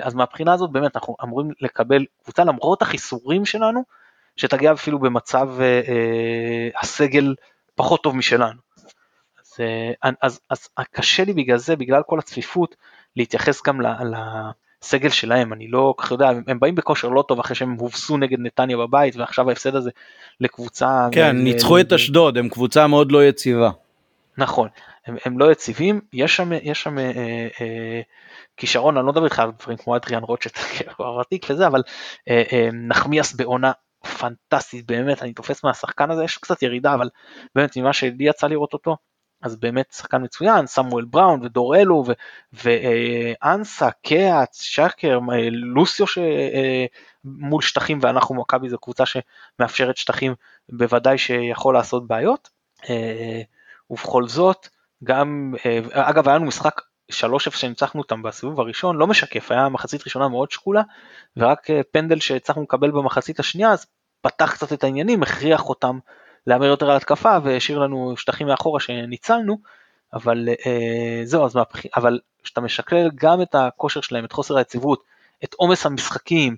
אז 0.01 0.13
מהבחינה 0.13 0.53
הזאת 0.53 0.71
באמת 0.71 0.95
אנחנו 0.95 1.15
אמורים 1.23 1.51
לקבל 1.61 2.05
קבוצה 2.23 2.43
למרות 2.43 2.81
החיסורים 2.81 3.45
שלנו, 3.45 3.83
שתגיע 4.37 4.71
אפילו 4.71 4.99
במצב 4.99 5.49
אה, 5.59 5.65
אה, 5.65 6.69
הסגל 6.81 7.35
פחות 7.75 8.03
טוב 8.03 8.15
משלנו. 8.15 8.59
אז, 9.41 9.59
אה, 9.59 10.11
אז, 10.21 10.39
אז 10.49 10.67
קשה 10.91 11.23
לי 11.23 11.33
בגלל 11.33 11.57
זה, 11.57 11.75
בגלל 11.75 12.01
כל 12.05 12.19
הצפיפות, 12.19 12.75
להתייחס 13.15 13.61
גם 13.65 13.81
לסגל 13.81 15.09
שלהם, 15.09 15.53
אני 15.53 15.67
לא 15.67 15.93
כך 15.97 16.11
יודע, 16.11 16.31
הם 16.47 16.59
באים 16.59 16.75
בכושר 16.75 17.07
לא 17.09 17.23
טוב 17.27 17.39
אחרי 17.39 17.55
שהם 17.55 17.73
הובסו 17.79 18.17
נגד 18.17 18.39
נתניה 18.39 18.77
בבית, 18.77 19.15
ועכשיו 19.15 19.49
ההפסד 19.49 19.75
הזה 19.75 19.89
לקבוצה... 20.39 21.07
כן, 21.11 21.29
גם, 21.29 21.43
ניצחו 21.43 21.79
את 21.79 21.93
אשדוד, 21.93 22.37
הם 22.37 22.49
קבוצה 22.49 22.87
מאוד 22.87 23.11
לא 23.11 23.25
יציבה. 23.25 23.69
נכון, 24.37 24.69
הם, 25.05 25.17
הם 25.25 25.39
לא 25.39 25.51
יציבים, 25.51 26.01
יש 26.13 26.35
שם, 26.35 26.51
יש 26.63 26.83
שם 26.83 26.97
אה, 26.97 27.11
אה, 27.61 28.01
כישרון, 28.57 28.97
אני 28.97 29.05
לא 29.05 29.11
מדבר 29.11 29.25
איתך 29.25 29.39
על 29.39 29.51
דברים 29.59 29.77
כמו 29.77 29.95
אדריאן 29.95 30.23
רוטשט, 30.23 30.57
וזה, 31.49 31.67
אבל 31.67 31.81
אה, 32.29 32.43
אה, 32.51 32.69
נחמיאס 32.73 33.33
בעונה 33.33 33.71
פנטסטית 34.05 34.85
באמת 34.85 35.21
אני 35.21 35.33
תופס 35.33 35.63
מהשחקן 35.63 36.11
הזה 36.11 36.23
יש 36.23 36.37
קצת 36.37 36.63
ירידה 36.63 36.93
אבל 36.93 37.09
באמת 37.55 37.77
ממה 37.77 37.93
שלי 37.93 38.15
יצא 38.19 38.47
לראות 38.47 38.73
אותו 38.73 38.97
אז 39.41 39.55
באמת 39.55 39.91
שחקן 39.91 40.23
מצוין 40.23 40.67
סמואל 40.67 41.05
בראון 41.05 41.41
ודור 41.43 41.75
אלו 41.75 42.03
ואנסה 42.53 43.89
קאץ 43.91 44.61
שקר 44.61 45.19
לוסיו 45.51 46.05
שמול 46.07 47.61
שטחים 47.61 47.99
ואנחנו 48.01 48.35
מכבי 48.35 48.69
זו 48.69 48.77
קבוצה 48.77 49.03
שמאפשרת 49.05 49.97
שטחים 49.97 50.35
בוודאי 50.69 51.17
שיכול 51.17 51.73
לעשות 51.73 52.07
בעיות 52.07 52.49
ובכל 53.89 54.27
זאת 54.27 54.67
גם 55.03 55.53
אגב 55.91 56.27
היה 56.27 56.37
לנו 56.37 56.45
משחק 56.45 56.81
3-0 57.11 57.35
שניצחנו 57.57 58.01
אותם 58.01 58.21
בסיבוב 58.21 58.59
הראשון 58.59 58.97
לא 58.97 59.07
משקף, 59.07 59.51
היה 59.51 59.69
מחצית 59.69 60.03
ראשונה 60.05 60.27
מאוד 60.27 60.51
שקולה 60.51 60.81
ורק 61.37 61.69
אה, 61.69 61.81
פנדל 61.91 62.19
שהצלחנו 62.19 62.63
לקבל 62.63 62.91
במחצית 62.91 63.39
השנייה 63.39 63.71
אז 63.71 63.85
פתח 64.21 64.53
קצת 64.53 64.73
את 64.73 64.83
העניינים, 64.83 65.23
הכריח 65.23 65.69
אותם 65.69 65.99
להמר 66.47 66.65
יותר 66.65 66.91
על 66.91 66.97
התקפה 66.97 67.37
והשאיר 67.43 67.79
לנו 67.79 68.13
שטחים 68.17 68.47
מאחורה 68.47 68.79
שניצלנו, 68.79 69.57
אבל 70.13 70.49
אה, 70.65 71.21
זהו, 71.23 71.45
אז 71.45 71.55
מהבח... 71.55 71.85
אבל 71.95 72.19
כשאתה 72.43 72.61
משקלל 72.61 73.09
גם 73.15 73.41
את 73.41 73.55
הכושר 73.55 74.01
שלהם, 74.01 74.25
את 74.25 74.31
חוסר 74.31 74.57
היציבות, 74.57 75.03
את 75.43 75.53
עומס 75.53 75.85
המשחקים, 75.85 76.55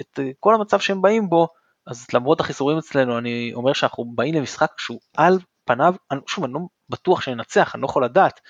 את 0.00 0.18
אה, 0.18 0.30
כל 0.40 0.54
המצב 0.54 0.80
שהם 0.80 1.02
באים 1.02 1.28
בו, 1.28 1.48
אז 1.86 2.06
למרות 2.14 2.40
החיסורים 2.40 2.78
אצלנו, 2.78 3.18
אני 3.18 3.52
אומר 3.54 3.72
שאנחנו 3.72 4.04
באים 4.04 4.34
למשחק 4.34 4.70
שהוא 4.78 5.00
על 5.16 5.38
פניו, 5.64 5.94
שוב, 6.26 6.44
אני 6.44 6.52
לא 6.52 6.60
בטוח 6.90 7.20
שננצח, 7.20 7.74
אני 7.74 7.82
לא 7.82 7.86
יכול 7.86 8.04
לדעת, 8.04 8.40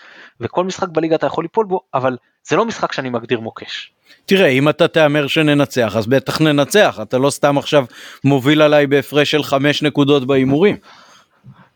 וכל 0.41 0.65
משחק 0.65 0.89
בליגה 0.89 1.17
אתה 1.17 1.27
יכול 1.27 1.45
ליפול 1.45 1.67
בו, 1.67 1.81
אבל 1.95 2.17
זה 2.49 2.57
לא 2.57 2.65
משחק 2.65 2.93
שאני 2.93 3.11
מגדיר 3.11 3.41
מוקש. 3.41 3.93
תראה, 4.27 4.49
אם 4.49 4.69
אתה 4.69 4.89
תהמר 4.89 5.27
שננצח, 5.27 5.97
אז 5.97 6.07
בטח 6.07 6.41
ננצח, 6.41 6.99
אתה 7.03 7.19
לא 7.19 7.31
סתם 7.31 7.59
עכשיו 7.59 7.85
מוביל 8.25 8.63
עליי 8.63 8.87
בהפרש 8.87 9.31
של 9.31 9.43
חמש 9.43 9.83
נקודות 9.83 10.27
בהימורים. 10.27 10.77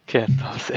כן, 0.06 0.24
זה... 0.68 0.74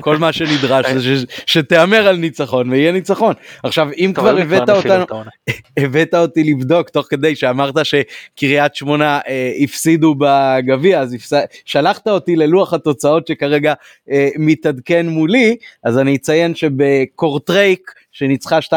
כל 0.00 0.16
מה 0.16 0.32
שנדרש 0.32 0.86
זה 0.86 1.24
שתהמר 1.46 2.08
על 2.08 2.16
ניצחון 2.16 2.70
ויהיה 2.70 2.92
ניצחון. 2.92 3.34
עכשיו 3.62 3.88
אם 3.96 4.12
כבר 4.14 4.38
הבאת 4.38 4.70
אותנו, 4.70 5.04
הבאת 5.80 6.14
אותי 6.14 6.44
לבדוק 6.44 6.88
תוך 6.88 7.06
כדי 7.10 7.36
שאמרת 7.36 7.74
שקריית 7.82 8.74
שמונה 8.74 9.20
אה, 9.28 9.52
הפסידו 9.62 10.14
בגביע 10.18 11.00
אז 11.00 11.16
שלחת 11.64 12.08
אותי 12.08 12.36
ללוח 12.36 12.74
התוצאות 12.74 13.26
שכרגע 13.26 13.74
אה, 14.10 14.28
מתעדכן 14.38 15.08
מולי 15.08 15.56
אז 15.84 15.98
אני 15.98 16.16
אציין 16.16 16.54
שבקורטרייק 16.54 17.92
שניצחה 18.12 18.58
2-0 18.58 18.72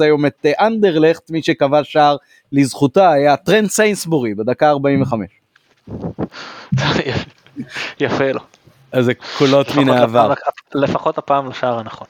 היום 0.00 0.26
את 0.26 0.46
אה, 0.46 0.66
אנדרלכט 0.66 1.30
מי 1.30 1.42
שקבע 1.42 1.84
שער 1.84 2.16
לזכותה 2.52 3.12
היה 3.12 3.36
טרנד 3.36 3.68
סיינסבורי 3.68 4.34
בדקה 4.34 4.70
45. 4.70 5.28
יפה 8.00 8.32
לו. 8.32 8.40
אז 8.94 9.04
זה 9.04 9.12
קולות 9.38 9.74
מן 9.74 9.88
העבר. 9.88 10.32
לפחות 10.74 11.18
הפעם 11.18 11.48
לשער 11.48 11.78
הנכון. 11.78 12.06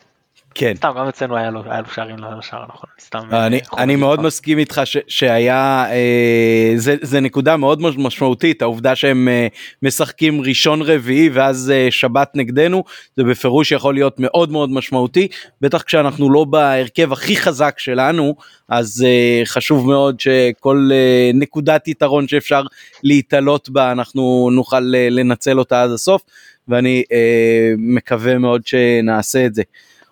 כן. 0.55 0.73
סתם, 0.77 0.93
גם 0.99 1.09
אצלנו 1.09 1.37
היה 1.37 1.51
לו, 1.51 1.63
היה 1.65 1.81
לו 1.81 1.87
שערים 1.95 2.17
לשער 2.39 2.63
הנכון, 2.63 2.91
סתם. 3.01 3.19
אני, 3.33 3.57
אה, 3.57 3.83
אני 3.83 3.97
מאוד 3.97 4.17
חובב 4.17 4.27
מסכים 4.27 4.59
איתך 4.59 4.81
ש, 4.85 4.97
שהיה, 5.09 5.87
אה, 5.91 6.73
זה, 6.77 6.97
זה 7.03 7.21
נקודה 7.21 7.57
מאוד 7.57 7.81
מאוד 7.81 7.99
משמעותית, 7.99 8.63
העובדה 8.63 8.97
שהם 8.97 9.29
אה, 9.29 9.47
משחקים 9.83 10.41
ראשון 10.41 10.83
רביעי 10.83 11.29
ואז 11.29 11.73
אה, 11.75 11.89
שבת 11.91 12.31
נגדנו, 12.35 12.85
זה 13.17 13.25
בפירוש 13.25 13.73
יכול 13.73 13.95
להיות 13.95 14.15
מאוד 14.19 14.53
מאוד 14.53 14.71
משמעותי, 14.71 15.29
בטח 15.61 15.83
כשאנחנו 15.83 16.31
לא 16.31 16.45
בהרכב 16.45 17.13
הכי 17.13 17.37
חזק 17.37 17.79
שלנו, 17.79 18.35
אז 18.69 19.05
אה, 19.07 19.43
חשוב 19.45 19.87
מאוד 19.87 20.21
שכל 20.21 20.89
אה, 20.93 21.31
נקודת 21.35 21.89
יתרון 21.89 22.29
שאפשר 22.29 22.63
להתעלות 23.03 23.71
בה, 23.71 23.93
אנחנו 23.93 24.51
נוכל 24.53 24.93
אה, 24.95 25.09
לנצל 25.11 25.59
אותה 25.59 25.83
עד 25.83 25.91
הסוף, 25.91 26.23
ואני 26.69 27.05
אה, 27.13 27.73
מקווה 27.79 28.39
מאוד 28.39 28.67
שנעשה 28.67 29.47
את 29.47 29.55
זה. 29.55 29.63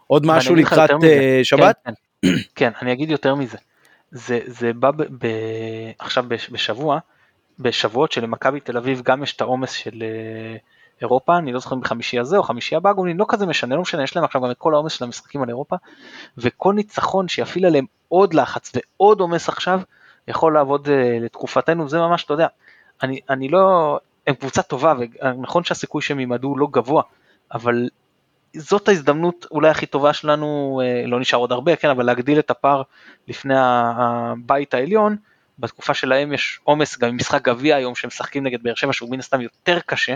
עוד 0.06 0.26
משהו 0.26 0.54
לקראת. 0.54 0.90
אה, 1.04 1.40
שבת? 1.42 1.76
כן, 1.84 1.92
כן. 2.22 2.28
כן, 2.54 2.70
אני 2.82 2.92
אגיד 2.92 3.10
יותר 3.10 3.34
מזה. 3.34 3.58
זה, 4.10 4.40
זה 4.46 4.72
בא 4.72 4.90
ב, 4.90 5.02
ב, 5.02 5.26
עכשיו 5.98 6.24
בש- 6.28 6.50
בשבוע, 6.50 6.98
בשבועות 7.58 8.12
שלמכבי 8.12 8.60
תל 8.60 8.76
אביב 8.76 9.02
גם 9.04 9.22
יש 9.22 9.36
את 9.36 9.40
העומס 9.40 9.70
של 9.72 10.02
אה, 10.02 10.56
אירופה, 11.00 11.36
אני 11.38 11.52
לא 11.52 11.58
זוכר 11.58 11.76
אם 11.76 11.80
בחמישי 11.80 12.18
הזה 12.18 12.36
או 12.36 12.42
חמישי 12.42 12.76
הבא, 12.76 12.92
גומלין, 12.92 13.16
לא 13.16 13.24
כזה 13.28 13.46
משנה, 13.46 13.74
לא 13.76 13.82
משנה, 13.82 14.02
יש 14.02 14.16
להם 14.16 14.24
עכשיו 14.24 14.40
גם 14.42 14.50
את 14.50 14.58
כל 14.58 14.74
העומס 14.74 14.92
של 14.92 15.04
המשחקים 15.04 15.42
על 15.42 15.48
אירופה, 15.48 15.76
וכל 16.38 16.74
ניצחון 16.74 17.28
שיפעיל 17.28 17.66
עליהם 17.66 17.84
עוד 18.08 18.34
לחץ 18.34 18.72
ועוד 18.74 19.20
עומס 19.20 19.48
עכשיו, 19.48 19.80
יכול 20.28 20.54
לעבוד 20.54 20.88
אה, 20.88 21.18
לתקופתנו, 21.20 21.88
זה 21.88 21.98
ממש, 21.98 22.24
אתה 22.24 22.34
יודע, 22.34 22.46
אני, 23.02 23.20
אני 23.30 23.48
לא, 23.48 23.98
הם 24.26 24.34
קבוצה 24.34 24.62
טובה, 24.62 24.94
ונכון 25.22 25.64
שהסיכוי 25.64 26.02
שהם 26.02 26.20
יימדו 26.20 26.56
לא 26.56 26.68
גבוה, 26.70 27.02
אבל 27.54 27.88
זאת 28.56 28.88
ההזדמנות 28.88 29.46
אולי 29.50 29.68
הכי 29.68 29.86
טובה 29.86 30.12
שלנו, 30.12 30.80
אה, 30.84 31.06
לא 31.06 31.20
נשאר 31.20 31.38
עוד 31.38 31.52
הרבה, 31.52 31.76
כן, 31.76 31.88
אבל 31.90 32.06
להגדיל 32.06 32.38
את 32.38 32.50
הפער 32.50 32.82
לפני 33.28 33.54
הבית 33.58 34.74
העליון, 34.74 35.16
בתקופה 35.58 35.94
שלהם 35.94 36.32
יש 36.32 36.60
עומס 36.64 36.98
גם 36.98 37.08
עם 37.08 37.16
משחק 37.16 37.42
גביע 37.42 37.76
היום 37.76 37.94
שהם 37.94 38.08
משחקים 38.08 38.44
נגד 38.46 38.62
באר 38.62 38.74
שבע 38.74 38.92
שהוא 38.92 39.10
מן 39.10 39.18
הסתם 39.18 39.40
יותר 39.40 39.78
קשה, 39.86 40.14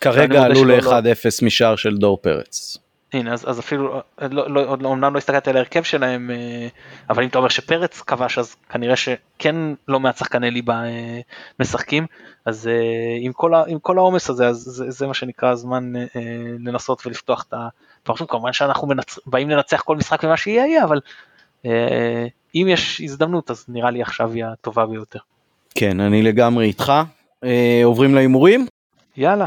כרגע 0.00 0.42
עלו 0.42 0.56
שלא- 0.56 0.76
ל-1-0 0.76 1.44
משער 1.44 1.76
של 1.76 1.96
דור 1.96 2.18
פרץ. 2.22 2.78
הנה 3.14 3.32
אז, 3.32 3.50
אז 3.50 3.60
אפילו, 3.60 4.00
לא, 4.30 4.50
לא, 4.50 4.64
עוד 4.66 4.82
לא- 4.82 4.88
אומנם 4.88 5.12
לא 5.14 5.18
הסתכלתי 5.18 5.50
על 5.50 5.56
ההרכב 5.56 5.82
שלהם, 5.82 6.30
אה, 6.30 6.68
אבל 7.10 7.22
אם 7.22 7.28
אתה 7.28 7.38
אומר 7.38 7.48
שפרץ 7.48 8.00
כבש 8.00 8.38
אז 8.38 8.56
כנראה 8.68 8.96
שכן 8.96 9.56
לא 9.88 10.00
מעט 10.00 10.16
שחקני 10.16 10.50
ליבה 10.50 10.84
אה, 10.84 11.20
משחקים, 11.60 12.06
אז 12.46 12.68
אה, 12.68 12.72
עם 13.20 13.32
כל 13.32 13.54
ה- 13.54 13.64
עם 13.66 13.78
כל 13.78 13.98
העומס 13.98 14.30
הזה, 14.30 14.48
אז 14.48 14.56
זה, 14.56 14.90
זה 14.90 15.06
מה 15.06 15.14
שנקרא 15.14 15.48
הזמן 15.50 15.96
אה, 15.96 16.00
אה, 16.16 16.20
לנסות 16.64 17.06
ולפתוח 17.06 17.44
את 17.48 17.54
הפרשנות, 18.02 18.30
כמובן 18.30 18.52
שאנחנו 18.52 18.88
מנצ... 18.88 19.18
באים 19.26 19.50
לנצח 19.50 19.80
כל 19.82 19.96
משחק 19.96 20.24
ומה 20.24 20.36
שיהיה 20.36 20.66
יהיה, 20.66 20.84
אבל 20.84 21.00
אה, 21.66 22.26
אם 22.54 22.66
יש 22.70 23.00
הזדמנות 23.00 23.50
אז 23.50 23.64
נראה 23.68 23.90
לי 23.90 24.02
עכשיו 24.02 24.32
היא 24.32 24.44
הטובה 24.44 24.86
ביותר. 24.86 25.18
כן, 25.74 26.00
אני 26.00 26.22
לגמרי 26.22 26.64
איתך. 26.66 26.92
אה, 27.44 27.80
עוברים 27.84 28.14
להימורים? 28.14 28.66
יאללה, 29.16 29.46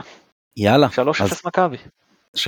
יאללה. 0.57 0.88
3-0 0.88 1.24
אז 1.24 1.41
מכבי. 1.45 1.78
3-0 2.36 2.39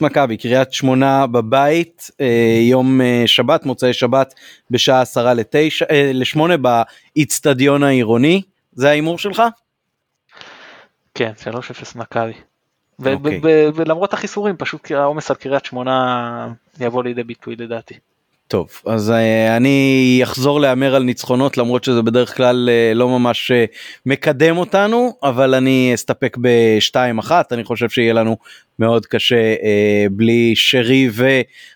מכבי, 0.00 0.36
קריית 0.36 0.72
שמונה 0.72 1.26
בבית, 1.26 2.10
אה, 2.20 2.58
יום 2.60 3.00
אה, 3.00 3.22
שבת, 3.26 3.66
מוצאי 3.66 3.92
שבת, 3.92 4.34
בשעה 4.70 5.00
עשרה 5.00 5.34
לתשע, 5.34 5.84
אה, 5.90 6.10
לשמונה 6.14 6.54
באיצטדיון 6.56 7.82
העירוני. 7.82 8.42
זה 8.72 8.88
ההימור 8.88 9.18
שלך? 9.18 9.42
כן, 11.14 11.32
3-0 11.42 11.98
מכבי. 11.98 12.32
אוקיי. 12.98 13.40
ולמרות 13.74 14.12
החיסורים, 14.12 14.56
פשוט 14.56 14.90
העומס 14.90 15.30
על 15.30 15.36
קריית 15.36 15.64
שמונה 15.64 16.48
יבוא 16.80 17.04
לידי 17.04 17.22
ביטוי 17.22 17.56
לדעתי. 17.56 17.94
טוב, 18.54 18.68
אז 18.86 19.10
אה, 19.10 19.56
אני 19.56 20.20
אחזור 20.22 20.60
להמר 20.60 20.94
על 20.94 21.02
ניצחונות 21.02 21.58
למרות 21.58 21.84
שזה 21.84 22.02
בדרך 22.02 22.36
כלל 22.36 22.68
אה, 22.72 22.94
לא 22.94 23.08
ממש 23.08 23.50
אה, 23.50 23.64
מקדם 24.06 24.56
אותנו, 24.56 25.16
אבל 25.22 25.54
אני 25.54 25.90
אסתפק 25.94 26.36
ב-2-1, 26.40 27.30
אני 27.52 27.64
חושב 27.64 27.88
שיהיה 27.88 28.12
לנו 28.12 28.36
מאוד 28.78 29.06
קשה 29.06 29.54
בלי 30.10 30.52
שרי 30.56 31.08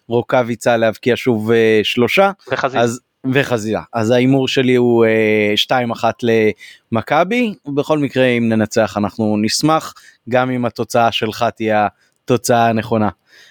ורוקאביצה 0.08 0.76
להבקיע 0.76 1.14
שוב 1.16 1.50
שלושה. 1.82 2.30
וחזית. 2.52 2.80
אז 2.80 3.00
וחזילה 3.32 3.82
אז 3.92 4.10
ההימור 4.10 4.48
שלי 4.48 4.74
הוא 4.74 5.04
אה, 5.04 5.54
2-1 5.94 6.04
למכבי 6.92 7.54
בכל 7.74 7.98
מקרה 7.98 8.24
אם 8.26 8.48
ננצח 8.48 8.96
אנחנו 8.96 9.36
נשמח 9.42 9.94
גם 10.28 10.50
אם 10.50 10.64
התוצאה 10.64 11.12
שלך 11.12 11.44
תהיה 11.56 11.86
התוצאה 12.24 12.68
הנכונה. 12.68 13.08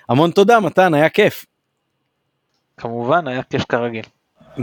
המון 0.10 0.32
תודה 0.32 0.60
מתן 0.60 0.94
היה 0.94 1.10
כיף. 1.10 1.46
כמובן, 2.82 3.28
היה 3.28 3.42
כיף 3.44 3.66
כרגיל. 3.70 4.04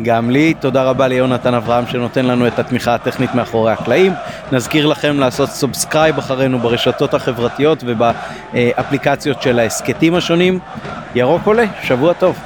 גם 0.02 0.30
לי, 0.30 0.54
תודה 0.54 0.82
רבה 0.82 1.08
ליונתן 1.08 1.54
אברהם 1.54 1.86
שנותן 1.86 2.24
לנו 2.24 2.46
את 2.46 2.58
התמיכה 2.58 2.94
הטכנית 2.94 3.34
מאחורי 3.34 3.72
הקלעים. 3.72 4.12
נזכיר 4.52 4.86
לכם 4.86 5.18
לעשות 5.18 5.48
subscribe 5.48 6.18
אחרינו 6.18 6.58
ברשתות 6.58 7.14
החברתיות 7.14 7.84
ובאפליקציות 7.86 9.42
של 9.42 9.58
ההסכתים 9.58 10.14
השונים. 10.14 10.58
ירוק 11.14 11.46
עולה, 11.46 11.64
שבוע 11.82 12.12
טוב. 12.12 12.38